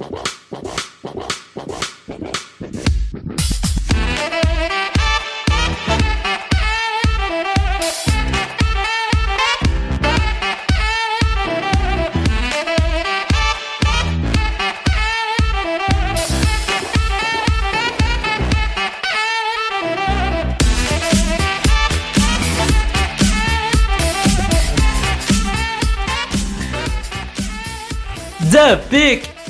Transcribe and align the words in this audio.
Wow. 0.00 0.29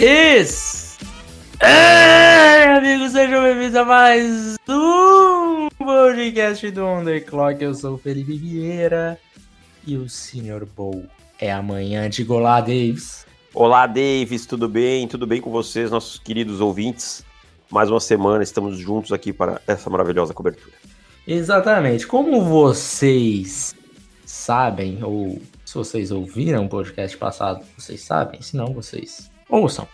Is. 0.00 0.96
Ei, 1.60 2.64
amigos, 2.64 3.12
sejam 3.12 3.42
bem-vindos 3.42 3.76
a 3.76 3.84
mais 3.84 4.56
um 4.66 5.68
podcast 5.76 6.70
do 6.70 6.86
Underclock. 6.86 7.62
Eu 7.62 7.74
sou 7.74 7.96
o 7.96 7.98
Felipe 7.98 8.34
Vieira 8.38 9.20
e 9.86 9.98
o 9.98 10.08
Sr. 10.08 10.64
Bowl 10.74 11.04
é 11.38 11.52
amanhã 11.52 12.08
de 12.08 12.24
Golá 12.24 12.62
Davis. 12.62 13.26
Olá, 13.52 13.86
Davis, 13.86 14.46
tudo 14.46 14.66
bem? 14.70 15.06
Tudo 15.06 15.26
bem 15.26 15.38
com 15.38 15.50
vocês, 15.50 15.90
nossos 15.90 16.18
queridos 16.18 16.62
ouvintes? 16.62 17.22
Mais 17.70 17.90
uma 17.90 18.00
semana, 18.00 18.42
estamos 18.42 18.78
juntos 18.78 19.12
aqui 19.12 19.34
para 19.34 19.60
essa 19.66 19.90
maravilhosa 19.90 20.32
cobertura. 20.32 20.72
Exatamente. 21.26 22.06
Como 22.06 22.42
vocês 22.42 23.74
sabem, 24.24 25.00
ou 25.02 25.42
se 25.62 25.74
vocês 25.74 26.10
ouviram 26.10 26.64
o 26.64 26.68
podcast 26.70 27.18
passado, 27.18 27.62
vocês 27.76 28.00
sabem, 28.00 28.40
se 28.40 28.56
não, 28.56 28.72
vocês 28.72 29.29
ouçam. 29.50 29.86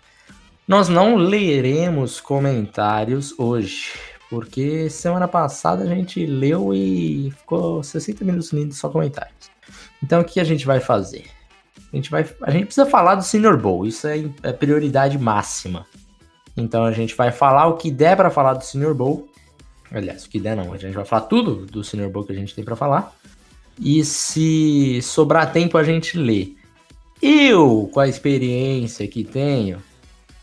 Nós 0.66 0.88
não 0.88 1.14
leremos 1.14 2.20
comentários 2.20 3.32
hoje, 3.38 3.92
porque 4.28 4.90
semana 4.90 5.28
passada 5.28 5.84
a 5.84 5.86
gente 5.86 6.26
leu 6.26 6.74
e 6.74 7.30
ficou 7.36 7.82
60 7.82 8.24
minutos 8.24 8.50
lendo 8.52 8.74
só 8.74 8.88
comentários. 8.88 9.50
Então 10.02 10.20
o 10.20 10.24
que 10.24 10.40
a 10.40 10.44
gente 10.44 10.66
vai 10.66 10.80
fazer? 10.80 11.24
A 11.92 11.96
gente, 11.96 12.10
vai, 12.10 12.26
a 12.42 12.50
gente 12.50 12.66
precisa 12.66 12.86
falar 12.86 13.14
do 13.14 13.22
Senior 13.22 13.56
Bowl, 13.56 13.86
isso 13.86 14.06
é, 14.08 14.24
é 14.42 14.52
prioridade 14.52 15.16
máxima. 15.16 15.86
Então 16.56 16.84
a 16.84 16.92
gente 16.92 17.14
vai 17.14 17.30
falar 17.30 17.66
o 17.66 17.76
que 17.76 17.90
der 17.90 18.16
para 18.16 18.30
falar 18.30 18.54
do 18.54 18.64
Senior 18.64 18.94
Bowl. 18.94 19.28
Aliás, 19.90 20.24
o 20.24 20.28
que 20.28 20.40
der 20.40 20.56
não, 20.56 20.72
a 20.72 20.76
gente 20.76 20.94
vai 20.94 21.04
falar 21.04 21.22
tudo 21.22 21.64
do 21.66 21.84
Senior 21.84 22.10
Bowl 22.10 22.24
que 22.24 22.32
a 22.32 22.36
gente 22.36 22.54
tem 22.54 22.64
para 22.64 22.74
falar. 22.74 23.14
E 23.78 24.04
se 24.04 25.00
sobrar 25.02 25.52
tempo 25.52 25.78
a 25.78 25.84
gente 25.84 26.18
lê. 26.18 26.54
Eu, 27.20 27.88
com 27.92 28.00
a 28.00 28.08
experiência 28.08 29.06
que 29.06 29.24
tenho 29.24 29.82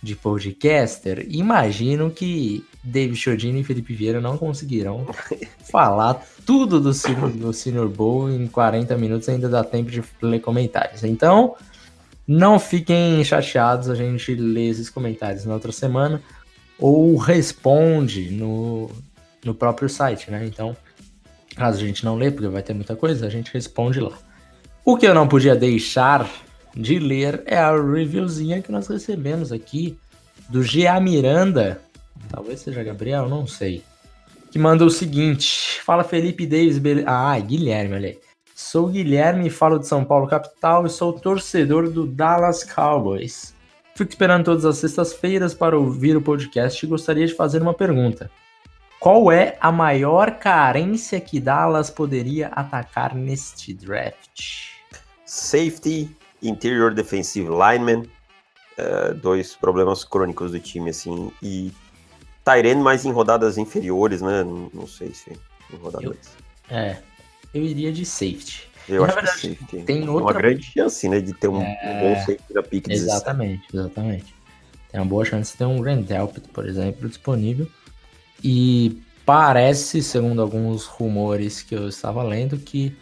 de 0.01 0.15
podcaster, 0.15 1.25
imagino 1.29 2.11
que 2.11 2.65
David 2.83 3.17
Chodini 3.17 3.61
e 3.61 3.63
Felipe 3.63 3.93
Vieira 3.93 4.19
não 4.19 4.37
conseguirão 4.37 5.05
falar 5.71 6.25
tudo 6.45 6.79
do, 6.79 6.91
do 6.91 7.53
Senior 7.53 7.87
Bowl 7.87 8.29
em 8.29 8.47
40 8.47 8.97
minutos, 8.97 9.29
ainda 9.29 9.47
dá 9.47 9.63
tempo 9.63 9.89
de 9.89 10.03
ler 10.21 10.39
comentários. 10.39 11.03
Então, 11.03 11.55
não 12.27 12.59
fiquem 12.59 13.23
chateados, 13.23 13.89
a 13.89 13.95
gente 13.95 14.35
lê 14.35 14.67
esses 14.67 14.89
comentários 14.89 15.45
na 15.45 15.53
outra 15.53 15.71
semana 15.71 16.21
ou 16.77 17.15
responde 17.15 18.31
no, 18.31 18.89
no 19.45 19.53
próprio 19.53 19.87
site, 19.87 20.29
né? 20.29 20.45
Então, 20.45 20.75
Caso 21.55 21.83
a 21.83 21.87
gente 21.87 22.03
não 22.03 22.15
lê, 22.15 22.31
porque 22.31 22.47
vai 22.47 22.63
ter 22.63 22.73
muita 22.73 22.95
coisa, 22.95 23.27
a 23.27 23.29
gente 23.29 23.53
responde 23.53 23.99
lá. 23.99 24.17
O 24.83 24.97
que 24.97 25.05
eu 25.05 25.13
não 25.13 25.27
podia 25.27 25.55
deixar 25.55 26.29
de 26.75 26.99
ler 26.99 27.43
é 27.45 27.57
a 27.57 27.71
reviewzinha 27.71 28.61
que 28.61 28.71
nós 28.71 28.87
recebemos 28.87 29.51
aqui 29.51 29.97
do 30.49 30.61
GA 30.61 30.99
Miranda. 30.99 31.81
Talvez 32.29 32.61
seja 32.61 32.83
Gabriel, 32.83 33.29
não 33.29 33.45
sei. 33.45 33.83
Que 34.51 34.59
manda 34.59 34.85
o 34.85 34.89
seguinte: 34.89 35.81
Fala 35.81 36.03
Felipe 36.03 36.45
Davis, 36.45 36.77
beleza? 36.77 37.07
Ah, 37.09 37.39
Guilherme, 37.39 37.95
olha 37.95 38.09
aí. 38.09 38.19
Sou 38.55 38.87
Guilherme, 38.87 39.49
falo 39.49 39.79
de 39.79 39.87
São 39.87 40.05
Paulo 40.05 40.27
capital 40.27 40.85
e 40.85 40.89
sou 40.89 41.13
torcedor 41.13 41.89
do 41.89 42.05
Dallas 42.05 42.63
Cowboys. 42.63 43.53
Fico 43.95 44.09
esperando 44.11 44.45
todas 44.45 44.65
as 44.65 44.77
sextas-feiras 44.77 45.53
para 45.53 45.77
ouvir 45.77 46.15
o 46.15 46.21
podcast 46.21 46.83
e 46.83 46.89
gostaria 46.89 47.27
de 47.27 47.33
fazer 47.33 47.61
uma 47.61 47.73
pergunta. 47.73 48.29
Qual 48.99 49.31
é 49.31 49.57
a 49.59 49.71
maior 49.71 50.39
carência 50.39 51.19
que 51.19 51.39
Dallas 51.39 51.89
poderia 51.89 52.47
atacar 52.47 53.13
neste 53.13 53.73
draft? 53.73 54.71
Safety, 55.25 56.09
interior 56.43 56.93
defensive 56.93 57.47
lineman, 57.49 58.05
uh, 58.77 59.13
dois 59.15 59.55
problemas 59.55 60.03
crônicos 60.03 60.51
do 60.51 60.59
time, 60.59 60.89
assim, 60.89 61.31
e 61.41 61.71
Tyrene 62.43 62.81
mais 62.81 63.05
em 63.05 63.11
rodadas 63.11 63.57
inferiores, 63.57 64.21
né? 64.21 64.43
Não, 64.43 64.69
não 64.73 64.87
sei 64.87 65.13
se 65.13 65.31
em 65.31 65.77
rodadas. 65.77 66.17
Eu, 66.69 66.77
é, 66.77 67.01
eu 67.53 67.63
iria 67.63 67.91
de 67.91 68.05
safety. 68.05 68.69
Eu 68.87 69.05
acho 69.05 69.15
verdade, 69.15 69.39
que 69.39 69.47
safety 69.49 69.83
tem 69.83 70.09
outra... 70.09 70.23
uma 70.23 70.33
grande 70.33 70.63
chance, 70.63 71.07
né, 71.07 71.21
de 71.21 71.33
ter 71.33 71.47
um, 71.47 71.61
é... 71.61 71.77
um 71.85 71.99
bom 72.01 72.19
safety 72.19 72.53
da 72.53 72.61
pick 72.61 72.89
Exatamente, 72.89 73.63
exatamente. 73.73 74.35
Tem 74.91 74.99
uma 74.99 75.07
boa 75.07 75.25
chance 75.25 75.53
de 75.53 75.57
ter 75.57 75.65
um 75.65 75.81
Delpit, 76.01 76.49
por 76.49 76.67
exemplo, 76.67 77.07
disponível. 77.07 77.67
E 78.43 79.01
parece, 79.25 80.03
segundo 80.03 80.41
alguns 80.41 80.85
rumores 80.85 81.61
que 81.61 81.73
eu 81.73 81.87
estava 81.87 82.21
lendo, 82.21 82.57
que 82.57 82.95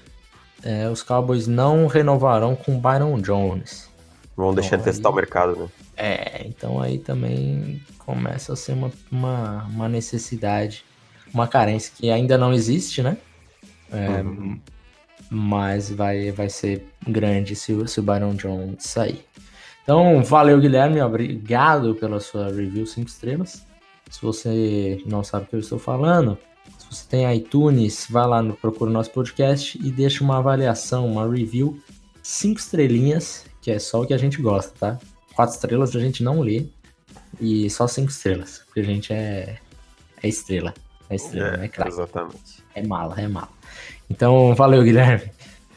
é, 0.64 0.90
os 0.90 1.04
Cowboys 1.04 1.48
não 1.48 1.88
renovarão 1.88 2.56
com 2.56 2.80
Byron 2.80 3.20
Jones. 3.20 3.90
Vão 4.36 4.54
deixar 4.54 4.76
então, 4.78 4.86
testar 4.86 5.10
o 5.10 5.14
mercado, 5.14 5.56
né? 5.56 5.68
É, 5.98 6.48
então 6.48 6.82
aí 6.82 6.98
também 6.98 7.82
começa 7.98 8.54
a 8.54 8.56
ser 8.56 8.74
uma, 8.74 8.92
uma, 9.12 9.64
uma 9.66 9.90
necessidade, 9.90 10.84
uma 11.34 11.48
carência 11.48 11.94
que 11.96 12.10
ainda 12.10 12.38
não 12.38 12.54
existe, 12.54 13.04
né? 13.04 13.18
É, 13.92 14.22
uhum. 14.22 14.60
Mas 15.30 15.90
vai, 15.90 16.32
vai 16.32 16.50
ser 16.50 16.86
grande 17.08 17.56
se, 17.56 17.88
se 17.88 18.00
o 18.00 18.04
Byron 18.04 18.34
Jones 18.36 18.84
sair. 18.84 19.26
Então, 19.84 20.24
valeu, 20.24 20.60
Guilherme. 20.60 21.02
Obrigado 21.02 21.96
pela 21.96 22.20
sua 22.20 22.46
review 22.46 22.86
5 22.86 23.08
estrelas. 23.08 23.66
Se 24.10 24.22
você 24.22 25.02
não 25.06 25.24
sabe 25.24 25.46
o 25.46 25.48
que 25.48 25.56
eu 25.56 25.60
estou 25.60 25.80
falando, 25.80 26.38
você 26.92 27.06
tem 27.08 27.34
iTunes, 27.34 28.06
vai 28.10 28.28
lá 28.28 28.42
no 28.42 28.54
procura 28.54 28.90
o 28.90 28.94
nosso 28.94 29.12
podcast 29.12 29.80
e 29.82 29.90
deixa 29.90 30.22
uma 30.26 30.40
avaliação, 30.40 31.08
uma 31.08 31.26
review, 31.26 31.82
cinco 32.22 32.60
estrelinhas, 32.60 33.46
que 33.62 33.72
é 33.72 33.80
só 33.80 34.02
o 34.02 34.06
que 34.06 34.14
a 34.14 34.18
gente 34.18 34.42
gosta, 34.42 34.74
tá? 34.78 35.00
Quatro 35.34 35.56
estrelas 35.56 35.96
a 35.96 36.00
gente 36.02 36.22
não 36.22 36.42
lê 36.42 36.66
e 37.40 37.70
só 37.70 37.88
cinco 37.88 38.12
estrelas, 38.12 38.64
porque 38.66 38.82
a 38.82 38.84
gente 38.84 39.14
é, 39.14 39.58
é 40.22 40.28
estrela. 40.28 40.74
É 41.10 41.16
estrela, 41.16 41.62
é, 41.62 41.66
é 41.66 41.68
craque. 41.70 41.92
Exatamente. 41.92 42.62
É 42.76 42.86
mala, 42.86 43.16
é 43.18 43.28
mala. 43.28 43.50
Então, 44.10 44.54
valeu, 44.54 44.84
Guilherme. 44.84 45.32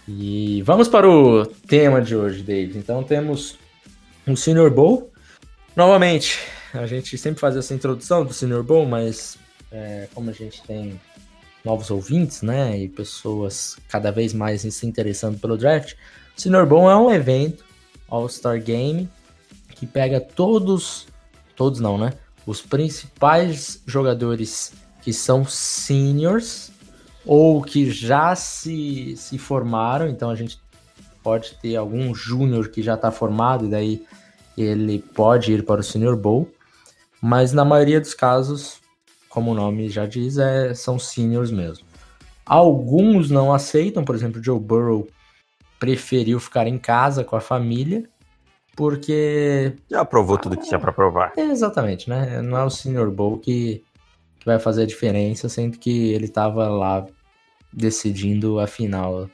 E 0.09 0.63
vamos 0.63 0.89
para 0.89 1.09
o 1.09 1.47
tema 1.47 2.03
de 2.03 2.17
hoje, 2.17 2.43
David. 2.43 2.77
Então 2.77 3.05
temos 3.05 3.57
o 4.27 4.37
Senior 4.37 4.69
Bowl. 4.69 5.13
Novamente, 5.77 6.41
a 6.73 6.87
gente 6.87 7.17
sempre 7.17 7.41
faz 7.41 7.57
essa 7.57 7.73
introdução 7.73 8.25
do 8.25 8.33
Senior 8.33 8.65
Bowl, 8.65 8.85
mas 8.85 9.39
é, 9.75 10.09
como 10.15 10.31
a 10.31 10.33
gente 10.33 10.63
tem 10.63 11.01
novos 11.65 11.91
ouvintes, 11.91 12.43
né, 12.43 12.79
e 12.79 12.89
pessoas 12.89 13.77
cada 13.89 14.13
vez 14.13 14.33
mais 14.33 14.61
se 14.63 14.87
interessando 14.87 15.39
pelo 15.39 15.57
draft, 15.57 15.95
o 16.37 16.41
Senior 16.41 16.67
Bowl 16.67 16.91
é 16.91 16.97
um 16.97 17.11
evento 17.11 17.65
All-Star 18.09 18.63
Game 18.63 19.09
que 19.71 19.87
pega 19.87 20.21
todos, 20.21 21.07
todos 21.57 21.81
não, 21.81 21.99
né, 21.99 22.13
os 22.47 22.63
principais 22.63 23.83
jogadores 23.87 24.73
que 25.03 25.13
são 25.13 25.45
seniors 25.45 26.71
ou 27.27 27.63
que 27.63 27.91
já 27.91 28.37
se, 28.37 29.17
se 29.17 29.39
formaram, 29.39 30.09
então 30.09 30.31
a 30.31 30.37
gente 30.37 30.61
pode 31.23 31.55
ter 31.61 31.75
algum 31.75 32.15
júnior 32.15 32.69
que 32.69 32.83
já 32.83 32.95
está 32.95 33.11
formado 33.11 33.65
e 33.65 33.71
daí 33.71 34.07
ele 34.57 34.99
pode 34.99 35.53
ir 35.53 35.65
para 35.65 35.81
o 35.81 35.85
Senior 35.85 36.17
Bowl, 36.17 36.49
mas 37.21 37.53
na 37.53 37.65
maioria 37.65 38.01
dos 38.01 38.13
casos, 38.13 38.84
como 39.35 39.51
o 39.51 39.55
nome 39.55 39.89
já 39.89 40.07
diz, 40.07 40.39
é, 40.39 40.73
são 40.75 40.97
seniors 40.97 41.51
mesmo. 41.51 41.85
Alguns 42.47 43.33
não 43.33 43.53
aceitam, 43.53 44.05
por 44.05 44.15
exemplo, 44.15 44.41
Joe 44.41 44.61
Burrow 44.61 45.09
preferiu 45.77 46.39
ficar 46.39 46.69
em 46.69 46.79
casa 46.79 47.25
com 47.25 47.35
a 47.35 47.41
família, 47.41 48.09
porque. 48.77 49.75
Já 49.91 50.05
provou 50.05 50.39
tudo 50.39 50.57
que 50.57 50.69
tinha 50.69 50.79
para 50.79 50.93
provar. 50.93 51.33
É, 51.37 51.43
exatamente, 51.43 52.09
né? 52.09 52.41
Não 52.43 52.57
é 52.57 52.63
o 52.63 52.71
Senior 52.71 53.11
Bowl 53.11 53.39
que, 53.39 53.83
que 54.39 54.47
vai 54.47 54.61
fazer 54.61 54.85
a 54.85 54.87
diferença, 54.87 55.49
sendo 55.49 55.79
que 55.79 56.13
ele 56.13 56.27
estava 56.27 56.69
lá 56.69 57.05
decidindo 57.73 58.61
a 58.61 58.69
final 58.69 59.29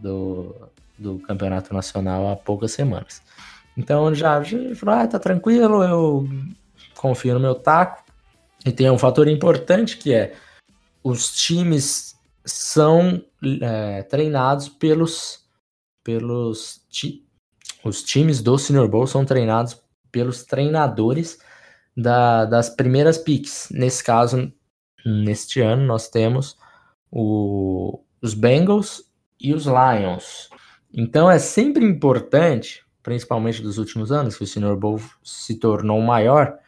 do, 0.00 0.52
do 0.98 1.20
campeonato 1.20 1.72
nacional 1.72 2.28
há 2.28 2.34
poucas 2.34 2.72
semanas. 2.72 3.22
Então 3.76 4.12
já, 4.12 4.42
já 4.42 4.74
falou: 4.74 4.96
ah, 4.96 5.06
tá 5.06 5.20
tranquilo, 5.20 5.84
eu 5.84 6.28
confio 6.96 7.34
no 7.34 7.40
meu 7.40 7.54
taco. 7.54 8.07
E 8.64 8.72
tem 8.72 8.90
um 8.90 8.98
fator 8.98 9.28
importante 9.28 9.96
que 9.96 10.12
é 10.12 10.34
os 11.02 11.32
times 11.32 12.16
são 12.44 13.22
é, 13.62 14.02
treinados 14.02 14.68
pelos 14.68 15.46
pelos 16.02 16.82
ti, 16.88 17.28
os 17.84 18.02
times 18.02 18.40
do 18.42 18.58
Senior 18.58 18.88
Bowl 18.88 19.06
são 19.06 19.24
treinados 19.24 19.80
pelos 20.10 20.42
treinadores 20.44 21.38
da, 21.96 22.44
das 22.44 22.70
primeiras 22.70 23.18
picks. 23.18 23.68
Nesse 23.70 24.02
caso, 24.02 24.52
neste 25.04 25.60
ano, 25.60 25.84
nós 25.84 26.08
temos 26.08 26.56
o, 27.10 28.02
os 28.20 28.34
Bengals 28.34 29.04
e 29.40 29.54
os 29.54 29.66
Lions. 29.66 30.48
Então 30.92 31.30
é 31.30 31.38
sempre 31.38 31.84
importante, 31.84 32.84
principalmente 33.02 33.62
dos 33.62 33.78
últimos 33.78 34.10
anos, 34.10 34.36
que 34.36 34.44
o 34.44 34.46
Senior 34.46 34.76
Bowl 34.76 35.00
se 35.22 35.56
tornou 35.56 36.00
maior, 36.00 36.58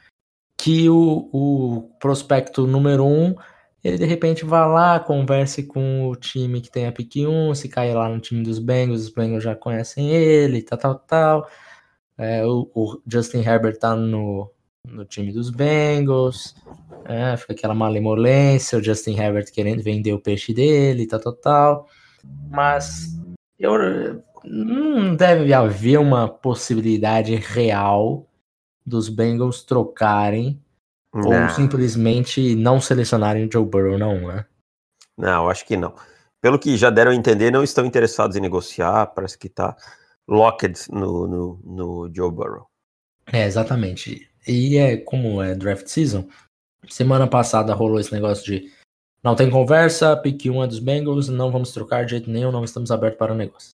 que 0.61 0.91
o, 0.91 1.31
o 1.33 1.91
prospecto 1.99 2.67
número 2.67 3.07
um 3.07 3.35
ele 3.83 3.97
de 3.97 4.05
repente 4.05 4.45
vá 4.45 4.67
lá, 4.67 5.01
converse 5.01 5.63
com 5.63 6.07
o 6.07 6.15
time 6.15 6.61
que 6.61 6.71
tem 6.71 6.87
a 6.87 6.93
pick 6.93 7.17
1, 7.17 7.55
se 7.55 7.67
cair 7.67 7.95
lá 7.95 8.11
no 8.11 8.21
time 8.21 8.43
dos 8.43 8.59
Bengals, 8.59 9.05
os 9.05 9.09
Bengals 9.09 9.43
já 9.43 9.55
conhecem 9.55 10.11
ele, 10.11 10.61
tal, 10.61 10.79
tal, 10.79 10.95
tal. 10.99 11.51
É, 12.19 12.45
o, 12.45 12.71
o, 12.75 13.01
Justin 13.07 13.39
Herbert 13.39 13.79
tá 13.79 13.97
no, 13.97 14.53
no 14.87 15.07
time 15.07 15.33
dos 15.33 15.49
Bengals, 15.49 16.55
é, 17.07 17.35
fica 17.39 17.55
aquela 17.55 17.75
malemolência, 17.75 18.79
o 18.79 18.85
Justin 18.85 19.17
Herbert 19.19 19.51
querendo 19.51 19.83
vender 19.83 20.13
o 20.13 20.21
peixe 20.21 20.53
dele, 20.53 21.07
tal, 21.07 21.21
tal, 21.21 21.33
tal. 21.33 21.87
Mas 22.51 23.19
eu, 23.59 23.73
não 24.45 25.17
deve 25.17 25.55
haver 25.55 25.99
uma 25.99 26.29
possibilidade 26.29 27.35
real 27.35 28.30
dos 28.91 29.09
Bengals 29.09 29.63
trocarem 29.63 30.61
não. 31.15 31.45
ou 31.45 31.51
simplesmente 31.51 32.55
não 32.55 32.81
selecionarem 32.81 33.47
o 33.47 33.51
Joe 33.51 33.65
Burrow, 33.65 33.97
não, 33.97 34.29
né? 34.29 34.45
Não, 35.17 35.49
acho 35.49 35.65
que 35.65 35.77
não. 35.77 35.95
Pelo 36.41 36.59
que 36.59 36.77
já 36.77 36.91
deram 36.91 37.11
a 37.11 37.15
entender, 37.15 37.51
não 37.51 37.63
estão 37.63 37.85
interessados 37.85 38.37
em 38.37 38.41
negociar, 38.41 39.07
parece 39.09 39.39
que 39.39 39.49
tá 39.49 39.77
locked 40.29 40.91
no, 40.91 41.27
no, 41.27 41.61
no 41.65 42.15
Joe 42.15 42.31
Burrow. 42.31 42.67
É, 43.33 43.45
exatamente. 43.45 44.29
E 44.47 44.77
é 44.79 44.97
como 44.97 45.43
é 45.43 45.55
draft 45.55 45.87
season, 45.87 46.27
semana 46.89 47.27
passada 47.27 47.75
rolou 47.75 48.01
esse 48.01 48.13
negócio 48.13 48.45
de 48.45 48.73
não 49.23 49.35
tem 49.35 49.51
conversa, 49.51 50.17
pick 50.17 50.47
1 50.47 50.65
é 50.65 50.67
dos 50.67 50.79
Bengals, 50.79 51.29
não 51.29 51.53
vamos 51.53 51.73
trocar 51.73 52.05
de 52.05 52.13
jeito 52.13 52.31
nenhum, 52.31 52.51
não 52.51 52.65
estamos 52.65 52.91
abertos 52.91 53.19
para 53.19 53.35
negócio. 53.35 53.71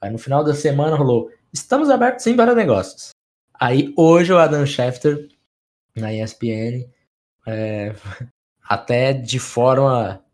Aí 0.00 0.10
no 0.10 0.18
final 0.18 0.42
da 0.42 0.54
semana 0.54 0.96
rolou, 0.96 1.30
estamos 1.52 1.88
abertos 1.88 2.24
sim 2.24 2.34
para 2.34 2.54
negócios. 2.54 3.10
Aí 3.60 3.92
hoje 3.96 4.32
o 4.32 4.38
Adam 4.38 4.64
Schefter, 4.64 5.28
na 5.96 6.12
ESPN, 6.12 6.88
é, 7.46 7.94
até 8.62 9.12
de 9.12 9.38
forma 9.38 10.24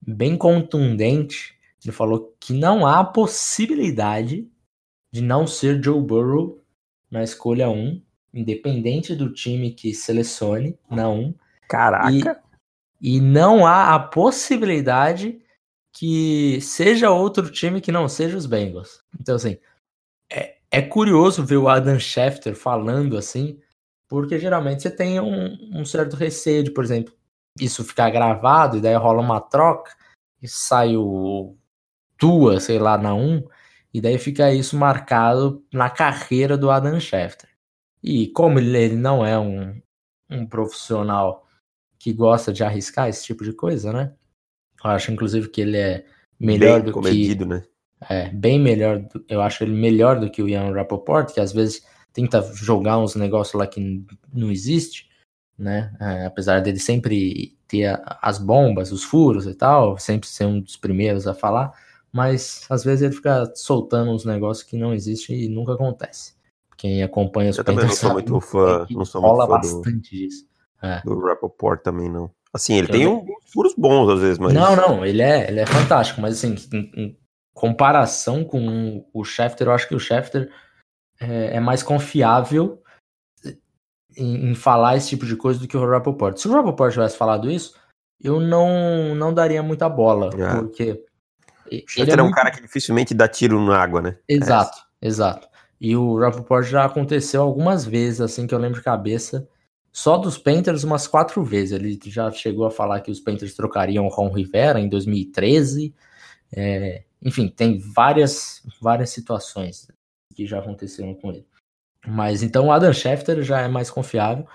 bem 0.00 0.36
contundente, 0.36 1.54
ele 1.84 1.92
falou 1.92 2.34
que 2.40 2.52
não 2.52 2.86
há 2.86 3.04
possibilidade 3.04 4.48
de 5.12 5.20
não 5.20 5.46
ser 5.46 5.82
Joe 5.82 6.00
Burrow 6.00 6.60
na 7.10 7.22
escolha 7.22 7.68
1, 7.70 8.02
independente 8.32 9.14
do 9.14 9.32
time 9.32 9.70
que 9.70 9.94
selecione 9.94 10.76
na 10.90 11.08
1. 11.08 11.34
Caraca! 11.68 12.42
E, 13.00 13.16
e 13.16 13.20
não 13.20 13.64
há 13.64 13.94
a 13.94 13.98
possibilidade 14.00 15.40
que 15.92 16.60
seja 16.60 17.10
outro 17.10 17.48
time 17.50 17.80
que 17.80 17.92
não 17.92 18.08
seja 18.08 18.36
os 18.36 18.46
Bengals. 18.46 19.04
Então, 19.20 19.36
assim, 19.36 19.56
é, 20.30 20.56
é 20.74 20.82
curioso 20.82 21.44
ver 21.44 21.56
o 21.56 21.68
Adam 21.68 21.98
Schefter 21.98 22.54
falando 22.54 23.16
assim, 23.16 23.60
porque 24.08 24.38
geralmente 24.38 24.82
você 24.82 24.90
tem 24.90 25.20
um, 25.20 25.80
um 25.80 25.84
certo 25.84 26.16
receio 26.16 26.64
de, 26.64 26.70
por 26.70 26.82
exemplo, 26.82 27.14
isso 27.58 27.84
ficar 27.84 28.10
gravado 28.10 28.76
e 28.76 28.80
daí 28.80 28.94
rola 28.96 29.20
uma 29.20 29.40
troca 29.40 29.94
e 30.42 30.48
sai 30.48 30.96
o 30.96 31.56
Tua, 32.18 32.60
sei 32.60 32.78
lá, 32.78 32.98
na 32.98 33.14
1, 33.14 33.44
e 33.92 34.00
daí 34.00 34.18
fica 34.18 34.52
isso 34.52 34.76
marcado 34.76 35.64
na 35.72 35.88
carreira 35.88 36.56
do 36.56 36.70
Adam 36.70 36.98
Schefter. 36.98 37.48
E 38.02 38.28
como 38.28 38.58
ele, 38.58 38.76
ele 38.76 38.96
não 38.96 39.24
é 39.24 39.38
um, 39.38 39.80
um 40.28 40.46
profissional 40.46 41.46
que 41.98 42.12
gosta 42.12 42.52
de 42.52 42.64
arriscar 42.64 43.08
esse 43.08 43.24
tipo 43.24 43.44
de 43.44 43.52
coisa, 43.52 43.92
né? 43.92 44.12
Eu 44.82 44.90
acho, 44.90 45.12
inclusive, 45.12 45.48
que 45.48 45.60
ele 45.60 45.78
é 45.78 46.04
melhor 46.38 46.82
bem 46.82 46.86
do 46.86 46.92
comedido, 46.92 47.44
que. 47.44 47.50
Né? 47.50 47.64
É, 48.08 48.28
bem 48.30 48.58
melhor. 48.58 49.04
Eu 49.28 49.40
acho 49.40 49.64
ele 49.64 49.72
melhor 49.72 50.20
do 50.20 50.30
que 50.30 50.42
o 50.42 50.48
Ian 50.48 50.72
Rappaport, 50.72 51.32
que 51.32 51.40
às 51.40 51.52
vezes 51.52 51.84
tenta 52.12 52.42
jogar 52.54 52.98
uns 52.98 53.14
negócios 53.14 53.54
lá 53.54 53.66
que 53.66 54.04
não 54.32 54.50
existe, 54.50 55.08
né? 55.58 55.94
É, 56.00 56.26
apesar 56.26 56.60
dele 56.60 56.78
sempre 56.78 57.56
ter 57.66 57.86
a, 57.86 58.18
as 58.22 58.38
bombas, 58.38 58.92
os 58.92 59.04
furos 59.04 59.46
e 59.46 59.54
tal, 59.54 59.98
sempre 59.98 60.28
ser 60.28 60.46
um 60.46 60.60
dos 60.60 60.76
primeiros 60.76 61.26
a 61.26 61.34
falar, 61.34 61.72
mas 62.12 62.64
às 62.70 62.84
vezes 62.84 63.02
ele 63.02 63.14
fica 63.14 63.50
soltando 63.54 64.12
uns 64.12 64.24
negócios 64.24 64.64
que 64.64 64.76
não 64.76 64.94
existem 64.94 65.42
e 65.42 65.48
nunca 65.48 65.74
acontece. 65.74 66.34
Quem 66.76 67.02
acompanha 67.02 67.50
os 67.50 67.58
Eu 67.58 67.64
também 67.64 67.86
não 67.86 67.94
sou 67.94 68.12
muito 68.12 68.40
fã, 68.40 68.86
não 68.90 69.04
sou 69.04 69.22
muito 69.22 69.36
fã 69.36 69.48
bastante 69.48 69.92
do, 69.92 70.00
disso. 70.02 70.46
É. 70.82 71.00
Do 71.04 71.18
Rappaport 71.20 71.82
também 71.82 72.10
não. 72.10 72.30
Assim, 72.52 72.74
ele 72.74 72.88
eu 72.88 72.92
tem 72.92 73.06
uns 73.08 73.52
furos 73.52 73.74
bons 73.76 74.08
às 74.08 74.20
vezes, 74.20 74.38
mas. 74.38 74.52
Não, 74.52 74.76
não, 74.76 75.04
ele 75.04 75.22
é, 75.22 75.48
ele 75.48 75.60
é 75.60 75.66
fantástico, 75.66 76.20
mas 76.20 76.34
assim, 76.34 76.54
comparação 77.64 78.44
com 78.44 79.06
o 79.10 79.24
Schefter, 79.24 79.68
eu 79.68 79.72
acho 79.72 79.88
que 79.88 79.94
o 79.94 79.98
Schefter 79.98 80.50
é, 81.18 81.56
é 81.56 81.60
mais 81.60 81.82
confiável 81.82 82.82
em, 84.14 84.50
em, 84.50 84.54
falar 84.54 84.98
esse 84.98 85.08
tipo 85.08 85.24
de 85.24 85.34
coisa 85.34 85.58
do 85.58 85.66
que 85.66 85.74
o 85.74 85.88
Rappaport. 85.88 86.36
Se 86.36 86.46
o 86.46 86.52
Rappaport 86.52 86.92
tivesse 86.92 87.16
falado 87.16 87.50
isso, 87.50 87.74
eu 88.20 88.38
não, 88.38 89.14
não 89.14 89.32
daria 89.32 89.62
muita 89.62 89.88
bola, 89.88 90.28
é. 90.38 90.60
porque. 90.60 91.02
O 91.72 91.88
Schefter 91.88 92.16
é, 92.16 92.18
é 92.18 92.22
um 92.22 92.26
muito... 92.26 92.34
cara 92.34 92.50
que 92.50 92.60
dificilmente 92.60 93.14
dá 93.14 93.26
tiro 93.26 93.58
na 93.64 93.78
água, 93.78 94.02
né? 94.02 94.18
Exato, 94.28 94.76
é. 95.00 95.08
exato. 95.08 95.48
E 95.80 95.96
o 95.96 96.18
Rappaport 96.18 96.66
já 96.66 96.84
aconteceu 96.84 97.40
algumas 97.40 97.86
vezes, 97.86 98.20
assim, 98.20 98.46
que 98.46 98.54
eu 98.54 98.58
lembro 98.58 98.78
de 98.78 98.84
cabeça 98.84 99.48
só 99.90 100.18
dos 100.18 100.36
Panthers 100.36 100.84
umas 100.84 101.06
quatro 101.06 101.42
vezes. 101.42 101.72
Ele 101.72 101.98
já 102.04 102.30
chegou 102.30 102.66
a 102.66 102.70
falar 102.70 103.00
que 103.00 103.10
os 103.10 103.20
Panthers 103.20 103.54
trocariam 103.54 104.04
o 104.04 104.10
Ron 104.10 104.30
Rivera 104.30 104.78
em 104.78 104.88
2013. 104.88 105.94
É, 106.54 107.04
enfim, 107.24 107.48
tem 107.48 107.78
várias, 107.78 108.62
várias 108.80 109.10
situações 109.10 109.88
que 110.34 110.46
já 110.46 110.58
aconteceram 110.58 111.14
com 111.14 111.30
ele. 111.30 111.46
Mas 112.06 112.42
então 112.42 112.66
o 112.66 112.72
Adam 112.72 112.92
Schefter 112.92 113.42
já 113.42 113.60
é 113.62 113.68
mais 113.68 113.90
confiável. 113.90 114.46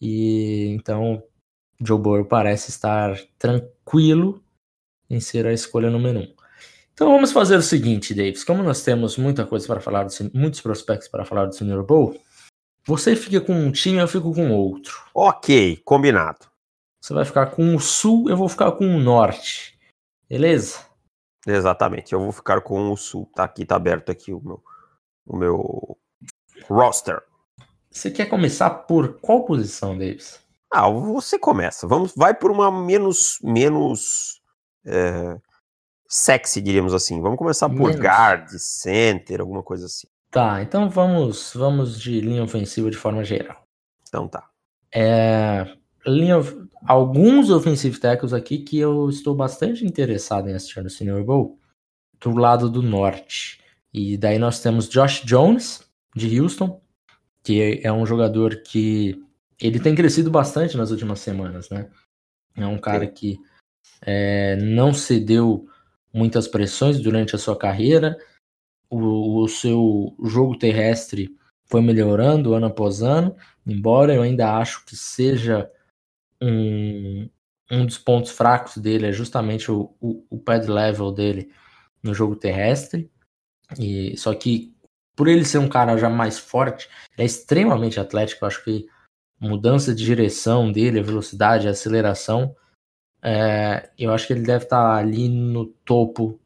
E 0.00 0.66
então 0.70 1.22
Joe 1.80 1.98
Burrow 1.98 2.24
parece 2.24 2.70
estar 2.70 3.16
tranquilo 3.38 4.42
em 5.08 5.20
ser 5.20 5.46
a 5.46 5.52
escolha 5.52 5.88
número 5.88 6.18
um. 6.20 6.34
Então 6.92 7.12
vamos 7.12 7.30
fazer 7.30 7.56
o 7.56 7.62
seguinte, 7.62 8.14
Davis. 8.14 8.42
Como 8.42 8.62
nós 8.62 8.82
temos 8.82 9.16
muita 9.16 9.46
coisa 9.46 9.66
para 9.66 9.80
falar, 9.80 10.04
do, 10.04 10.12
muitos 10.34 10.60
prospectos 10.60 11.08
para 11.08 11.24
falar 11.24 11.46
do 11.46 11.54
Senior 11.54 11.84
Bowl, 11.84 12.18
você 12.84 13.14
fica 13.14 13.40
com 13.40 13.52
um 13.52 13.70
time, 13.70 13.98
eu 13.98 14.08
fico 14.08 14.32
com 14.34 14.50
outro. 14.50 15.04
Ok, 15.14 15.76
combinado. 15.84 16.46
Você 17.00 17.12
vai 17.14 17.24
ficar 17.24 17.46
com 17.46 17.76
o 17.76 17.80
sul, 17.80 18.28
eu 18.28 18.36
vou 18.36 18.48
ficar 18.48 18.72
com 18.72 18.86
o 18.86 18.98
norte. 18.98 19.78
Beleza? 20.28 20.80
Exatamente, 21.46 22.12
eu 22.12 22.20
vou 22.20 22.32
ficar 22.32 22.60
com 22.60 22.90
o 22.90 22.96
sul. 22.96 23.30
Tá 23.34 23.44
aqui, 23.44 23.64
tá 23.64 23.76
aberto 23.76 24.10
aqui 24.10 24.32
o 24.32 24.40
meu, 24.40 24.62
o 25.24 25.36
meu 25.36 25.98
roster. 26.68 27.22
Você 27.90 28.10
quer 28.10 28.26
começar 28.26 28.68
por 28.70 29.20
qual 29.20 29.44
posição, 29.44 29.96
Davis? 29.96 30.40
Ah, 30.70 30.90
você 30.90 31.38
começa. 31.38 31.86
Vamos, 31.86 32.12
vai 32.16 32.34
por 32.34 32.50
uma 32.50 32.70
menos, 32.70 33.38
menos 33.42 34.42
é, 34.84 35.38
sexy, 36.08 36.60
diríamos 36.60 36.92
assim. 36.92 37.20
Vamos 37.22 37.38
começar 37.38 37.68
por 37.68 37.88
menos. 37.88 38.00
guard, 38.00 38.48
center, 38.58 39.40
alguma 39.40 39.62
coisa 39.62 39.86
assim. 39.86 40.08
Tá, 40.30 40.60
então 40.60 40.90
vamos, 40.90 41.52
vamos 41.54 41.98
de 41.98 42.20
linha 42.20 42.42
ofensiva 42.42 42.90
de 42.90 42.96
forma 42.96 43.24
geral. 43.24 43.62
Então 44.06 44.28
tá. 44.28 44.50
É, 44.92 45.66
linha, 46.06 46.36
alguns 46.86 47.50
offensive 47.50 47.98
tackles 47.98 48.32
aqui 48.32 48.58
que 48.58 48.78
eu 48.78 49.08
estou 49.08 49.34
bastante 49.34 49.84
interessado 49.84 50.48
em 50.48 50.54
assistir 50.54 50.82
no 50.82 50.90
Senior 50.90 51.24
Bowl, 51.24 51.58
do 52.20 52.30
lado 52.32 52.70
do 52.70 52.82
norte. 52.82 53.60
E 53.92 54.16
daí 54.16 54.38
nós 54.38 54.60
temos 54.60 54.88
Josh 54.88 55.22
Jones, 55.24 55.86
de 56.14 56.40
Houston, 56.40 56.80
que 57.42 57.80
é 57.82 57.92
um 57.92 58.06
jogador 58.06 58.62
que 58.62 59.22
ele 59.60 59.80
tem 59.80 59.94
crescido 59.94 60.30
bastante 60.30 60.76
nas 60.76 60.90
últimas 60.90 61.20
semanas, 61.20 61.70
né? 61.70 61.88
É 62.56 62.66
um 62.66 62.78
cara 62.78 63.06
que 63.06 63.38
é, 64.02 64.56
não 64.56 64.92
cedeu 64.92 65.68
muitas 66.12 66.48
pressões 66.48 67.00
durante 67.00 67.36
a 67.36 67.38
sua 67.38 67.56
carreira, 67.56 68.16
o, 68.88 69.42
o 69.42 69.48
seu 69.48 70.16
jogo 70.24 70.58
terrestre 70.58 71.36
foi 71.66 71.80
melhorando 71.80 72.54
ano 72.54 72.66
após 72.66 73.02
ano, 73.02 73.36
embora 73.66 74.14
eu 74.14 74.22
ainda 74.22 74.56
acho 74.56 74.84
que 74.84 74.96
seja 74.96 75.70
um, 76.46 77.30
um 77.70 77.86
dos 77.86 77.98
pontos 77.98 78.30
fracos 78.30 78.76
dele 78.78 79.06
é 79.06 79.12
justamente 79.12 79.70
o, 79.70 79.94
o, 80.00 80.24
o 80.30 80.38
pad 80.38 80.70
level 80.70 81.12
dele 81.12 81.52
no 82.02 82.14
jogo 82.14 82.36
terrestre. 82.36 83.10
E 83.78 84.16
só 84.16 84.34
que 84.34 84.76
por 85.16 85.28
ele 85.28 85.44
ser 85.44 85.58
um 85.58 85.68
cara 85.68 85.96
já 85.96 86.10
mais 86.10 86.38
forte, 86.38 86.88
é 87.16 87.24
extremamente 87.24 87.98
atlético. 87.98 88.44
Eu 88.44 88.48
acho 88.48 88.62
que 88.62 88.86
mudança 89.40 89.94
de 89.94 90.04
direção 90.04 90.70
dele, 90.70 91.00
a 91.00 91.02
velocidade, 91.02 91.66
a 91.66 91.70
aceleração, 91.70 92.54
é, 93.22 93.90
eu 93.98 94.12
acho 94.12 94.26
que 94.26 94.34
ele 94.34 94.42
deve 94.42 94.64
estar 94.64 94.96
ali 94.96 95.28
no 95.28 95.66
topo 95.66 96.38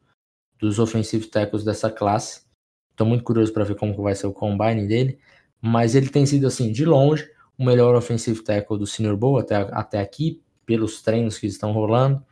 dos 0.57 0.79
offensive 0.79 1.27
tackles 1.27 1.63
dessa 1.63 1.91
classe. 1.91 2.43
Estou 2.91 3.05
muito 3.05 3.23
curioso 3.23 3.53
para 3.53 3.65
ver 3.65 3.75
como 3.75 3.93
vai 4.01 4.15
ser 4.15 4.27
o 4.27 4.33
combine 4.33 4.87
dele, 4.87 5.19
mas 5.61 5.93
ele 5.95 6.09
tem 6.09 6.25
sido, 6.25 6.47
assim, 6.47 6.71
de 6.71 6.85
longe, 6.85 7.29
o 7.61 7.65
melhor 7.65 7.95
offensive 7.95 8.43
tackle 8.43 8.79
do 8.79 8.87
Senior 8.87 9.15
Bowl 9.15 9.37
até, 9.37 9.55
até 9.71 9.99
aqui, 9.99 10.41
pelos 10.65 11.01
treinos 11.03 11.37
que 11.37 11.45
estão 11.45 11.71
rolando. 11.71 12.25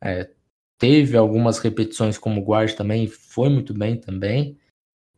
É, 0.00 0.30
teve 0.78 1.16
algumas 1.16 1.58
repetições 1.58 2.16
como 2.16 2.40
guard 2.40 2.72
também, 2.74 3.08
foi 3.08 3.48
muito 3.48 3.74
bem 3.74 3.96
também. 3.96 4.56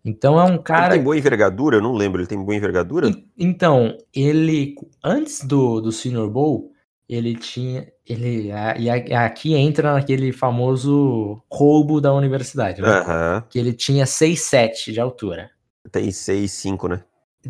Então 0.03 0.41
é 0.41 0.45
um 0.45 0.57
cara. 0.57 0.87
Ele 0.87 0.95
tem 0.95 1.05
boa 1.05 1.19
envergadura? 1.19 1.77
Eu 1.77 1.83
não 1.83 1.93
lembro, 1.93 2.21
ele 2.21 2.27
tem 2.27 2.43
boa 2.43 2.57
envergadura? 2.57 3.11
Então, 3.39 3.97
ele, 4.13 4.75
antes 5.05 5.45
do, 5.45 5.81
do 5.81 5.93
Senior 5.93 6.31
Bowl, 6.31 6.73
ele 7.07 7.37
tinha. 7.37 7.87
Ele, 8.09 8.51
e 8.79 8.91
aqui 9.15 9.55
entra 9.55 9.93
naquele 9.93 10.33
famoso 10.33 11.41
roubo 11.53 12.01
da 12.01 12.13
universidade, 12.13 12.81
né? 12.81 13.01
Uhum. 13.01 13.43
Que 13.49 13.59
ele 13.59 13.73
tinha 13.73 14.07
6,7 14.07 14.93
de 14.93 15.01
altura. 15.01 15.51
Tem 15.91 16.09
6,5, 16.09 16.89
né? 16.89 17.05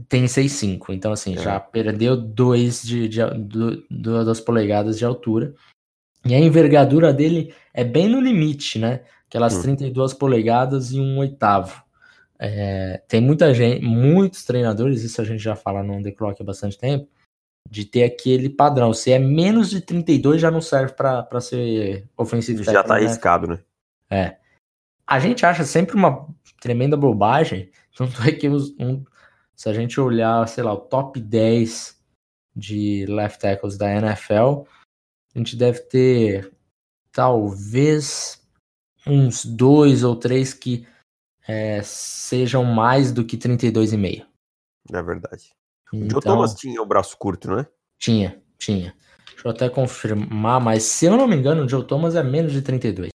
Tem 0.09 0.25
6,5. 0.25 0.87
Então, 0.91 1.13
assim, 1.13 1.35
é. 1.35 1.39
já 1.39 1.61
perdeu 1.61 2.17
2 2.17 2.83
de, 2.83 3.09
de, 3.09 3.21
de, 3.41 3.87
de, 3.91 4.25
das 4.25 4.41
polegadas 4.41 4.99
de 4.99 5.05
altura. 5.05 5.55
E 6.25 6.35
a 6.35 6.39
envergadura 6.39 7.13
dele 7.13 7.55
é 7.75 7.85
bem 7.85 8.09
no 8.09 8.21
limite, 8.21 8.79
né? 8.79 9.03
Aquelas 9.29 9.57
hum. 9.57 9.63
32 9.63 10.15
polegadas 10.15 10.93
e 10.93 11.01
um 11.01 11.19
oitavo. 11.19 11.83
É, 12.39 13.01
tem 13.07 13.21
muita 13.21 13.55
gente, 13.55 13.85
muitos 13.85 14.45
treinadores, 14.45 15.03
isso 15.03 15.21
a 15.21 15.25
gente 15.25 15.41
já 15.41 15.55
fala 15.55 15.81
no 15.83 16.03
The 16.03 16.11
Clock 16.11 16.43
há 16.43 16.45
bastante 16.45 16.77
tempo, 16.77 17.09
de 17.71 17.85
ter 17.85 18.03
aquele 18.03 18.49
padrão. 18.49 18.93
Se 18.93 19.13
é 19.13 19.19
menos 19.19 19.71
de 19.71 19.81
32, 19.81 20.41
já 20.41 20.51
não 20.51 20.61
serve 20.61 20.93
para 20.93 21.41
ser 21.41 22.09
ofensivo. 22.17 22.65
Já 22.65 22.83
tá 22.83 22.97
arriscado, 22.97 23.47
né? 23.47 23.59
É. 24.11 24.37
A 25.07 25.21
gente 25.21 25.47
acha 25.47 25.65
sempre 25.65 25.95
uma 25.95 26.27
tremenda 26.61 26.97
bobagem. 26.97 27.71
Tanto 27.97 28.23
é 28.23 28.33
que 28.33 28.49
um, 28.49 29.05
se 29.63 29.69
a 29.69 29.73
gente 29.73 30.01
olhar, 30.01 30.49
sei 30.49 30.65
lá, 30.65 30.73
o 30.73 30.81
top 30.81 31.21
10 31.21 31.97
de 32.57 33.07
left 33.07 33.39
tackles 33.39 33.79
da 33.79 33.95
NFL, 33.95 34.65
a 35.33 35.39
gente 35.39 35.55
deve 35.55 35.79
ter 35.83 36.53
talvez 37.13 38.43
uns 39.07 39.45
dois 39.45 40.03
ou 40.03 40.17
três 40.17 40.53
que 40.53 40.85
é, 41.47 41.81
sejam 41.85 42.65
mais 42.65 43.13
do 43.13 43.25
que 43.25 43.39
32,5. 43.39 44.27
É 44.93 45.01
verdade. 45.01 45.55
Então, 45.93 46.09
o 46.09 46.11
Joe 46.11 46.21
Thomas 46.21 46.55
tinha 46.55 46.83
o 46.83 46.87
braço 46.87 47.17
curto, 47.17 47.49
não 47.49 47.61
é? 47.61 47.67
Tinha, 48.01 48.43
tinha. 48.59 48.93
Deixa 49.31 49.47
eu 49.47 49.53
até 49.53 49.71
confirmar, 49.71 50.61
mas 50.61 50.83
se 50.83 51.07
eu 51.07 51.17
não 51.17 51.29
me 51.29 51.37
engano, 51.37 51.65
o 51.65 51.69
Joe 51.69 51.87
Thomas 51.87 52.17
é 52.17 52.23
menos 52.25 52.51
de 52.51 52.63
32. 52.63 53.11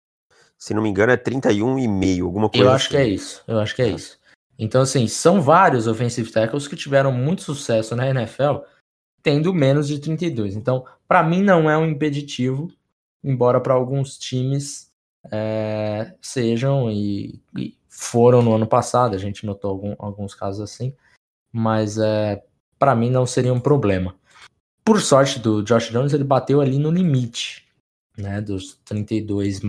Se 0.58 0.74
não 0.74 0.82
me 0.82 0.88
engano, 0.88 1.12
é 1.12 1.18
31,5, 1.18 2.24
alguma 2.24 2.50
coisa 2.50 2.66
Eu 2.66 2.72
acho 2.72 2.86
assim. 2.86 2.96
que 2.96 3.02
é 3.02 3.06
isso, 3.06 3.44
eu 3.46 3.60
acho 3.60 3.76
que 3.76 3.82
é, 3.82 3.88
é 3.88 3.90
isso. 3.90 4.17
Então, 4.58 4.82
assim, 4.82 5.08
são 5.08 5.42
vários 5.42 5.88
offensive 5.88 6.32
tackles 6.32 6.68
que 6.68 6.76
tiveram 6.76 7.12
muito 7.12 7.44
sucesso 7.44 7.96
na 7.96 8.10
NFL 8.10 8.64
tendo 9.22 9.54
menos 9.54 9.88
de 9.88 10.00
32. 10.00 10.56
Então, 10.56 10.86
para 11.08 11.22
mim, 11.22 11.44
não 11.44 11.70
é 11.70 11.78
um 11.78 11.86
impeditivo, 11.86 12.72
embora 13.24 13.60
para 13.60 13.74
alguns 13.74 14.18
times 14.18 14.92
é, 15.32 16.14
sejam 16.22 16.90
e, 16.90 17.42
e, 17.58 17.78
foram 17.90 18.42
no 18.42 18.54
ano 18.56 18.68
passado, 18.68 19.16
a 19.16 19.18
gente 19.18 19.46
notou 19.46 19.72
algum, 19.72 19.96
alguns 20.00 20.34
casos 20.34 20.62
assim, 20.62 20.96
mas 21.52 21.98
é, 21.98 22.44
para 22.80 22.96
mim 22.96 23.10
não 23.10 23.26
seria 23.26 23.54
um 23.54 23.60
problema. 23.60 24.16
Por 24.86 25.02
sorte 25.02 25.40
do 25.40 25.62
Josh 25.62 25.90
Jones, 25.90 26.14
ele 26.14 26.24
bateu 26.24 26.62
ali 26.62 26.80
no 26.80 26.92
limite, 26.92 27.68
né, 28.18 28.40
dos 28.40 28.76
32 28.86 29.60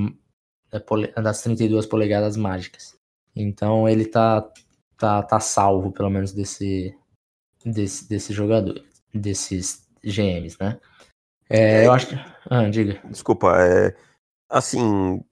é, 0.71 1.21
das 1.21 1.43
32 1.43 1.87
polegadas 1.87 2.37
mágicas. 2.37 2.97
Então 3.35 3.89
ele 3.89 4.05
tá 4.05 4.49
tá, 4.99 5.23
tá 5.23 5.41
salvo 5.41 5.93
pelo 5.93 6.11
menos 6.11 6.33
desse 6.33 6.95
desse, 7.65 8.09
desse 8.09 8.33
jogador, 8.33 8.83
desses 9.13 9.87
GMs, 10.03 10.57
né? 10.61 10.79
É, 11.49 11.87
eu 11.87 11.93
acho 11.93 12.09
que. 12.09 12.15
Ah, 12.51 12.69
diga. 12.69 13.01
Desculpa, 13.05 13.57
é. 13.59 13.95
Assim, 14.51 15.23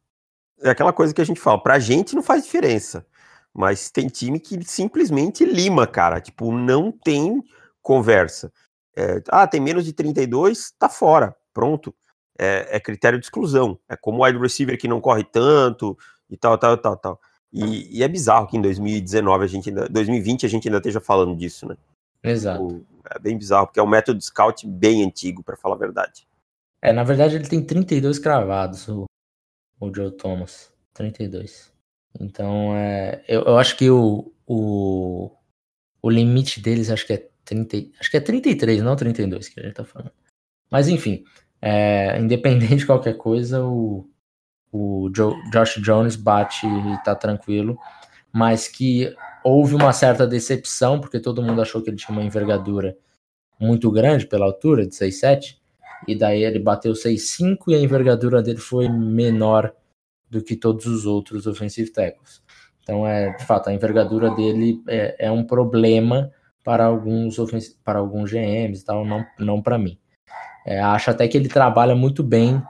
é 0.63 0.71
aquela 0.71 0.93
coisa 0.93 1.15
que 1.15 1.21
a 1.21 1.25
gente 1.25 1.41
fala, 1.41 1.63
pra 1.63 1.79
gente 1.79 2.15
não 2.15 2.23
faz 2.23 2.45
diferença. 2.45 3.07
Mas 3.53 3.91
tem 3.91 4.09
time 4.09 4.39
que 4.39 4.63
simplesmente 4.65 5.45
lima, 5.45 5.87
cara. 5.87 6.21
Tipo, 6.21 6.53
não 6.53 6.93
tem 6.93 7.43
conversa. 7.81 8.53
É, 8.95 9.23
ah, 9.29 9.47
tem 9.47 9.61
menos 9.61 9.85
de 9.85 9.93
32, 9.93 10.73
tá 10.79 10.89
fora. 10.89 11.35
Pronto. 11.55 11.95
É, 12.39 12.77
é, 12.77 12.81
critério 12.81 13.19
de 13.19 13.25
exclusão. 13.25 13.79
É 13.89 13.97
como 13.97 14.19
o 14.19 14.25
wide 14.25 14.39
receiver 14.39 14.79
que 14.79 14.89
não 14.89 15.01
corre 15.01 15.25
tanto 15.25 15.97
e 16.29 16.37
tal, 16.37 16.59
tal, 16.59 16.77
tal, 16.77 16.97
tal. 16.97 17.21
E, 17.53 17.99
e, 17.99 18.03
é 18.03 18.09
bizarro 18.09 18.47
que 18.47 18.57
em 18.57 18.63
2019 18.63 19.45
a 19.45 19.47
gente 19.47 19.69
ainda, 19.69 19.89
2020 19.89 20.45
a 20.45 20.49
gente 20.49 20.69
ainda 20.69 20.79
esteja 20.79 21.01
falando 21.01 21.37
disso, 21.37 21.67
né? 21.67 21.77
Exato. 22.23 22.67
Tipo, 22.67 22.87
é 23.11 23.19
bem 23.19 23.39
bizarro, 23.39 23.67
porque 23.67 23.81
é 23.81 23.83
um 23.83 23.89
método 23.89 24.19
de 24.19 24.25
scout 24.25 24.67
bem 24.67 25.05
antigo, 25.05 25.43
para 25.43 25.57
falar 25.57 25.77
a 25.77 25.79
verdade. 25.79 26.27
É, 26.83 26.93
na 26.93 27.05
verdade 27.05 27.37
ele 27.37 27.49
tem 27.49 27.65
32 27.65 28.19
cravados, 28.19 28.89
o, 28.89 29.05
o 29.81 29.95
Joe 29.95 30.11
Thomas. 30.11 30.73
32. 30.95 31.73
Então, 32.19 32.75
é, 32.75 33.23
eu, 33.29 33.43
eu 33.43 33.59
acho 33.59 33.77
que 33.77 33.91
o, 33.91 34.33
o, 34.47 35.31
o 36.03 36.11
limite 36.11 36.61
deles 36.61 36.91
acho 36.91 37.07
que 37.07 37.13
é 37.13 37.29
30, 37.45 37.77
acho 38.01 38.11
que 38.11 38.17
é 38.17 38.21
33, 38.21 38.83
não 38.83 38.97
32 38.97 39.49
que 39.49 39.61
a 39.61 39.63
gente 39.63 39.75
tá 39.75 39.85
falando. 39.85 40.13
Mas 40.71 40.89
enfim, 40.89 41.25
é, 41.61 42.19
independente 42.19 42.77
de 42.77 42.87
qualquer 42.87 43.17
coisa, 43.17 43.65
o, 43.65 44.09
o 44.73 45.09
Josh 45.11 45.81
Jones 45.81 46.17
bate 46.17 46.67
e 46.67 47.05
tá 47.05 47.15
tranquilo, 47.15 47.79
mas 48.33 48.69
que 48.69 49.15
houve 49.45 49.75
uma 49.75 49.93
certa 49.93 50.27
decepção, 50.27 51.01
porque 51.01 51.21
todo 51.21 51.43
mundo 51.43 51.63
achou 51.63 51.81
que 51.81 51.91
ele 51.91 51.97
tinha 51.97 52.17
uma 52.17 52.25
envergadura 52.25 52.97
muito 53.59 53.91
grande 53.91 54.27
pela 54.27 54.45
altura, 54.45 54.87
de 54.87 54.95
6'7", 54.95 55.61
e 56.07 56.15
daí 56.15 56.45
ele 56.45 56.59
bateu 56.59 56.95
6'5", 56.95 57.71
e 57.71 57.75
a 57.75 57.81
envergadura 57.81 58.43
dele 58.43 58.59
foi 58.59 58.89
menor 58.89 59.73
do 60.29 60.43
que 60.43 60.57
todos 60.57 60.87
os 60.87 61.07
outros 61.07 61.47
offensive 61.47 61.91
tackles. 61.91 62.43
Então, 62.83 63.07
é, 63.07 63.31
de 63.31 63.45
fato, 63.45 63.69
a 63.69 63.73
envergadura 63.73 64.31
dele 64.31 64.83
é, 64.87 65.27
é 65.27 65.31
um 65.31 65.45
problema 65.45 66.31
para 66.63 66.85
alguns, 66.85 67.37
para 67.85 67.99
alguns 67.99 68.31
GMs 68.31 68.83
e 68.83 68.85
tal, 68.85 69.05
não, 69.05 69.25
não 69.39 69.63
para 69.63 69.79
mim. 69.79 69.99
É, 70.67 70.81
acho 70.81 71.11
até 71.11 71.29
que 71.29 71.37
ele 71.37 71.49
trabalha 71.49 71.95
muito 71.95 72.23
bem 72.25 72.61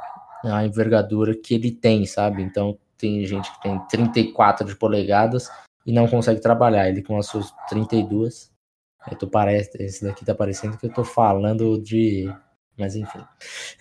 a 0.46 0.64
envergadura 0.64 1.34
que 1.34 1.54
ele 1.54 1.70
tem, 1.70 2.06
sabe? 2.06 2.42
Então, 2.42 2.78
tem 2.96 3.24
gente 3.24 3.52
que 3.52 3.62
tem 3.62 3.78
34 3.88 4.66
de 4.66 4.76
polegadas 4.76 5.50
e 5.84 5.92
não 5.92 6.08
consegue 6.08 6.40
trabalhar. 6.40 6.88
Ele 6.88 7.02
com 7.02 7.18
as 7.18 7.26
suas 7.26 7.52
32. 7.68 8.50
Eu 9.10 9.16
tô 9.16 9.28
parece, 9.28 9.70
esse 9.82 10.04
daqui 10.04 10.24
tá 10.24 10.34
parecendo 10.34 10.76
que 10.78 10.86
eu 10.86 10.92
tô 10.92 11.04
falando 11.04 11.80
de. 11.80 12.32
Mas 12.76 12.96
enfim. 12.96 13.20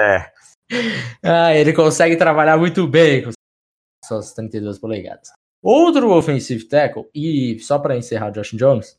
é. 0.00 0.38
Ah, 1.22 1.54
ele 1.54 1.72
consegue 1.72 2.16
trabalhar 2.16 2.56
muito 2.58 2.86
bem 2.86 3.24
com 3.24 3.30
suas 4.04 4.32
32 4.34 4.78
polegadas. 4.78 5.30
Outro 5.62 6.10
offensive 6.10 6.64
tackle, 6.68 7.08
e 7.14 7.58
só 7.60 7.78
para 7.78 7.96
encerrar 7.96 8.30
Josh 8.30 8.52
Jones, 8.52 8.96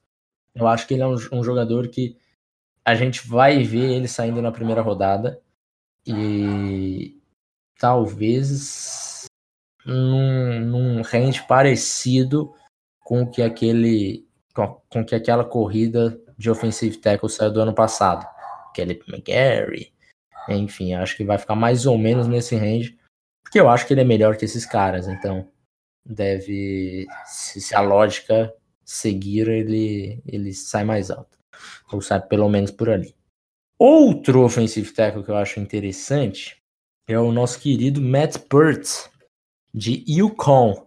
eu 0.53 0.67
acho 0.67 0.87
que 0.87 0.95
ele 0.95 1.03
é 1.03 1.07
um, 1.07 1.15
um, 1.31 1.43
jogador 1.43 1.87
que 1.87 2.17
a 2.85 2.95
gente 2.95 3.27
vai 3.27 3.63
ver 3.63 3.91
ele 3.91 4.07
saindo 4.07 4.41
na 4.41 4.51
primeira 4.51 4.81
rodada 4.81 5.41
e 6.05 7.19
talvez 7.77 9.25
num, 9.85 10.59
num 10.59 11.01
range 11.01 11.45
parecido 11.47 12.53
com 13.03 13.29
que 13.29 13.41
aquele 13.41 14.27
com, 14.53 14.81
com 14.89 15.05
que 15.05 15.15
aquela 15.15 15.45
corrida 15.45 16.19
de 16.37 16.49
offensive 16.49 16.97
tackle 16.97 17.29
saiu 17.29 17.51
do 17.51 17.61
ano 17.61 17.73
passado. 17.73 18.25
Kelly 18.73 19.01
McGarry, 19.07 19.91
enfim, 20.47 20.93
acho 20.93 21.17
que 21.17 21.23
vai 21.23 21.37
ficar 21.37 21.55
mais 21.55 21.85
ou 21.85 21.97
menos 21.97 22.27
nesse 22.27 22.55
range, 22.55 22.97
porque 23.43 23.59
eu 23.59 23.67
acho 23.67 23.85
que 23.85 23.93
ele 23.93 24.01
é 24.01 24.05
melhor 24.05 24.37
que 24.37 24.45
esses 24.45 24.65
caras, 24.65 25.07
então 25.07 25.49
deve, 26.05 27.07
se, 27.25 27.59
se 27.59 27.75
a 27.75 27.81
lógica 27.81 28.53
seguir, 28.85 29.47
ele, 29.47 30.21
ele 30.25 30.53
sai 30.53 30.83
mais 30.83 31.09
alto, 31.09 31.38
ou 31.91 32.01
sai 32.01 32.21
pelo 32.21 32.49
menos 32.49 32.71
por 32.71 32.89
ali. 32.89 33.15
Outro 33.77 34.43
offensive 34.43 34.91
tackle 34.91 35.23
que 35.23 35.31
eu 35.31 35.37
acho 35.37 35.59
interessante 35.59 36.61
é 37.07 37.17
o 37.17 37.31
nosso 37.31 37.59
querido 37.59 38.01
Matt 38.01 38.37
Burt, 38.49 38.87
de 39.73 40.03
Yukon. 40.07 40.85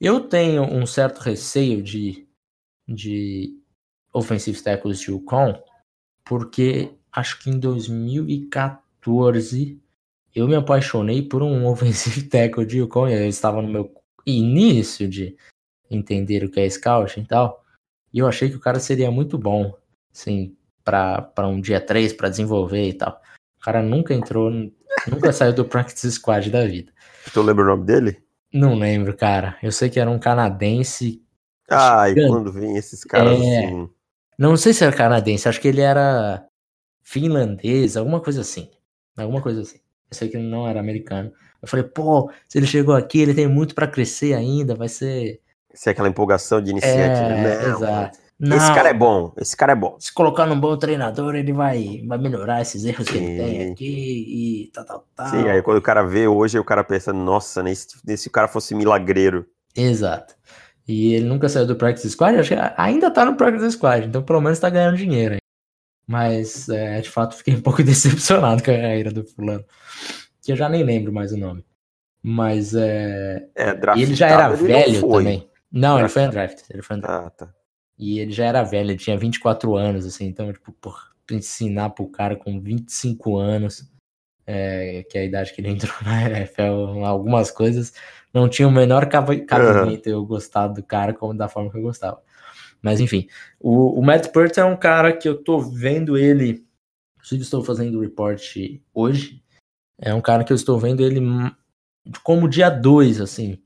Eu 0.00 0.20
tenho 0.20 0.62
um 0.62 0.86
certo 0.86 1.18
receio 1.18 1.82
de, 1.82 2.26
de 2.88 3.56
offensive 4.12 4.60
tackles 4.62 5.00
de 5.00 5.10
Yukon, 5.10 5.62
porque 6.24 6.92
acho 7.12 7.38
que 7.40 7.50
em 7.50 7.58
2014 7.58 8.82
2014, 9.02 9.80
eu 10.34 10.48
me 10.48 10.54
apaixonei 10.54 11.22
por 11.22 11.42
um 11.42 11.66
offensive 11.68 12.22
tackle 12.28 12.64
de 12.64 12.78
Yukon. 12.78 13.08
Eu 13.08 13.28
estava 13.28 13.60
no 13.60 13.68
meu 13.68 13.92
início 14.24 15.08
de 15.08 15.36
entender 15.90 16.44
o 16.44 16.50
que 16.50 16.60
é 16.60 16.70
scout 16.70 17.18
e 17.18 17.24
tal. 17.24 17.62
E 18.12 18.18
eu 18.18 18.26
achei 18.26 18.48
que 18.48 18.56
o 18.56 18.60
cara 18.60 18.78
seria 18.78 19.10
muito 19.10 19.36
bom, 19.36 19.74
assim, 20.12 20.56
para 20.84 21.46
um 21.46 21.60
dia 21.60 21.80
3, 21.80 22.12
para 22.12 22.28
desenvolver 22.28 22.88
e 22.88 22.94
tal. 22.94 23.20
O 23.60 23.64
cara 23.64 23.82
nunca 23.82 24.12
entrou, 24.14 24.50
nunca 24.50 25.32
saiu 25.32 25.52
do 25.52 25.64
practice 25.64 26.10
squad 26.12 26.50
da 26.50 26.66
vida. 26.66 26.92
Tu 27.32 27.40
lembra 27.42 27.64
o 27.64 27.68
nome 27.68 27.84
dele? 27.84 28.22
Não 28.52 28.74
lembro, 28.74 29.16
cara. 29.16 29.56
Eu 29.62 29.72
sei 29.72 29.88
que 29.88 29.98
era 29.98 30.10
um 30.10 30.18
canadense 30.18 31.22
Ah, 31.70 32.08
e 32.10 32.14
quando 32.26 32.52
vem 32.52 32.76
esses 32.76 33.04
caras 33.04 33.40
é... 33.40 33.64
assim. 33.64 33.88
Não 34.38 34.56
sei 34.56 34.72
se 34.72 34.84
era 34.84 34.94
canadense, 34.94 35.48
acho 35.48 35.60
que 35.60 35.68
ele 35.68 35.80
era 35.80 36.44
finlandês, 37.02 37.96
alguma 37.96 38.20
coisa 38.20 38.40
assim. 38.40 38.70
Alguma 39.16 39.40
coisa 39.40 39.62
assim. 39.62 39.78
Eu 40.10 40.16
sei 40.16 40.28
que 40.28 40.36
ele 40.36 40.48
não 40.48 40.66
era 40.66 40.80
americano. 40.80 41.32
Eu 41.60 41.68
falei, 41.68 41.84
pô, 41.84 42.30
se 42.48 42.58
ele 42.58 42.66
chegou 42.66 42.94
aqui, 42.94 43.20
ele 43.20 43.34
tem 43.34 43.46
muito 43.46 43.74
para 43.74 43.86
crescer 43.86 44.34
ainda, 44.34 44.74
vai 44.74 44.88
ser. 44.88 45.40
Se 45.72 45.88
é 45.88 45.92
aquela 45.92 46.08
empolgação 46.08 46.60
de 46.60 46.70
iniciante, 46.70 47.20
é, 47.20 47.28
né? 47.28 47.68
Exato. 47.68 48.18
Não, 48.44 48.56
esse 48.56 48.74
cara 48.74 48.88
é 48.88 48.92
bom, 48.92 49.32
esse 49.38 49.56
cara 49.56 49.70
é 49.70 49.76
bom. 49.76 49.96
Se 50.00 50.12
colocar 50.12 50.46
num 50.46 50.58
bom 50.58 50.76
treinador, 50.76 51.36
ele 51.36 51.52
vai, 51.52 52.02
vai 52.04 52.18
melhorar 52.18 52.60
esses 52.60 52.84
erros 52.84 53.06
Sim. 53.06 53.12
que 53.12 53.18
ele 53.18 53.36
tem 53.36 53.70
aqui 53.70 54.64
e 54.66 54.70
tal, 54.72 54.84
tal, 54.84 55.06
tal. 55.14 55.28
Sim, 55.28 55.48
aí 55.48 55.62
quando 55.62 55.78
o 55.78 55.82
cara 55.82 56.02
vê 56.02 56.26
hoje, 56.26 56.58
o 56.58 56.64
cara 56.64 56.82
pensa, 56.82 57.12
nossa, 57.12 57.62
né, 57.62 57.72
se, 57.72 58.16
se 58.16 58.26
o 58.26 58.32
cara 58.32 58.48
fosse 58.48 58.74
milagreiro. 58.74 59.46
Exato. 59.76 60.34
E 60.88 61.14
ele 61.14 61.26
nunca 61.26 61.48
saiu 61.48 61.68
do 61.68 61.76
Practice 61.76 62.10
Squad, 62.10 62.36
acho 62.36 62.48
que 62.48 62.60
ainda 62.76 63.12
tá 63.12 63.24
no 63.24 63.36
Practice 63.36 63.70
Squad, 63.70 64.08
então 64.08 64.24
pelo 64.24 64.40
menos 64.40 64.58
tá 64.58 64.68
ganhando 64.68 64.96
dinheiro. 64.96 65.36
Mas, 66.04 66.68
é, 66.68 67.00
de 67.00 67.08
fato, 67.08 67.36
fiquei 67.36 67.54
um 67.54 67.60
pouco 67.60 67.80
decepcionado 67.84 68.60
com 68.60 68.72
a 68.72 68.74
carreira 68.74 69.12
do 69.12 69.24
fulano. 69.24 69.64
Que 70.42 70.50
eu 70.50 70.56
já 70.56 70.68
nem 70.68 70.82
lembro 70.82 71.12
mais 71.12 71.30
o 71.30 71.36
nome. 71.36 71.64
Mas, 72.20 72.74
é... 72.74 73.46
é 73.54 73.70
ele 73.96 74.16
já 74.16 74.26
era 74.26 74.52
ele 74.52 74.64
velho 74.64 75.08
também. 75.08 75.48
Não, 75.70 75.96
ele 75.96 76.08
foi 76.08 76.26
undrafted. 76.26 76.66
Ele 76.70 76.82
foi 76.82 76.96
undrafted. 76.96 77.26
Ah, 77.26 77.30
tá. 77.30 77.61
E 78.02 78.18
ele 78.18 78.32
já 78.32 78.46
era 78.46 78.64
velho, 78.64 78.90
ele 78.90 78.98
tinha 78.98 79.16
24 79.16 79.76
anos, 79.76 80.04
assim. 80.04 80.26
Então, 80.26 80.52
tipo, 80.52 80.72
por 80.72 80.98
ensinar 81.30 81.90
pro 81.90 82.08
cara 82.08 82.34
com 82.34 82.60
25 82.60 83.38
anos, 83.38 83.88
é, 84.44 85.06
que 85.08 85.16
é 85.16 85.20
a 85.20 85.24
idade 85.24 85.54
que 85.54 85.60
ele 85.60 85.68
entrou 85.70 85.94
na 86.02 86.28
NFL, 86.28 87.04
algumas 87.04 87.52
coisas, 87.52 87.94
não 88.34 88.48
tinha 88.48 88.66
o 88.66 88.72
menor 88.72 89.08
cabimento 89.08 90.08
uhum. 90.08 90.16
eu 90.16 90.26
gostar 90.26 90.66
do 90.66 90.82
cara 90.82 91.14
como 91.14 91.32
da 91.32 91.48
forma 91.48 91.70
que 91.70 91.78
eu 91.78 91.82
gostava. 91.82 92.20
Mas 92.82 92.98
enfim, 92.98 93.28
o, 93.60 93.96
o 94.00 94.04
Matt 94.04 94.32
Pert 94.32 94.58
é 94.58 94.64
um 94.64 94.76
cara 94.76 95.16
que 95.16 95.28
eu 95.28 95.40
tô 95.40 95.60
vendo 95.60 96.18
ele. 96.18 96.66
Inclusive, 97.14 97.42
estou 97.42 97.62
fazendo 97.62 97.98
o 97.98 98.00
report 98.00 98.42
hoje. 98.92 99.40
É 99.96 100.12
um 100.12 100.20
cara 100.20 100.42
que 100.42 100.52
eu 100.52 100.56
estou 100.56 100.76
vendo 100.76 101.04
ele 101.04 101.20
como 102.24 102.48
dia 102.48 102.68
2, 102.68 103.20
assim. 103.20 103.62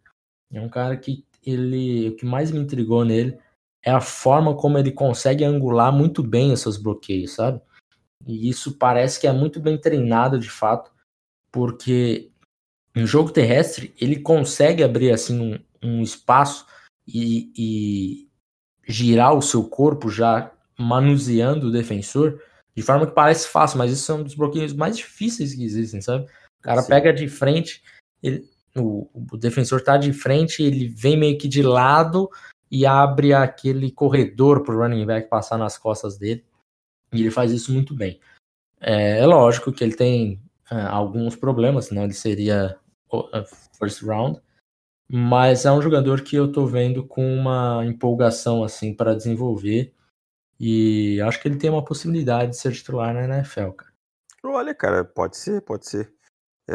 É 0.52 0.60
um 0.60 0.68
cara 0.68 0.94
que 0.94 1.24
ele. 1.42 2.10
O 2.10 2.16
que 2.16 2.26
mais 2.26 2.50
me 2.50 2.58
intrigou 2.58 3.02
nele 3.02 3.38
é 3.86 3.92
a 3.92 4.00
forma 4.00 4.56
como 4.56 4.76
ele 4.76 4.90
consegue 4.90 5.44
angular 5.44 5.92
muito 5.92 6.20
bem 6.20 6.52
os 6.52 6.60
seus 6.60 6.76
bloqueios, 6.76 7.34
sabe? 7.34 7.60
E 8.26 8.48
isso 8.48 8.76
parece 8.76 9.20
que 9.20 9.28
é 9.28 9.32
muito 9.32 9.60
bem 9.60 9.78
treinado 9.78 10.40
de 10.40 10.50
fato, 10.50 10.90
porque 11.52 12.32
no 12.92 13.06
jogo 13.06 13.30
terrestre 13.30 13.94
ele 14.00 14.18
consegue 14.18 14.82
abrir 14.82 15.12
assim 15.12 15.40
um, 15.40 15.58
um 15.80 16.02
espaço 16.02 16.66
e, 17.06 17.52
e, 17.56 18.28
girar 18.88 19.34
o 19.34 19.42
seu 19.42 19.68
corpo 19.68 20.10
já 20.10 20.52
manuseando 20.76 21.68
o 21.68 21.72
defensor 21.72 22.42
de 22.74 22.82
forma 22.82 23.06
que 23.06 23.14
parece 23.14 23.48
fácil, 23.48 23.78
mas 23.78 23.92
isso 23.92 24.10
é 24.10 24.16
um 24.16 24.24
dos 24.24 24.34
bloqueios 24.34 24.72
mais 24.72 24.96
difíceis 24.96 25.54
que 25.54 25.64
existem, 25.64 26.00
sabe? 26.02 26.24
O 26.58 26.62
cara 26.62 26.82
Sim. 26.82 26.88
pega 26.88 27.12
de 27.12 27.28
frente, 27.28 27.82
ele, 28.20 28.44
o, 28.76 29.08
o, 29.32 29.36
defensor 29.36 29.80
tá 29.80 29.96
de 29.96 30.12
frente, 30.12 30.62
ele 30.62 30.88
vem 30.88 31.16
meio 31.16 31.38
que 31.38 31.48
de 31.48 31.62
lado 31.62 32.28
e 32.70 32.84
abre 32.84 33.32
aquele 33.32 33.90
corredor 33.90 34.62
pro 34.62 34.78
running 34.78 35.06
back 35.06 35.28
passar 35.28 35.58
nas 35.58 35.78
costas 35.78 36.18
dele. 36.18 36.44
E 37.12 37.20
ele 37.20 37.30
faz 37.30 37.52
isso 37.52 37.72
muito 37.72 37.94
bem. 37.94 38.20
É, 38.80 39.20
é 39.20 39.26
lógico 39.26 39.72
que 39.72 39.82
ele 39.82 39.94
tem 39.94 40.40
é, 40.70 40.80
alguns 40.82 41.36
problemas, 41.36 41.86
senão 41.86 42.04
ele 42.04 42.12
seria 42.12 42.78
first 43.78 44.02
round. 44.02 44.40
Mas 45.08 45.64
é 45.64 45.70
um 45.70 45.80
jogador 45.80 46.22
que 46.22 46.34
eu 46.34 46.50
tô 46.50 46.66
vendo 46.66 47.06
com 47.06 47.34
uma 47.34 47.84
empolgação 47.86 48.64
assim 48.64 48.92
para 48.92 49.14
desenvolver. 49.14 49.94
E 50.58 51.20
acho 51.20 51.40
que 51.40 51.48
ele 51.48 51.58
tem 51.58 51.70
uma 51.70 51.84
possibilidade 51.84 52.52
de 52.52 52.56
ser 52.56 52.72
titular 52.72 53.14
na 53.14 53.24
NFL, 53.24 53.70
cara. 53.70 53.92
Olha, 54.42 54.74
cara, 54.74 55.04
pode 55.04 55.36
ser, 55.36 55.60
pode 55.62 55.86
ser. 55.88 56.12
É... 56.68 56.74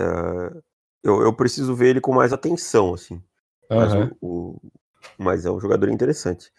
Eu, 1.04 1.22
eu 1.24 1.34
preciso 1.34 1.76
ver 1.76 1.90
ele 1.90 2.02
com 2.02 2.14
mais 2.14 2.32
atenção, 2.32 2.94
assim. 2.94 3.16
Uhum. 3.70 3.78
Mas, 3.78 3.94
o, 3.94 4.18
o... 4.22 4.62
mas 5.18 5.46
é 5.46 5.52
um 5.52 5.60
jogador 5.60 5.90
interessante. 5.90 6.52